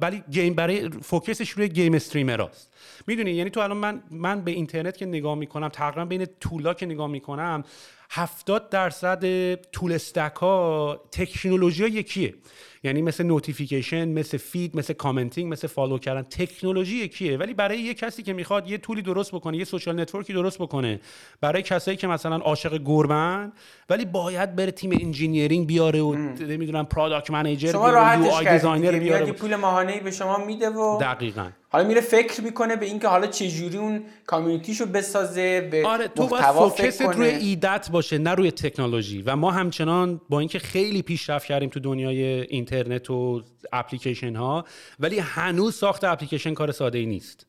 [0.00, 2.69] ولی game برای focus ش روی game streamer است
[3.06, 6.74] می‌دونی یعنی تو الان من من به اینترنت که نگاه می‌کنم تقریبا بین tool ا
[6.74, 7.64] که نگاه می‌کنم
[8.12, 12.34] هفتاد درصد tool stack ها تکنولوژی ها یکیه.
[12.82, 17.36] یعنی مثل notification مثل feed مثل commenting مثل follow کردن تکنولوژی یکیه.
[17.36, 20.32] ولی برای یه کسی که می‌خواد یه tool ی درست بکنه یه social network ی
[20.32, 21.00] درست بکنه
[21.40, 23.52] برای کسایی که مثلا عاشق گربه‌ن
[23.90, 29.32] ولی باید بره تیم engineering بیاره و نمی‌دونم product manager بیاره و designer بیاره.
[29.32, 31.50] پول ماهانه به شما میده و دقیقاً.
[31.72, 36.08] حالا میره فکر می‌کنه به اینکه حالا چه جوری اون community شو بسازه به آره
[36.08, 39.22] تو باید focus ت روی ایدت باشه نه روی تکنولوژی.
[39.22, 43.42] و ما همچنان با اینکه خیلی پیشرفت کردیم تو دنیای اینترنت و
[43.72, 44.64] اپلیکیشن ها
[45.00, 47.46] ولی هنوز ساخت اپلیکیشن کار ساده ای نیست.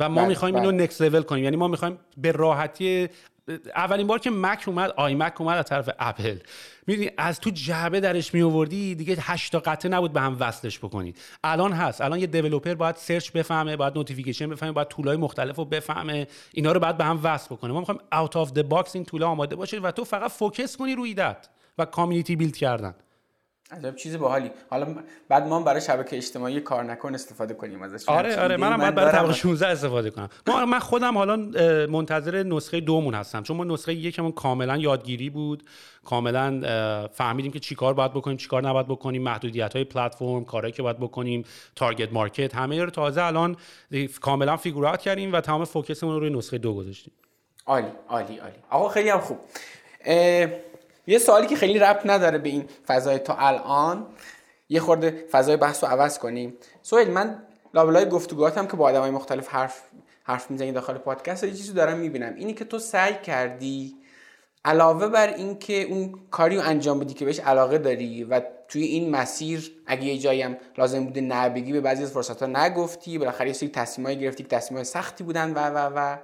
[0.00, 1.10] و ما بله، می‌خوایم اینو نکس بله.
[1.10, 1.44] لول کنیم.
[1.44, 3.08] یعنی ما می‌خوایم به راحتی
[3.76, 6.38] اولین بار که مک اومد iMac اومد از طرف اپل
[6.86, 10.78] می‌دونی از تو جعبه درش می آوردی دیگه هشت تا قطعه نبود به هم وصلش
[10.78, 11.14] بکنی
[11.44, 12.00] الان هست.
[12.00, 16.26] الان یه developer باید search بفهمه باید notification بفهمه باید tool ای مختلف رو بفهمه.
[16.52, 17.72] اینا رو بعد به هم وصل بکنه.
[17.72, 20.76] ما می‌خوایم out of the box این tool ا آماده باشه و تو فقط focus
[20.76, 22.94] کنی روی ایدت و community build کردن.
[23.70, 24.50] عجب چیز باحالی.
[24.70, 24.96] حالا
[25.28, 28.08] بعد ما برای شبکه اجتماعی کار نکن استفاده کنیم ازش.
[28.08, 30.28] آره آره منم باید برای طبقه 16 استفاده کنم.
[30.46, 31.36] ما من خودم حالا
[31.86, 33.42] منتظر نسخه دومون هستم.
[33.42, 35.62] چون ما نسخه یکمون کاملا یادگیری بود.
[36.04, 36.60] کاملا
[37.12, 39.22] فهمیدیم که چیکار باید بکنیم چیکار نباید بکنیم.
[39.22, 41.44] محدودیت های پلتفرم کارهایی که باید بکنیم.
[41.76, 43.56] تارگت مارکت همه رو تازه الان
[44.20, 47.12] کاملا فیگورات کردیم و تمام فوکسمون رو روی نسخه دو گذاشتیم.
[47.66, 48.56] عالی عالی عالی.
[48.70, 49.38] آقا خیلی هم خوب.
[51.06, 54.06] یه سوالی که خیلی ربط نداره به این فضای تا الان
[54.68, 56.56] یه خورده فضای بحث رو عوض کنیم.
[56.82, 57.42] سویل من
[57.74, 59.82] لابلای گفتگوهاتم که با آدمای مختلف حرف
[60.24, 62.34] حرف می‌زنی داخل پادکست یه چیزی دارم می‌بینم.
[62.34, 63.96] اینی که تو سعی کردی
[64.64, 69.10] علاوه بر اینکه اون کاری رو انجام بدی که بهش علاقه داری و توی این
[69.10, 73.46] مسیر اگه یه جایی هم لازم بوده نبگی به بعضی از فرصت ها نگفتی بالاخره
[73.46, 76.16] یه سری تصمیمایی گرفتی که تصمیمای سختی بودن و و و.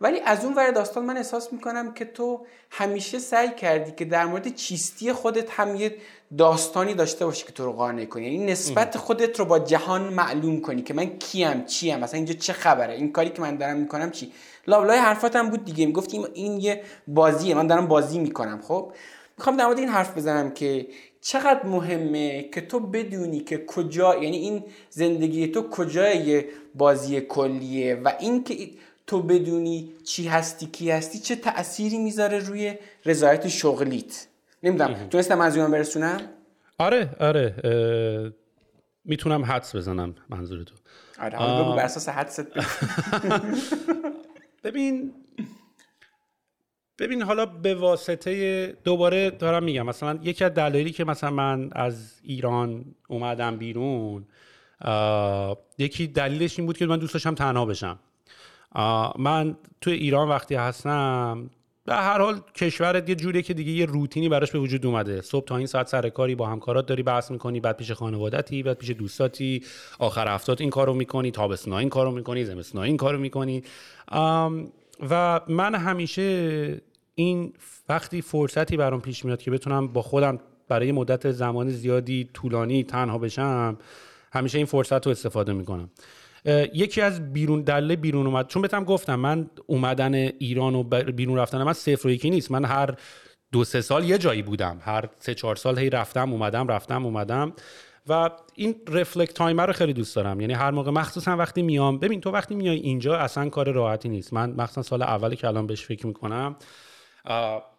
[0.00, 4.26] ولی از اون ور داستان من احساس می‌کنم که تو همیشه سعی کردی که در
[4.26, 5.96] مورد چیستی خودت هم یه
[6.38, 8.24] داستانی داشته باشی که تو رو قانع کنی.
[8.24, 12.52] یعنی نسبت خودت رو با جهان معلوم کنی که من کیم چیم مثلا اینجا چه
[12.52, 14.32] خبره؟ این کاری که من دارم می‌کنم چی؟
[14.66, 15.86] لابلای حرفاتم بود دیگه.
[15.86, 18.92] می‌گفتی این یه بازیه من دارم بازی می‌کنم خب؟
[19.38, 20.86] می‌خوام در مورد این حرف بزنم که
[21.20, 28.12] چقدر مهمه که تو بدونی که کجا یعنی این زندگی تو کجای بازی کلیه و
[28.20, 28.68] اینکه
[29.10, 32.74] تو بدونی چی هستی کی هستی چه تأثیری می‌ذاره روی
[33.04, 34.26] رضایت شغلیت.
[34.62, 36.20] نمی‌دونم تونستم از برسونم؟
[36.78, 37.54] آره آره
[39.04, 40.74] می‌تونم حدس بزنم منظور تو.
[41.18, 42.46] آره حالا بگو بر اساس حدست.
[44.64, 45.12] ببین
[46.98, 52.20] ببین حالا به واسطه دوباره دارم میگم مثلا یکی از دلایلی که مثلا من از
[52.22, 54.26] ایران اومدم بیرون
[55.78, 57.98] یکی دلیلش این بود که من دوست داشتم تنها بشم.
[59.18, 61.50] من تو ایران وقتی هستم
[61.86, 65.20] در هر حال کشورت یه جوریه که دیگه یه روتینی براش به وجود اومده.
[65.20, 68.78] صبح تا این ساعت سر کاری با همکارات داری بحث می‌کنی بعد پیش خانوادتی بعد
[68.78, 69.64] پیش دوستاتی
[69.98, 73.62] آخر هفتات این کارو می‌کنی تابستنا این کارو می‌کنی زمستنا این کارو می‌کنی.
[75.10, 76.80] و من همیشه
[77.14, 77.52] این
[77.88, 80.38] وقتی فرصتی برام پیش میاد که بتونم با خودم
[80.68, 83.78] برای مدت زمان زیادی طولانی تنها بشم
[84.32, 85.90] همیشه این فرصت رو استفاده می‌کنم.
[86.74, 88.46] یکی از بیرون دله بیرون اومد.
[88.46, 92.50] چون بهتم گفتم من اومدن ایران و بیرون رفتن من صفر و یکی نیست.
[92.50, 92.94] من هر
[93.52, 94.78] دو سه سال یه جایی بودم.
[94.82, 97.52] هر سه چهار سال هی رفتم اومدم رفتم اومدم.
[98.08, 100.40] و این رفلکت تایمر رو خیلی دوست دارم.
[100.40, 104.32] یعنی هر موقع مخصوصا وقتی میام ببین تو وقتی میای اینجا اصلا کار راحتی نیست.
[104.32, 106.56] من مخصوصا سال اول که الان بهش فکر می‌کنم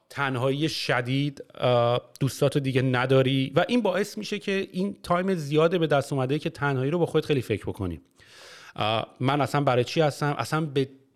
[0.09, 1.43] تنهایی شدید
[2.19, 3.51] دوستاتو دیگه نداری.
[3.55, 7.05] و این باعث میشه که این تایم زیاده به دست اومده که تنهایی رو با
[7.05, 8.01] خود خیلی فکر بکنی.
[9.19, 10.67] من اصلا برای چی هستم؟ اصلا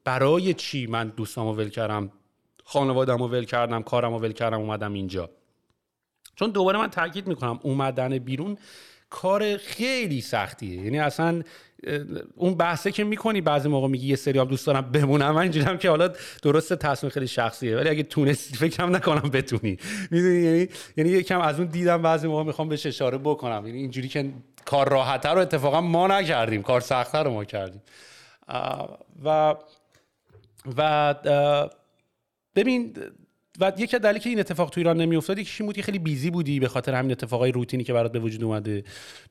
[0.04, 2.12] برای چی من دوستامو ول کردم؟
[2.64, 5.30] خانوادم ول کردم کارم ول کردم اومدم اینجا.
[6.36, 8.58] چون دوباره من تاکید می‌کنم اومدن بیرون
[9.10, 10.82] کار خیلی سختیه.
[10.82, 11.42] یعنی اصلا
[12.36, 15.78] اون بحثه که می‌کنی بعضی موقع میگی یه سری هم دوست دارم بمونم من اینجوریم
[15.78, 16.10] که حالا
[16.44, 19.78] درست تصمیم خیلی شخصیه ولی اگه تونستی فکرم نکنم بتونی.
[20.12, 20.68] می‌دونی؟ یعنی
[20.98, 23.68] یعنی یکم از اون دیدم بعضی موقع می‌خوام بهش اشاره بکنم.
[23.68, 24.34] یعنی اینجوری که
[24.66, 27.82] کار راحتتر رو اتفاقا ما نکردیم کار سختتر رو ما کردیم.
[29.26, 29.56] و
[30.78, 31.16] و
[32.56, 32.94] ببین
[33.60, 36.30] و یکی دلیلی که این اتفاق تو ایران نمیافتاد یکیش این بود که خیلی بیزی
[36.30, 38.84] بودی به خاطر همین اتفاقای روتینی که برات به وجود اومده.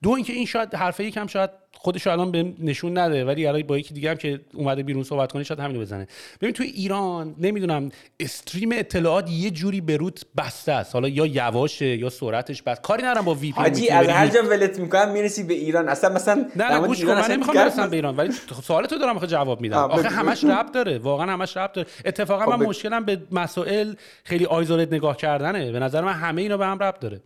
[0.03, 3.79] دو اینکه این شاید حرفه یکم شاید خودش الان به نشون نده ولی الان با
[3.79, 6.09] یکی دیگه هم که اومده بیرون صحبت کنه شاید همینو بزنه.
[6.41, 7.91] ببین توی ایران نمی‌دونم
[8.21, 10.95] stream اطلاعات یه جوری به روت بسته است.
[10.95, 12.81] حالا یا یواشه یا سرعتش بس.
[12.81, 15.89] کاری ندارم با VPN حاجی از هر جا ولت می‌کنم می‌رسی به ایران.
[15.89, 18.33] اصلا مثلا نه نه گوش کن من نمی‌خوام برسم به ایران ولی
[18.63, 19.79] سوال تو دارم جواب میدم.
[19.79, 21.89] آخه همش ربط داره واقعا همش ربط داره.
[22.05, 23.95] اتفاقا خب من مشکلم به مسائل
[24.25, 25.73] خیلی isolated نگاه کردنه.
[25.73, 27.21] به نظر من همه اینا به هم ربط داره.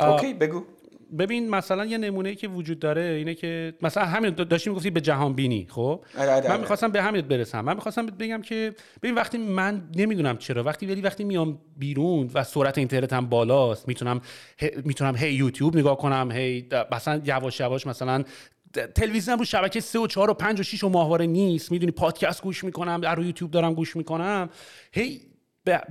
[0.00, 0.64] okay بگو.
[1.18, 5.32] ببین مثلا یه نمونه که وجود داره اینه که مثلا همین داشتیم گفتی به جهان
[5.32, 6.60] بینی خب؟ آره، آره، من آره.
[6.60, 7.60] می‌خواستم به همین برسم.
[7.60, 12.44] من می‌خواستم بگم که ببین وقتی من نمی‌دونم چرا وقتی ولی وقتی میام بیرون و
[12.44, 14.20] سرعت اینترنت هم بالاست می‌تونم
[14.84, 18.24] می‌تونم هی یوتیوب نگاه کنم هی مثلا یواش یواش مثلا
[18.94, 22.42] تلویزیون رو شبکه 3 و 4 و 5 و 6 و ماهواره نیست می‌دونی پادکست
[22.42, 24.50] گوش می‌کنم در رو یوتیوب دارم گوش می‌کنم
[24.92, 25.20] هی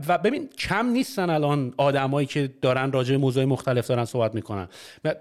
[0.08, 4.68] و ببین کم نیستن الان آدمایی که دارن راجع به موضوع مختلف دارن صحبت می‌کنن.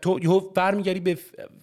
[0.03, 1.19] تو یهو برمیگردی به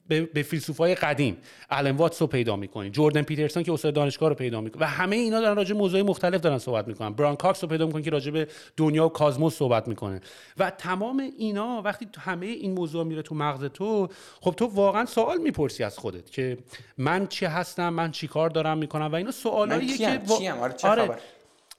[0.07, 1.37] به, به فیلسوفای قدیم.
[1.69, 2.89] الان واتس رو پیدا می‌کنی.
[2.89, 4.81] جردن پیترسون که استاد دانشگاه رو پیدا می‌کنی.
[4.81, 7.09] و همه اینا دارن راجع به موضوع مختلف دارن صحبت می‌کنن.
[7.09, 8.47] بران کاکس رو پیدا می‌کنی که راجع به
[8.77, 10.21] دنیا و کازموس صحبت می‌کنه.
[10.57, 14.07] و تمام اینا وقتی همه این موضوع میره تو مغز تو
[14.41, 16.57] خب تو واقعا سوال می‌پرسی از خودت که
[16.97, 20.21] من چی هستم؟ من چی کار دارم می‌کنم؟ و اینا سوالاییه که
[20.83, 21.09] آره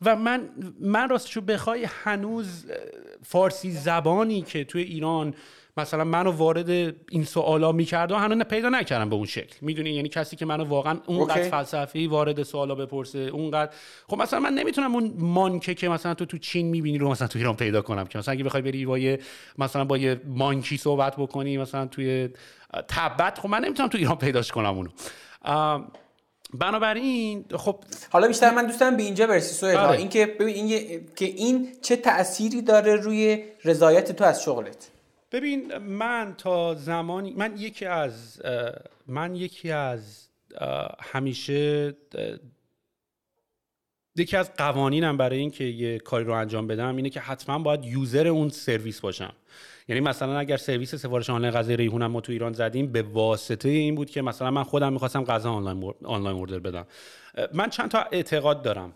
[0.05, 0.49] و من
[0.81, 2.67] من راستشو بخوای هنوز
[3.23, 5.35] فارسی زبانی که توی ایران
[5.79, 6.71] مثلا منو وارد
[7.11, 9.57] این سوالا می‌کرد و هنوز پیدا نکردم به اون شکل.
[9.61, 13.73] می‌دونی؟ یعنی کسی که منو واقعا اونقدر فلسفی وارد سوالا بپرسه اونقدر.
[14.09, 17.39] خب مثلا من نمی‌تونم اون مانکه که مثلا تو تو چین می‌بینی رو مثلا تو
[17.39, 19.21] ایران پیدا کنم که مثلا اگه بخوای بری با یه
[19.59, 22.29] مثلا با یه مانکی صحبت بکنی مثلا توی
[22.89, 24.91] تبت خب من نمی‌تونم تو ایران پیداش کنم اونو.
[26.55, 29.99] بنابراین خب حالا بیشتر من دوست دارم به اینجا برسی سوال آره.
[29.99, 34.91] این که ببین این که این چه تأثیری داره روی رضایت تو از شغلت؟
[35.33, 38.43] ببین من تا زمانی من یکی از
[39.07, 40.29] من یکی از
[41.01, 41.95] همیشه
[44.17, 48.27] یکی از قوانینم برای اینکه یه کاری رو انجام بدم اینه که حتما باید یوزر
[48.27, 49.33] اون سرویس باشم.
[49.89, 53.95] یعنی مثلا اگر سرویس سفارش آنلاین غذای ریحونم ما تو ایران زدیم به واسطه این
[53.95, 56.87] بود که مثلا من خودم می‌خواستم غذا آنلاین آنلاین اوردر بدم.
[57.55, 58.93] من چند تا اعتقاد دارم.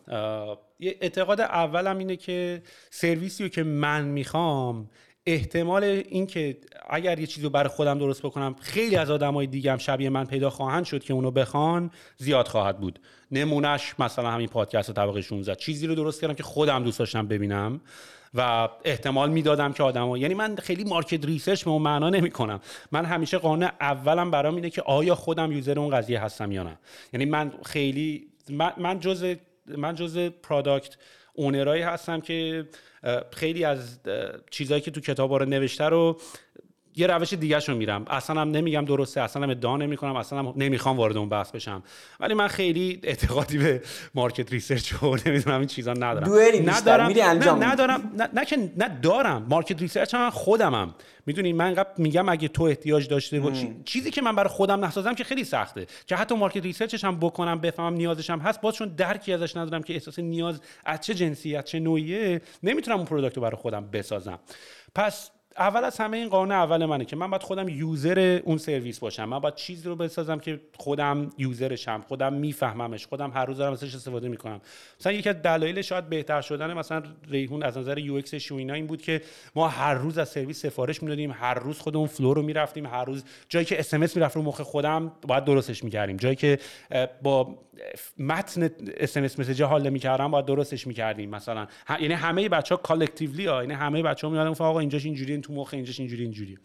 [0.80, 4.90] اعتقاد اولم اینه که سرویسی رو که من می‌خوام
[5.26, 6.56] احتمال اینکه
[6.90, 10.24] اگر یه چیزی رو برای خودم درست بکنم خیلی از آدمای دیگه هم شبیه من
[10.24, 13.00] پیدا خواهند شد که اونو بخوان زیاد خواهد بود.
[13.30, 17.80] نمونهش مثلا همین پادکست طبقه 16 چیزی رو درست کردم که خودم دوست داشتم ببینم.
[18.34, 22.60] و احتمال می‌دادم که آدما یعنی من خیلی market research به اون معنا نمی کنم
[22.92, 26.78] من همیشه قانون اولم برام اینه که آیا خودم user اون قضیه هستم یا نه.
[27.12, 29.34] یعنی من خیلی من, من جز
[29.66, 30.96] من جز product
[31.34, 32.68] owner ایی هستم که
[33.32, 34.00] خیلی از
[34.50, 36.20] چیزهایی که تو کتاب رو نوشته رو
[37.00, 38.04] یه روش دیگه رو میرم.
[38.10, 41.82] اصلا هم نمیگم درسته اصلا هم ادعا نمی‌کنم اصلا هم نمی‌خوام وارد اون بحث بشم.
[42.20, 43.82] ولی من خیلی اعتقادی به
[44.14, 46.70] market research و نمی‌دونم این چیزا ندارم.
[46.70, 49.46] ندارم میری انجام نه ندارم نه, نه, که نه دارم.
[49.48, 50.94] market research هم خودمم.
[51.26, 55.24] می‌دونی من میگم اگه تو احتیاج داشته باشی چیزی که من برای خودم نسازم که
[55.24, 55.86] خیلی سخته.
[56.06, 59.56] که حتی market research ش هم بکنم بفهمم نیازش هم هست باز چون درکی ازش
[59.56, 63.90] ندارم که احساس نیاز از چه جنسیت چه نوعیه نمی‌تونم اون product رو برای خودم
[63.92, 64.38] بسازم.
[64.94, 65.30] پس
[65.60, 69.24] اول از همه این قانون اول منه که من باید خودم user اون سرویس باشم.
[69.24, 73.72] من باید چیزی رو بسازم که خودم user شم خودم میفهممش خودم هر روز دارم
[73.72, 74.60] ازش استفاده می‌کنم.
[75.00, 78.86] مثلا یکی از دلایل شاید بهتر شدن مثلا ریحون از نظر UX و اینا این
[78.86, 79.22] بود که
[79.54, 83.24] ما هر روز از سرویس سفارش می‌دادیم هر روز خودمون flow رو می‌رفتیم هر روز
[83.48, 86.16] جایی که اس ام اس می‌رفت رو مخ خودم باید درستش می‌کردیم.
[86.16, 86.58] جایی که
[87.22, 87.58] با
[88.18, 91.66] متن اس ام اس message حال نمی‌کردم باید درستش می‌کردیم مثلا.
[92.00, 95.52] یعنی همه بچه ها کالکتیولی ها یعنی همه بچه ها میادن آقا اینجاش اینجوری تو
[95.52, 96.58] مخ اینجاش اینجوری اینجوری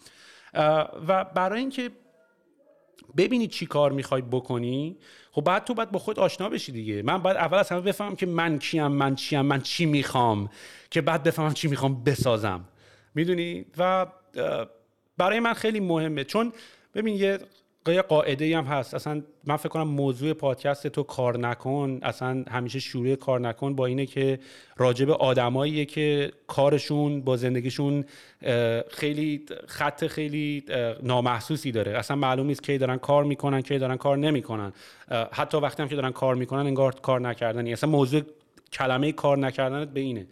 [1.07, 1.89] و برای اینکه
[3.17, 4.97] ببینی چی کار می‌خوای بکنی
[5.31, 7.01] خب بعد تو باید با خود آشنا بشی دیگه.
[7.01, 10.49] من باید اول از همه بفهمم که من کیم من چیم من چی می‌خوام
[10.89, 12.65] که بعد بفهمم چی می‌خوام بسازم.
[13.15, 14.05] می‌دونی؟ و
[15.17, 16.23] برای من خیلی مهمه.
[16.23, 16.53] چون
[16.93, 17.39] ببین یه
[17.93, 18.93] یه قاعده هم هست.
[18.93, 23.85] اصلا من فکر کنم موضوع پادکست تو کار نکن اصلا همیشه شروع کار نکن با
[23.85, 24.39] اینه که
[24.77, 28.05] راجب آدماییه که کارشون با زندگیشون
[28.89, 30.63] خیلی خط خیلی
[31.03, 31.97] نامحسوسی داره.
[31.97, 34.73] اصلا معلوم نیست کی دارن کار می‌کنن کی دارن کار نمی‌کنن.
[35.31, 37.73] حتی وقتی هم که دارن کار می‌کنن انگار کار نکردنی.
[37.73, 38.21] اصلا موضوع
[38.71, 40.27] کلمه کار نکردنت به اینه.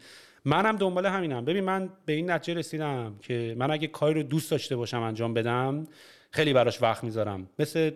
[0.45, 1.45] منم دنبال همینم.
[1.45, 5.33] ببین من به این نتیجه رسیدم که من اگه کاری رو دوست داشته باشم انجام
[5.33, 5.87] بدم
[6.35, 7.49] خیلی براش وقت می‌ذارم.
[7.59, 7.91] مثل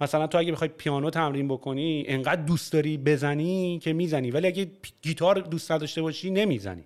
[0.00, 4.30] مثلا تو اگه بخوای پیانو تمرین بکنی انقدر دوست داری بزنی که می‌زنی.
[4.30, 4.70] ولی اگه
[5.02, 6.84] گیتار دوست نداشته باشی نمی‌زنی.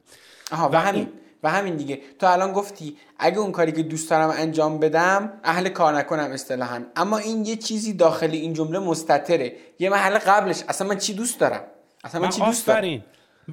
[0.52, 1.08] آها و, همین
[1.42, 2.00] و همین دیگه.
[2.18, 6.82] تو الان گفتی اگه اون کاری که دوست دارم انجام بدم اهل کار نکنم اصطلاحا.
[6.96, 9.52] اما این یه چیزی داخل این جمله مستتره.
[9.78, 10.62] یه محل قبلش.
[10.68, 11.62] اصلا من چی دوست دارم؟
[12.04, 13.04] اصلا من, چی دوست دارم؟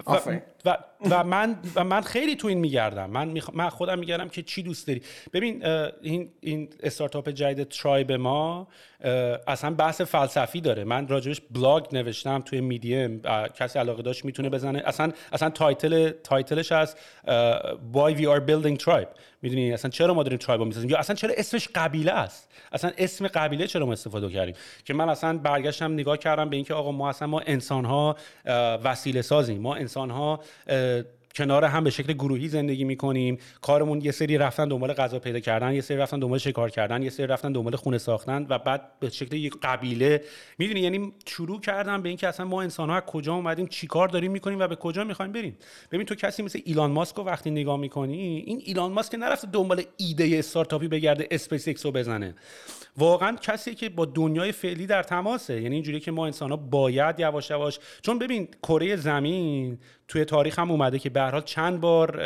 [0.08, 0.20] و,
[0.66, 0.78] و,
[1.10, 3.10] و, من و من خیلی تو این میگردم.
[3.10, 5.02] من, من خودم میگردم که چی دوست داری.
[5.34, 5.66] ببین
[6.02, 8.68] این این استارتاپ جدید ترایب ما
[9.48, 10.84] اصلا بحث فلسفی داره.
[10.84, 13.22] من راجبش بلاگ نوشتم توی میدیم.
[13.56, 14.84] کسی علاقه داشت می‌تونه بزنه.
[14.86, 16.96] اصلا اصلا title title ش از
[17.94, 19.08] why we are building Tribe.
[19.42, 23.28] می‌دونی؟ اصلا چرا ما داریم Tribe می‌سازیم؟ یا اصلا چرا اسمش قبیله است؟ اصلا اسم
[23.28, 27.10] قبیله چرا ما استفاده کردیم؟ که من اصلا برگشتم نگاه کردم به اینکه آقا ما
[27.10, 28.16] اصلا ما انسان ها
[28.84, 30.40] وسیله سازیم ما انسان ها
[31.36, 33.38] کنار هم به شکل گروهی زندگی می‌کنیم.
[33.62, 37.10] کارمون یه سری رفتن دنبال غذا پیدا کردن یه سری رفتن دنبال شکار کردن یه
[37.10, 40.22] سری رفتن دنبال خونه ساختن و بعد به شکل یک قبیله.
[40.58, 44.32] می‌دونی یعنی شروع کردم به اینکه اصلا ما انسان ها از کجا اومدیم چیکار داریم
[44.32, 45.58] می‌کنیم و به کجا می‌خوایم بریم.
[45.92, 49.82] ببین تو کسی مثل ایلان ماسک رو وقتی نگاه می‌کنی این ایلان ماسک نرفته دنبال
[49.98, 52.36] ایده استارتاپی بگرده اسپیس ایکس رو بزنه.
[52.98, 57.20] واقعا کسی که با دنیای فعلی در تماسه یعنی اینجوری که ما انسان ها باید
[57.20, 62.24] یواش یواش چون ببین کره زمین توی تاریخ هم اومده که به چند بار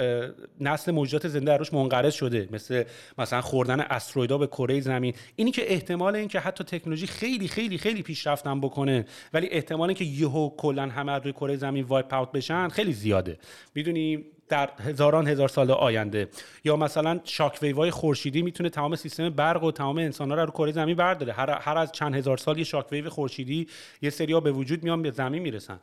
[0.60, 2.50] نسل موجودات زنده روش منقرض شده.
[2.52, 2.84] مثل
[3.18, 5.14] مثلا خوردن asteroid ا به کره زمین.
[5.36, 10.50] اینی که احتمال اینکه حتی تکنولوژی خیلی خیلی خیلی پیشرفتم بکنه ولی احتمال اینکه یهو
[10.58, 13.38] کلا همه روی کره زمین wipe out بشن خیلی زیاده.
[13.76, 16.30] می‌دونی در هزاران هزار سال آینده
[16.64, 20.52] یا مثلا shock wave ای خورشیدی می‌تونه تمام سیستم برق و تمام انسانها رو رو
[20.52, 21.34] کره زمین برداره.
[21.34, 23.68] هر, هر از چند هزار سال یه shock wave خورشیدی
[24.02, 25.80] یه سریا به وجود میان به زمین می‌رسن.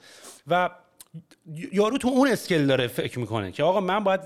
[0.46, 0.70] و
[1.72, 4.20] یارو تو اون اسکل داره فکر می‌کنه که آقا من باید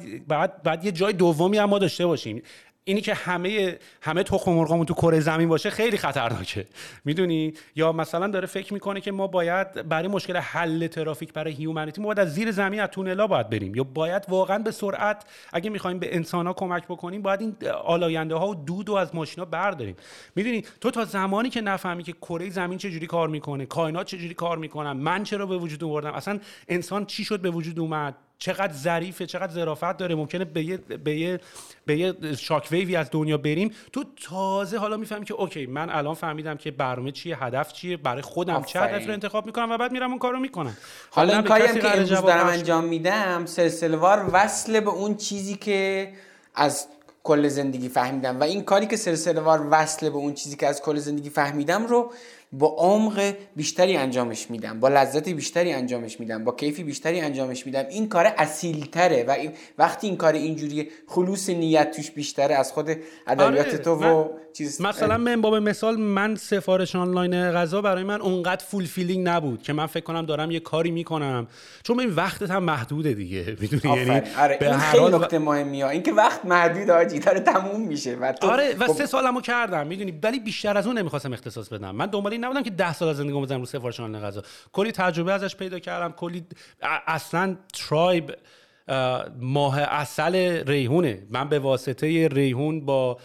[0.63, 2.43] بعد یه جای دومی هم ما داشته باشیم.
[2.89, 6.67] اینی که همه همه تخم مرغامون تو کره زمین باشه خیلی خطرناکه.
[7.05, 12.01] می‌دونی؟ یا مثلا داره فکر می‌کنه که ما باید برای مشکل حل ترافیک برای humanity
[12.01, 13.75] ما باید از زیر زمین از تونلا باید بریم.
[13.75, 18.35] یا باید واقعا به سرعت اگه می‌خوایم به انسان ها کمک بکنیم باید این آلاینده
[18.35, 19.97] ها و دود و از ماشینا برداریم.
[20.35, 24.59] می‌دونی؟ تو تا زمانی که نفهمی که کره زمین چجوری کار می‌کنه کائنات چجوری کار
[24.59, 26.39] می‌کنن من چرا به وجود آوردم اصلا
[26.69, 30.15] انسان چی شد به وجود اومد؟ چقدر ظریفه چقدر ظرافت داره.
[30.15, 31.41] ممکنه به یه به یه
[31.87, 33.71] به یه shock wave ی از دنیا بریم.
[33.93, 38.23] تو تازه حالا می‌فهمی که okay من الان فهمیدم که برنامه چیه هدف چیه برای
[38.23, 40.77] خودم چه هدف رو انتخاب می‌کنم و بعد میرم اون کارو می‌کنم.
[41.11, 46.13] حالا این کاری که امروز دارم انجام میدم سلسله‌وار وصل به اون چیزی که
[46.55, 46.87] از
[47.23, 48.41] کل زندگی فهمیدم.
[48.41, 52.13] و این کاری که سلسله‌وار وصل به اون چیزی که از کل زندگی فهمیدم رو
[52.53, 57.85] با عمق بیشتری انجامش میدم با لذت بیشتری انجامش میدم با کیف بیشتری انجامش میدم.
[57.91, 58.31] این کار
[58.93, 59.37] تره و
[59.79, 62.91] وقتی این کار اینجوری خلوص نیت توش بیشتره از خود
[63.27, 64.81] ادبیات آره، تو و چیز.
[64.81, 69.87] مثلا من با مثال من سفارش آنلاین غذا برای من اونقدر fulfilling نبود که من
[69.87, 71.49] فکر کنم دارم یه کاری می‌کنم.
[71.83, 74.57] چون این وقتت هم محدوده دیگه می‌دونی؟ یعنی آره.
[74.61, 78.77] به این خیلی نکته مهمی ها اینکه وقت محدود آجی داره تموم میشه و آره
[78.79, 81.91] و خب سه سالمو کردم می‌دونی؟ ولی بیشتر از اون نمی‌خواستم اختصاص بدم.
[81.91, 84.43] من دنبال این نبودم که 10 سال از زندگیمو بزنم رو سفارش آنلاین غذا.
[84.73, 86.13] کلی تجربه ازش پیدا کردم.
[86.13, 86.45] کلی
[87.07, 88.35] اصلا ترایب
[89.41, 90.35] ماه اصل
[90.67, 91.23] ریحونه.
[91.31, 93.19] من به واسطه ریحون با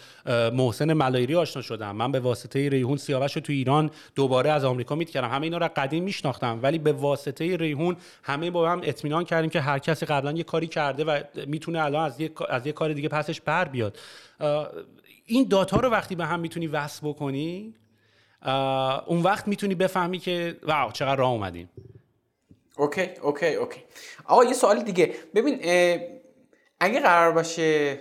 [0.52, 1.96] محسن ملایری آشنا شدم.
[1.96, 5.28] من به واسطه ریحون سیاوش رو تو ایران دوباره از آمریکا میت کردم.
[5.28, 9.60] همه اینا رو قدیم میشناختم ولی به واسطه ریحون همه با هم اطمینان کردیم که
[9.60, 13.08] هر کسی قبلا یه کاری کرده و می‌تونه الان از یه از یه کار دیگه
[13.08, 13.98] پسش بر بیاد.
[15.26, 17.74] این data رو وقتی به هم می‌تونی وصل بکنی
[19.06, 21.70] اون وقت می‌تونی بفهمی که wow چقدر راه اومدیم
[22.78, 23.80] okay okay okay.
[24.24, 25.14] آقا یه سوال دیگه.
[25.34, 25.60] ببین
[26.80, 28.00] اگه قرار باشه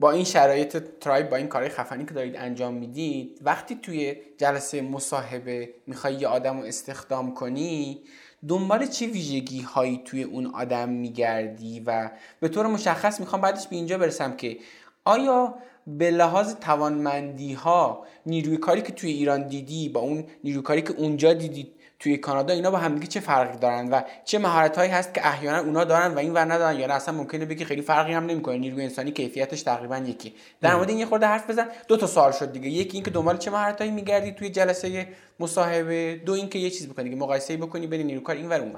[0.00, 4.82] با این شرایط Tribe با این کارهای خفنی که دارید انجام می‌دید وقتی توی جلسه
[4.82, 8.02] مصاحبه می‌خوای یه آدم رو استخدام کنی
[8.48, 12.10] دنبال چه ویژگی هایی توی اون آدم میگردی؟ و
[12.40, 14.58] به طور مشخص می‌خوام بعدش به اینجا برسم که
[15.04, 15.54] آیا
[15.98, 20.92] به لحاظ توانمندی ها نیروی کاری که توی ایران دیدی با اون نیروی کاری که
[20.92, 25.14] اونجا دیدی توی کانادا اینا با همدیگه چه فرقی دارن و چه مهارت هایی هست
[25.14, 28.26] که احیانا اونا دارن و این ور ندارن؟ یا اصلا ممکنه بگی خیلی فرقی هم
[28.26, 28.58] نمی‌کنه.
[28.58, 30.34] نیروی انسانی کیفیتش تقریبا یکی.
[30.60, 32.68] در مورد این یه خورده حرف بزن دو تا سوال شد دیگه.
[32.68, 35.08] یکی اینکه دنبال چه مهارت هایی میگردی توی جلسه
[35.40, 36.20] مصاحبه.
[36.26, 38.72] دو اینکه یه چیز بکنی که مقایسه بکنی بین نیروی کار این ور اون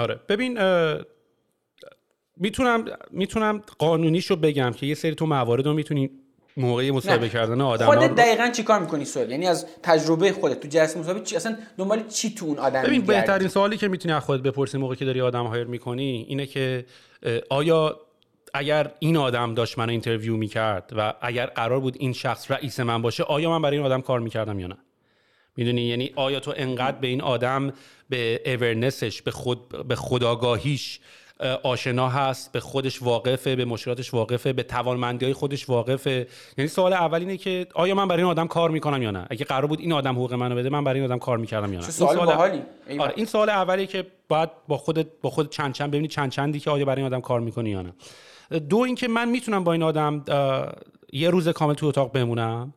[0.00, 0.20] آره.
[0.28, 0.58] ببین
[2.36, 6.10] می‌تونم می‌تونم قانونیشو بگم که یه سری تو موارد رو می‌تونی
[6.56, 10.98] موقع مصاحبه کردن آدم خودت دقیقا چیکار می‌کنی سوال یعنی از تجربه خودت تو جلسه
[10.98, 14.42] مصاحبه چی اصلا دنبال چی تو اون آدم ببین بهترین سوالی که می‌تونی از خودت
[14.42, 16.84] بپرسی موقعی که داری آدم hire می‌کنی اینه که
[17.50, 18.00] آیا
[18.54, 23.02] اگر این آدم داشت من interview می‌کرد و اگر قرار بود این شخص رئیس من
[23.02, 24.76] باشه آیا من برای این آدم کار می‌کردم یا نه؟
[25.56, 27.72] می‌دونی؟ یعنی آیا تو انقدر به این آدم
[28.08, 31.00] به اورنسش به خود به خداگاهیش
[31.62, 36.26] آشنا هست به خودش واقفه به مشکلاتش واقفه به توانمندی های خودش واقفه.
[36.58, 39.44] یعنی سوال اول اینه که آیا من برای این آدم کار می‌کنم یا نه؟ اگه
[39.44, 41.90] قرار بود این آدم حقوق منو بده من برای این آدم کار می‌کردم یا نه؟
[41.90, 42.38] سوال این سوال
[43.00, 46.60] آره این سوال اولی که باید با خودت با خود چند چند ببینی چند چندی
[46.60, 47.92] که آیا برای این آدم کار می‌کنی یا نه.
[48.58, 50.24] دو اینکه من می‌تونم با این آدم
[51.12, 52.74] یه روز کامل تو اتاق بمونم.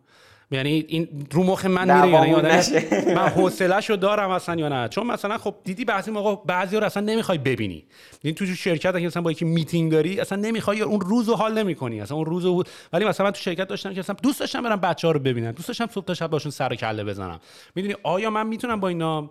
[0.51, 5.37] یعنی این رو مخ من میره یعنی من حوصله‌شو دارم اصلا یا نه؟ چون مثلا
[5.37, 7.83] خب دیدی بعضی موقع بعضی رو اصلا نمی‌خوای ببینی.
[8.21, 12.01] این تو شرکت اگه مثلا با یکی میتینگ داری اصلا نمی‌خوای اون روزو حال نمی‌کنی
[12.01, 12.63] اصلا اون روزو
[12.93, 15.67] ولی مثلا من تو شرکت داشتم که اصلا دوست داشتم برم بچه‌ها رو ببینم دوست
[15.67, 17.39] داشتم صبح تا شب باشون سر و کله بزنم.
[17.75, 19.29] می‌دونی آیا من می‌تونم با اینا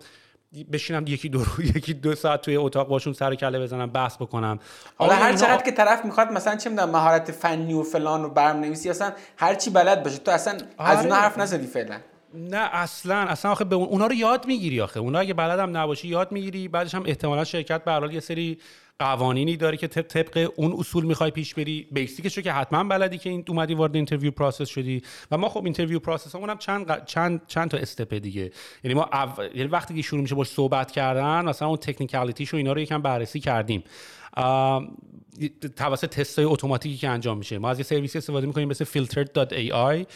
[0.72, 1.44] بشینم یکی دو
[1.76, 4.58] یکی دو ساعت توی اتاق باشون سر کله بزنم بحث بکنم.
[4.96, 8.56] حالا هر چقدر که طرف می‌خواد مثلا چه می‌دونم مهارت فنی و فلان و برنامه
[8.56, 10.18] نویسی اصلا هر چی بلد باشه.
[10.18, 11.20] تو اصلا از اون آره.
[11.20, 11.96] حرف نزدی فعلا.
[12.34, 13.16] نه اصلا.
[13.16, 15.00] اصلا آخه به اونا رو یاد می‌گیری آخه.
[15.00, 16.68] اونا اگه بلدم نباشی یاد می‌گیری.
[16.68, 18.58] بعدش هم احتمالا شرکت به یه سری
[18.98, 21.88] قوانینی داره که طبق اون اصول می‌خوای پیش بری.
[21.92, 25.02] basic ش رو که حتما بلدی که این اومدی وارد interview process شدی.
[25.30, 28.50] و ما خب interview process هم چند چند چند تا step دیگه.
[28.84, 29.08] یعنی ما
[29.54, 32.80] یعنی وقتی که شروع میشه باش صحبت کردن مثلا اون technicality ش و اینا رو
[32.80, 33.84] یکم بررسی کردیم.
[35.76, 37.58] توسط تست های اتوماتیکی که انجام میشه.
[37.58, 40.06] ما از یه سرویسی استفاده می‌کنیم مثل filtered.ai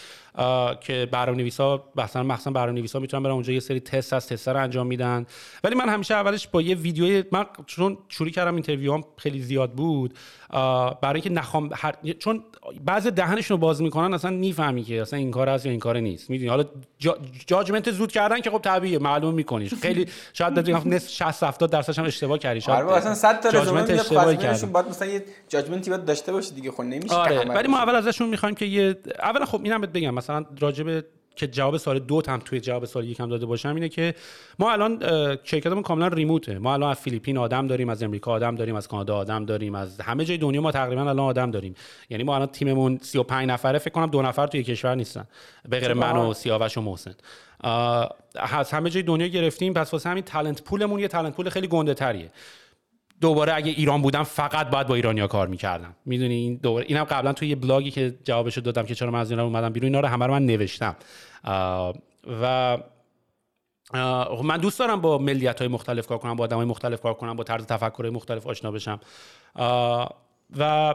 [0.80, 4.48] که برنامه نویسا مثلا مخصوصا برنامه نویسا می‌تونن برن اونجا یه سری تست از تست
[4.48, 5.26] رو انجام میدن.
[5.64, 9.72] ولی من همیشه اولش با یه ویدیو من چون شروع کردم interview هم خیلی زیاد
[9.72, 10.14] بود
[10.50, 11.94] برای اینکه نخوام هر...
[12.18, 12.44] چون
[12.84, 15.98] بعضی دهنشون رو باز می‌کنن اصلا می‌فهمی که اصلا این کار هست یا این کار
[15.98, 16.30] نیست.
[16.30, 16.64] می‌دونی؟ حالا
[16.98, 17.18] جا...
[17.46, 19.68] judgment زود کردن که خب طبیعیه معلوم می‌کنی.
[19.68, 22.60] خیلی شاید بگم نصف 60 70 درصدش هم اشتباه کردی.
[22.60, 24.66] شاید آره اصلا 100 تا رزومه اشتباه کردی.
[24.66, 27.94] بعد مثلا یه judgment ی باید داشته باشه دیگه خب نمیشه آره ولی ما اول
[27.94, 31.04] ازشون می‌خوایم که یه اولا خب اینم بهت بگم مثلا راجع به
[31.38, 34.14] که جواب سوال دو هم توی جواب سوال یک هم داده باشم اینه که
[34.58, 34.98] ما الان
[35.44, 36.58] شرکتمون کاملا remote ه.
[36.58, 40.00] ما الان از فیلیپین آدم داریم از امریکا آدم داریم از کانادا آدم داریم از
[40.00, 41.74] همه جای دنیا ما تقریبا الان آدم داریم.
[42.10, 45.24] یعنی ما الان تیممون 35 نفره فکر کنم دو نفر توی کشور نیستن.
[45.68, 47.14] به غیر من و سیاوش و محسن.
[48.34, 51.66] از همه جای دنیا گرفتیم پس واسه همین talent pool مون یه talent pool خیلی
[51.66, 52.30] گنده تریه.
[53.20, 55.94] دوباره اگه ایران بودم فقط باید با ایرانیا کار می‌کردم.
[56.04, 59.30] می‌دونی این دوباره اینم قبلا توی یه بلاگی که جوابشو دادم که چرا من از
[59.30, 60.96] ایران اومدم بیرون اینا رو همه رو من نوشتم.
[61.44, 62.78] و
[64.42, 67.36] من دوست دارم با ملیت های مختلف کار کنم با آدم های مختلف کار کنم
[67.36, 69.00] با طرز تفکر مختلف آشنا بشم.
[70.58, 70.94] و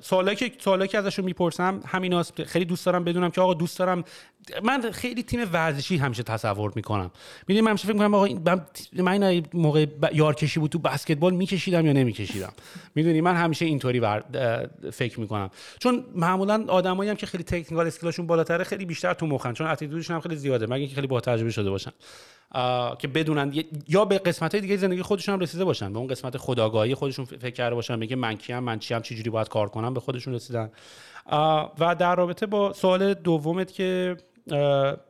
[0.00, 4.04] سوالی که سوالی که ازشون می‌پرسم همین خیلی دوست دارم بدونم که آقا دوست دارم
[4.62, 7.10] من خیلی تیم ورزشی همیشه تصور می‌کنم.
[7.48, 11.92] می‌دونی من همیشه فکر می‌کنم آقا من من موقع یارکشی بود تو بسکتبال میکشیدم یا
[11.92, 12.52] نمیکشیدم؟
[12.94, 14.00] می‌دونی من همیشه اینطوری
[14.92, 15.50] فکر می‌کنم.
[15.78, 20.14] چون معمولا آدمایی هم که خیلی تکنیکال اسکیلشون بالاتره خیلی بیشتر تو مخن چون اتیتودشون
[20.14, 21.92] هم خیلی زیاده مگه اینکه خیلی با تجربه شده باشن.
[22.98, 26.36] که بدونن یا به قسمت های دیگه زندگی خودشون هم رسیده باشن به اون قسمت
[26.36, 30.00] خداگاهی خودشون فکر کرده باشن میگه من کیم من چیم چجوری باید کار کنم به
[30.00, 30.70] خودشون رسیدن.
[31.78, 34.16] و در رابطه با سوال دومت که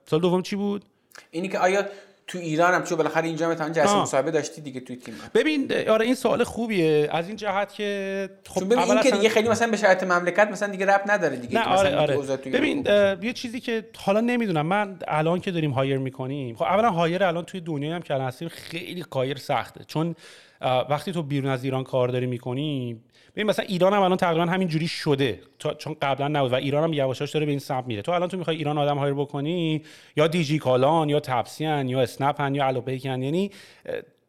[0.07, 0.85] سال دوم چی بود؟
[1.31, 1.85] اینی که آیا
[2.27, 5.15] تو ایران هم چون بالاخره اینجا مثلا جلسه مصاحبه داشتی دیگه توی تیم.
[5.35, 7.09] ببین آره این سوال خوبیه.
[7.13, 10.69] از این جهت که خب ببین این که دیگه خیلی مثلا به شرایط مملکت مثلا
[10.69, 12.37] دیگه رب نداره دیگه نه آره آره.
[12.37, 12.87] ببین
[13.23, 14.67] یه چیزی که حالا نمی‌دونم.
[14.67, 18.49] من الان که داریم هایر می‌کنیم خب اولا هایر الان توی دنیای هم که هستیم
[18.49, 19.85] خیلی کایر سخته.
[19.85, 20.15] چون
[20.61, 23.01] وقتی تو بیرون از ایران کار داری می‌کنی
[23.39, 25.41] ببین مثلا ایران هم الان تقریبا همین جوری شده
[25.79, 28.03] چون قبلا نبود و ایران هم یواشاش داره به این سمت میره.
[28.03, 29.83] تو الان تو می‌خوای ایران آدم هایر بکنی
[30.17, 33.51] یا دیجی کالان یا تپسیان یا اسنپن یا الوپیکن یعنی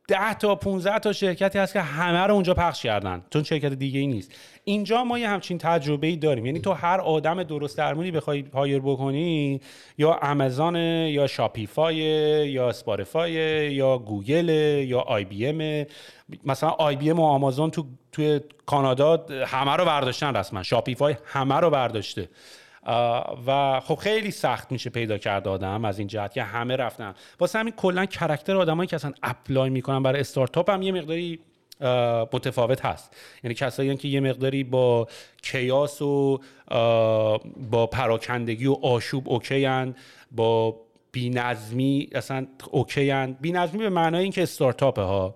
[0.10, 3.22] 10 تا 15 تا شرکتی هست که همه رو اونجا پخش کردن.
[3.30, 4.31] چون شرکت دیگه ای نیست.
[4.64, 6.45] اینجا ما یه همچین تجربه ای داریم.
[6.45, 9.61] یعنی تو هر آدم درست درمونی بخوای hire بکنی
[9.98, 13.31] یا آمازون یا Shopify یا Spotify
[13.73, 14.49] یا گوگل
[14.88, 15.85] یا IBM.
[16.45, 20.64] مثلا IBM و آمازون تو توی کانادا همه رو برداشتن رسما.
[20.64, 22.30] Shopify همه رو برداشته.
[23.48, 27.14] و خب خیلی سخت میشه پیدا کرد آدم از این جهت که همه رفتن.
[27.40, 31.40] واسه همین کلا character آدمایی که اصلا apply می‌کنن برای استارتاپ هم یه مقداری
[32.34, 33.16] متفاوت هست.
[33.44, 35.07] یعنی کسایی که یه مقداری با
[35.41, 36.40] chaos و
[37.72, 39.95] با پراکندگی و آشوب okay ان
[40.32, 40.76] با
[41.11, 43.38] بینظمی اصلا okay ان.
[43.41, 45.36] بینظمی به معنای اینکه استارتاپه ها.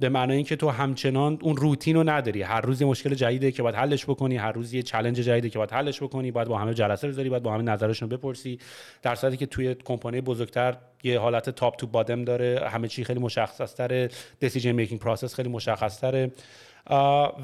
[0.00, 2.42] به معنای اینکه تو همچنان اون روتین رو نداری.
[2.42, 5.58] هر روز یه مشکل جدیده که باید حلش بکنی هر روز یه challenge جدیده که
[5.58, 8.58] باید حلش بکنی باید با همه جلسه بذاری باید با همه نظرشون بپرسی.
[9.02, 12.68] در صورتی که توی کمپانی بزرگتر یه حالت top to bottom داره.
[12.72, 14.08] همه چی خیلی مشخص تره
[14.40, 16.32] decision making process خیلی مشخص تره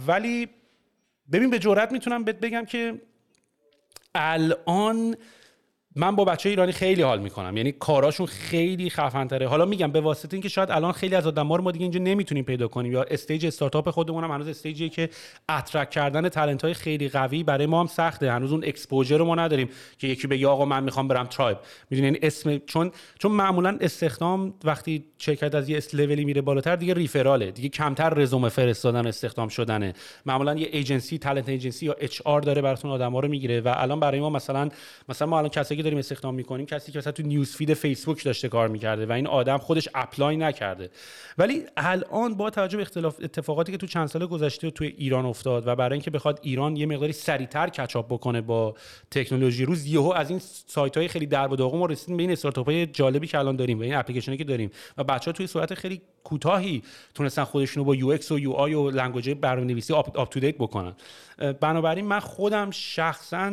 [0.07, 0.49] ولی
[1.33, 2.95] ببین به جرات می‌تونم بهت بگم که
[4.15, 5.17] الان
[5.97, 7.57] من با بچه ایرانی خیلی حال می‌کنم.
[7.57, 11.65] یعنی کاراشون خیلی خفن حالا میگم به واسطه اینکه شاید الان خیلی از آدم‌ها رو
[11.65, 15.11] ما دیگه اینجا نمی‌تونیم پیدا کنیم یا stage استارتاپ خودمون هم هنوز stage ایه که
[15.49, 18.33] attract کردن talent های خیلی قوی برای ما هم سخته.
[18.33, 21.59] هنوز اون exposure رو ما نداریم که یکی بگه آقا من می‌خوام برم Tribe
[21.91, 26.95] می‌دونین یعنی اسم چون چون معمولا استخدام وقتی شرکت از یه لولی میره بالاتر دیگه
[26.95, 29.95] referral ه دیگه کمتر رزومه فرستادن استخدام شدنه.
[30.27, 34.21] معمولا یه agency talent agency یا HR داره براتون آدما رو می‌گیره و الان برای
[34.21, 34.69] ما مثلا
[35.09, 36.67] مثلا ما الان کسایی داریم استخدام می‌کنیم.
[36.67, 40.37] کسی که مثلا تو news feed فیسبوک داشته کار می‌کرده و این آدم خودش apply
[40.37, 40.91] نکرده.
[41.39, 45.67] ولی الان با توجه به اختلاف اتفاقاتی که تو چند سال گذشته توی ایران افتاد
[45.67, 48.75] و برای اینکه بخواد ایران یه مقداری سریعتر catch up بکنه با
[49.11, 52.33] تکنولوژی روز یهو از این سایت های خیلی درب و داغون ما رسیدیم به این
[52.33, 54.71] استارتاپ های جالبی که الان داریم و این اپلیکیشنی که داریم.
[54.99, 56.83] و بچه ها توی صورت خیلی کوتاهی
[57.15, 60.93] تونستن خودشونو با UX و UI و language برنامه‌نویسی up to date بکنن.
[61.61, 63.53] بنابراین من خودم شخصا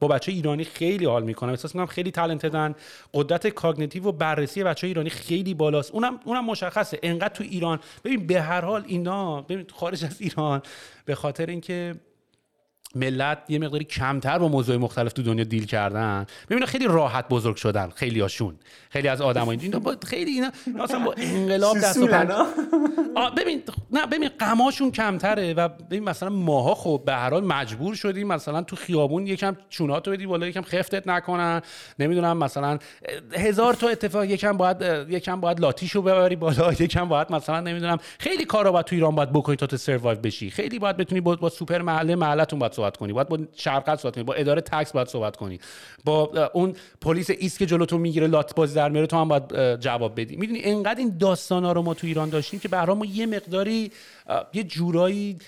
[0.00, 1.50] با بچه ایرانی خیلی حال می‌کنم.
[1.50, 2.74] احساس می‌کنم خیلی talented ان
[3.14, 5.90] قدرت cognitive و بررسی بچه ایرانی خیلی بالاست.
[5.90, 6.98] اونم اونم مشخصه.
[7.02, 10.62] انقدر تو ایران ببین به هر حال اینا ببین خارج از ایران.
[11.04, 11.94] به خاطر اینکه
[12.94, 16.26] ملت یه مقداری کمتر با موضوع مختلف تو دنیا دیل کردن.
[16.50, 18.54] ببینید خیلی راحت بزرگ شدن خیلی هاشون
[18.90, 20.50] خیلی از آدم اینا با خیلی اینا
[20.80, 23.62] اصلا با انقلاب دست و ببین
[23.92, 28.62] نه ببین غماشون کمتره و ببین مثلا ماها خب به هر حال مجبور شدیم مثلا
[28.62, 31.62] تو خیابون یکم چوناتو بدی بالا یکم خفتت نکنن.
[31.98, 32.78] نمی‌دونم مثلا
[33.32, 38.44] هزار تا اتفاق یکم باید یکم باید لاتیشو ببری بالا یکم باید مثلا نمی‌دونم خیلی
[38.44, 40.50] کارا باید تو ایران باید بکنی تا تو سروایو بشی.
[40.50, 43.12] خیلی باید بتونی با, با سوپر محله محلتون باید صحبت کنی.
[43.12, 44.24] باید با شرکت صحبت کنی.
[44.24, 45.58] با اداره تکس باید صحبت کنی.
[46.04, 49.80] با اون پلیس ایست که جلو تو می‌گیره لات بازی در میاره تو هم باید
[49.80, 50.36] جواب بدی.
[50.36, 53.90] می‌دونی انقدر این داستانا رو ما تو ایران داشتیم که برای ما یه مقداری
[54.52, 55.38] یه جورایی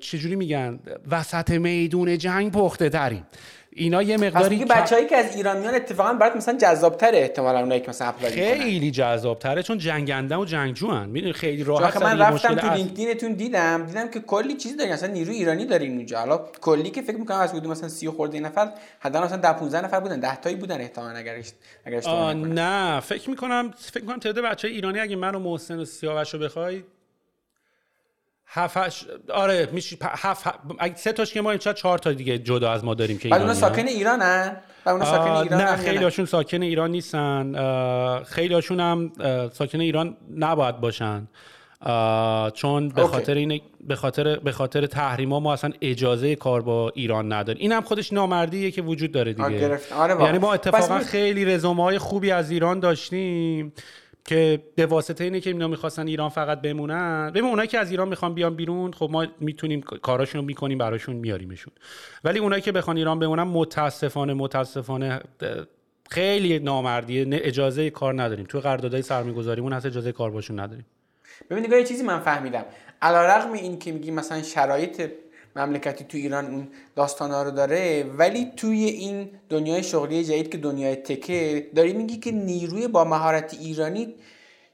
[0.00, 0.78] چجوری میگن
[1.10, 3.26] وسط میدون جنگ پخته تریم
[3.78, 7.88] اینا یه مقداری بچه‌هایی که از ایران میان اتفاقا برات مثلا جذاب‌تره احتمالاً اونایی که
[7.88, 12.74] مثلا apply خیلی جذاب‌تره چون جنگنده و جنگجو ان می‌دونی خیلی راحت من رفتم تو
[12.74, 17.02] لینکدینتون دیدم دیدم که کلی چیز دارین مثلا نیروی ایرانی دارین اونجا حالا کلی که
[17.02, 18.68] فکر می‌کنم از حدود مثلا 30 خورده نفر
[19.00, 21.34] حداقل مثلا 10 15 نفر بودن 10 تایی بودن احتمالاً اگر
[21.84, 23.00] اگر نه.
[23.00, 26.82] فکر می‌کنم فکر می‌کنم تعداد بچه‌ای ایرانی اگه منو محسن و سیاوش رو بخوای
[28.48, 29.04] هفتش
[29.34, 30.46] آره میشه هفت
[30.78, 33.54] اگه سه تاش که ما اینجا چهار تا دیگه جدا از ما داریم که ایرانی
[33.54, 34.56] ساکن ایرانن؟
[34.86, 37.52] اونا ساکن ایران نه خیلی هاشون ساکن ایران نیستن.
[38.22, 39.12] خیلی هاشون هم
[39.52, 41.28] ساکن ایران نباید باشن.
[42.54, 47.32] چون به خاطر این به خاطر به خاطر تحریما ما اصلا اجازه کار با ایران
[47.32, 47.62] نداریم.
[47.62, 49.80] این هم خودش نامردیه که وجود داره دیگه.
[49.94, 53.72] آره یعنی ما اتفاقا خیلی رزومه های خوبی از ایران داشتیم.
[54.26, 58.08] که به واسطه اینه که اینا می‌خواستن ایران فقط بمونن ببین اونایی که از ایران
[58.08, 61.72] می‌خوان بیان بیرون خب ما می‌تونیم کاراشون رو می‌کنیم براشون میاریمشون.
[62.24, 65.20] ولی اونایی که بخوان ایران بمونن متاسفانه متاسفانه
[66.10, 68.46] خیلی نامردیه اجازه کار نداریم.
[68.46, 70.86] تو قراردادهای سرمایه‌گذاریمون هست اجازه کار باشون نداریم.
[71.50, 72.64] ببین نگاه چیزی من فهمیدم.
[73.02, 75.10] علیرغم این که میگی مثلا شرایط
[75.56, 78.04] مملکتی تو ایران اون داستان ها رو داره.
[78.18, 83.54] ولی توی این دنیای شغلی جدید که دنیای تکه داری میگی که نیروی با مهارت
[83.54, 84.14] ایرانی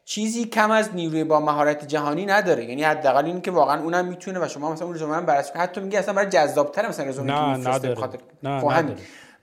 [0.04, 2.64] چیزی کم از نیروی با مهارت جهانی نداره.
[2.64, 5.80] یعنی حداقل این که واقعا اونم می‌تونه و شما مثلا اون رزومه من بررسی حتی
[5.80, 8.08] میگی اصلا برای جذابتر مثلا رزومه نه نداره.
[8.42, 8.68] نه خب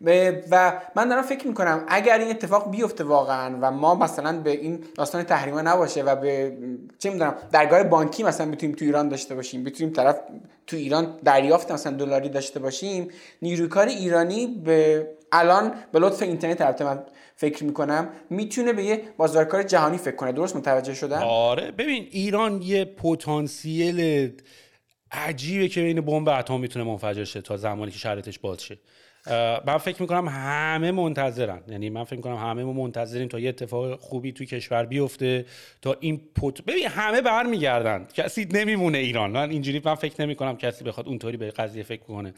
[0.01, 4.83] و من دارم فکر می‌کنم اگر این اتفاق بیفته واقعا و ما مثلا به این
[4.95, 6.57] داستان تحریما نباشه و به
[6.99, 10.19] چه می‌دونم درگاه بانکی مثلا بتونیم تو ایران داشته باشیم بتونیم طرف
[10.67, 13.07] تو ایران دریافت مثلا دلاری داشته باشیم
[13.41, 17.03] نیروی کار ایرانی به الان به لطف اینترنت البته من
[17.35, 20.31] فکر می‌کنم می‌تونه به یه بازارکار جهانی فکر کنه.
[20.31, 21.71] درست متوجه شدن آره.
[21.71, 24.31] ببین ایران یه پتانسیل
[25.11, 28.77] عجیبه که بین بمب اتم می‌تونه منفجر شه تا زمانی که شرایطش باز شه.
[29.65, 31.61] من فکر می‌کنم همه منتظرن.
[31.67, 35.45] یعنی من فکر می‌کنم همه ما منتظریم تا یه اتفاق خوبی توی کشور بیفته
[35.81, 38.07] تا این پوت ببین همه برمیگردن.
[38.13, 39.31] کسی نمیمونه ایران.
[39.31, 42.33] من اینجوری من فکر نمی‌کنم کسی بخواد اونطوری به قضیه فکر کنه.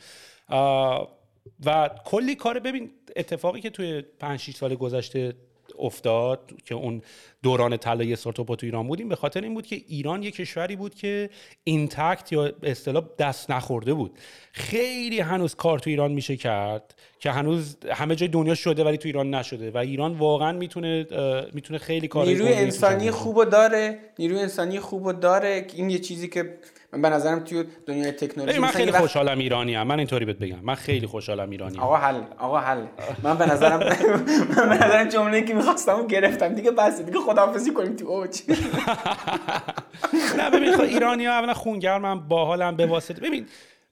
[1.65, 5.34] و کلی کار ببین اتفاقی که توی 5 6 سال گذشته
[5.81, 7.01] افتاد که اون
[7.43, 9.09] دوران طلایی استارتاپ تو ایران بودیم.
[9.09, 11.29] به خاطر این بود که ایران یه کشوری بود که
[11.63, 14.17] اینتکت یا به اصطلاح دست نخورده بود.
[14.51, 19.07] خیلی هنوز کار تو ایران میشه کرد که هنوز همه جای دنیا شده ولی تو
[19.07, 21.05] ایران نشده و ایران واقعا می‌تونه
[21.53, 25.67] می‌تونه خیلی کار نیروی انسانی خوب داره نیروی انسانی خوب داره.
[25.75, 26.57] این یه چیزی که
[26.93, 29.88] من به نظرم توی دنیای تکنولوژی من خیلی خوشحالم ایرانی ام.
[29.88, 30.59] من اینطوری بهت بگم.
[30.61, 32.22] من خیلی خوشحالم ایرانی آقا حل.
[32.38, 32.85] آقا حل.
[33.23, 33.80] من به نظرم
[34.57, 36.47] من به نظرم جمله که می‌خواستم گرفتم.
[36.53, 37.01] دیگه بس.
[37.01, 38.41] دیگه خداحافظی کنیم تو اوج.
[40.38, 43.22] نه ببین خب ایرانی ها اولا خونگرمم باحالم به واسطه.
[43.22, 43.45] ببین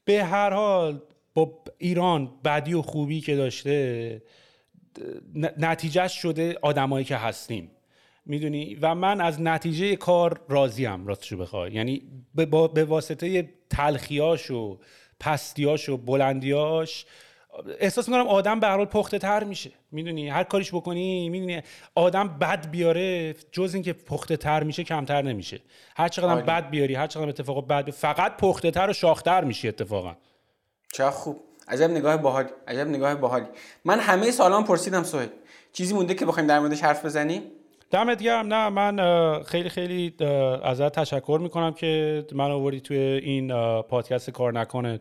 [0.05, 1.01] به هر حال
[1.34, 4.21] با ایران بدی و خوبی که داشته
[5.57, 7.71] نتیجه شده آدمایی که هستیم.
[8.30, 11.73] می‌دونی؟ و من از نتیجه کار راضیم راستشو بخوای.
[11.73, 12.01] یعنی
[12.35, 14.80] به, واسطه تلخیاش و
[15.19, 17.06] پستیاش و بلندیاش
[17.80, 19.72] احساس می‌کنم آدم به هر حال پخته تر میشه.
[19.91, 21.61] می‌دونی؟ هر کاریش بکنی می‌دونی؟
[21.95, 25.61] آدم بد بیاره جز اینکه پخته تر میشه کمتر نمیشه.
[25.95, 30.15] هر چقدر بد بیاری هر چقدر اتفاق بد فقط پخته تر و شاختر میشه اتفاقا.
[30.93, 31.39] چه خوب.
[31.68, 32.49] عجب نگاه باحالی.
[32.68, 33.45] عجب نگاه باحالی.
[33.85, 35.27] من همه سوالامو پرسیدم سهیل
[35.73, 37.41] چیزی مونده که بخوایم در موردش حرف بزنیم؟
[37.91, 38.53] دمت گرم.
[38.53, 40.13] نه من خیلی خیلی
[40.63, 43.47] ازت تشکر می‌کنم که منو آوردی توی این
[43.81, 44.99] پادکست کار نکنه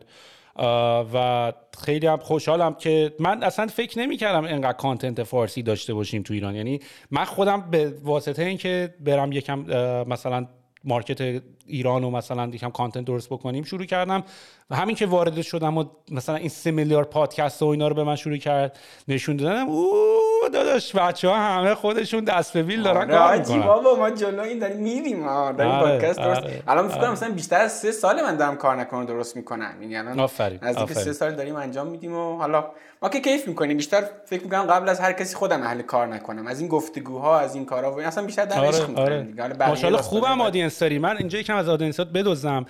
[1.13, 1.53] و
[1.85, 6.55] خیلی هم خوشحالم که من اصلا فکر نمی‌کردم اینقدر content فارسی داشته باشیم تو ایران.
[6.55, 6.79] یعنی
[7.11, 9.59] من خودم به واسطه اینکه برم یکم
[10.03, 10.47] مثلا
[10.83, 14.23] market ایران و مثلا یکم content درست بکنیم شروع کردم
[14.71, 18.03] و همین که وارد شدم و مثلا این سه میلیارد پادکست و اینا رو به
[18.03, 23.07] من شروع کرد نشون دادم اوه داداش بچه ها همه خودشون دست به بیل دارن
[23.07, 23.61] کار می‌کنن.
[23.61, 26.41] بابا ما جلو این داریم میریم ها داریم آره، پادکست درست.
[26.41, 27.11] آره، الان فکر آره.
[27.11, 29.73] مثلا بیشتر از سه سال من دارم کار نکنم درست می‌کنم.
[29.81, 31.03] یعنی الان آفرین، نزدیک آفرین.
[31.03, 32.65] سه سال داریم انجام میدیم و حالا
[33.01, 33.77] ما که کیف می‌کنیم.
[33.77, 36.47] بیشتر فکر می‌کنم قبل از هر کسی خودم اهل کار نکنم.
[36.47, 39.21] از این گفتگوها از این کارا و اصلا بیشتر در عشق آره.
[39.23, 40.41] می‌کنم آره خوبم.
[40.41, 40.99] audience داری.
[40.99, 42.65] من اینجا یکم از audience ات بدزدم.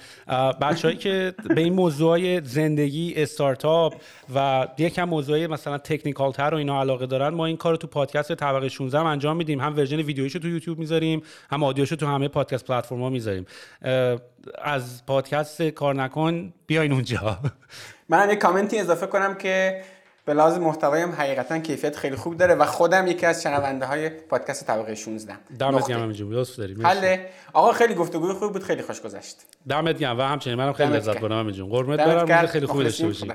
[0.61, 3.95] بچه‌هایی که به این موضوعای زندگی استارتاپ
[4.35, 7.87] و یکم موضوعای مثلا technical تر و اینا علاقه دارن ما این کار رو تو
[7.87, 9.59] پادکست طبقه 16 هم انجام میدیم.
[9.59, 13.45] هم version ویدیویشو تو یوتیوب می‌ذاریم هم audio شو تو همه podcast platform ها می‌ذاریم.
[14.61, 17.37] از پادکست کار نکن بیاین اونجا.
[18.09, 19.81] من یه کامنتی اضافه کنم که
[20.25, 24.09] به لحاظ محتوایی هم حقیقتا کیفیت خیلی خوب داره و خودم یکی از شنونده های
[24.09, 25.87] پادکست طبقه 16 دمت.
[25.87, 26.75] گرم مرسی.
[26.83, 27.29] حله.
[27.53, 29.37] آقا خیلی گفتگوی خوب بود خیلی خوش گذشت.
[29.69, 31.19] دمت گرم و همچنین منم خیلی لذت.
[31.19, 31.71] بردم همینجوری.
[31.71, 32.45] قربونت برم.
[32.45, 33.05] خیلی خوبی داشته.
[33.07, 33.27] باشی.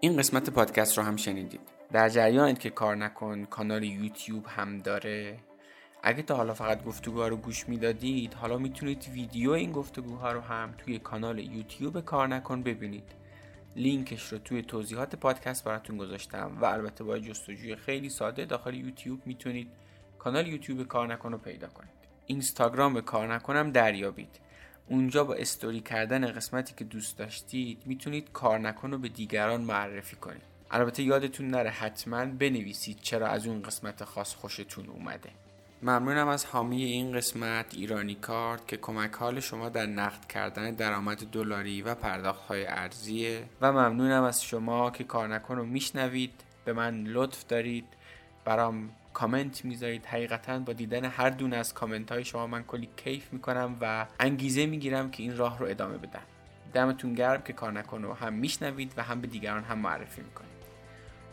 [0.00, 1.60] این قسمت پادکست رو هم شنیدید.
[1.92, 5.36] در جریانید که کار نکن کانال یوتیوب هم داره.
[6.02, 10.74] اگه تا حالا فقط گفتگوها رو گوش می‌دادید حالا می‌تونید ویدیو این گفتگوها رو هم
[10.78, 13.04] توی کانال یوتیوب کار نکن ببینید.
[13.78, 19.26] لینکش رو توی توضیحات پادکست براتون گذاشتم و البته با جستجوی خیلی ساده داخل یوتیوب
[19.26, 19.68] می‌تونید
[20.18, 21.90] کانال یوتیوب کار نکن رو پیدا کنید.
[22.26, 24.40] اینستاگرام کار نکنم دریابید.
[24.86, 30.16] اونجا با استوری کردن قسمتی که دوست داشتید می‌تونید کار نکن رو به دیگران معرفی
[30.16, 30.42] کنید.
[30.70, 35.30] البته یادتون نره حتما بنویسید چرا از اون قسمت خاص خوشتون اومده.
[35.82, 41.30] ممنونم از حامی این قسمت ایرانی کارت که کمک حال شما در نقد کردن درآمد
[41.30, 46.44] دلاری و پرداخت های ارزیه و ممنونم از شما که کار نکن رو میشنوید.
[46.64, 47.84] به من لطف دارید.
[48.44, 50.06] برام کامنت می‌ذارید.
[50.06, 54.66] حقیقتا با دیدن هر دونه از کامنت های شما من کلی کیف می‌کنم و انگیزه
[54.66, 56.22] می‌گیرم که این راه رو ادامه بدم.
[56.74, 60.47] دمتون گرم که کار نکن رو هم میشنوید و هم به دیگران هم معرفی می‌کنید.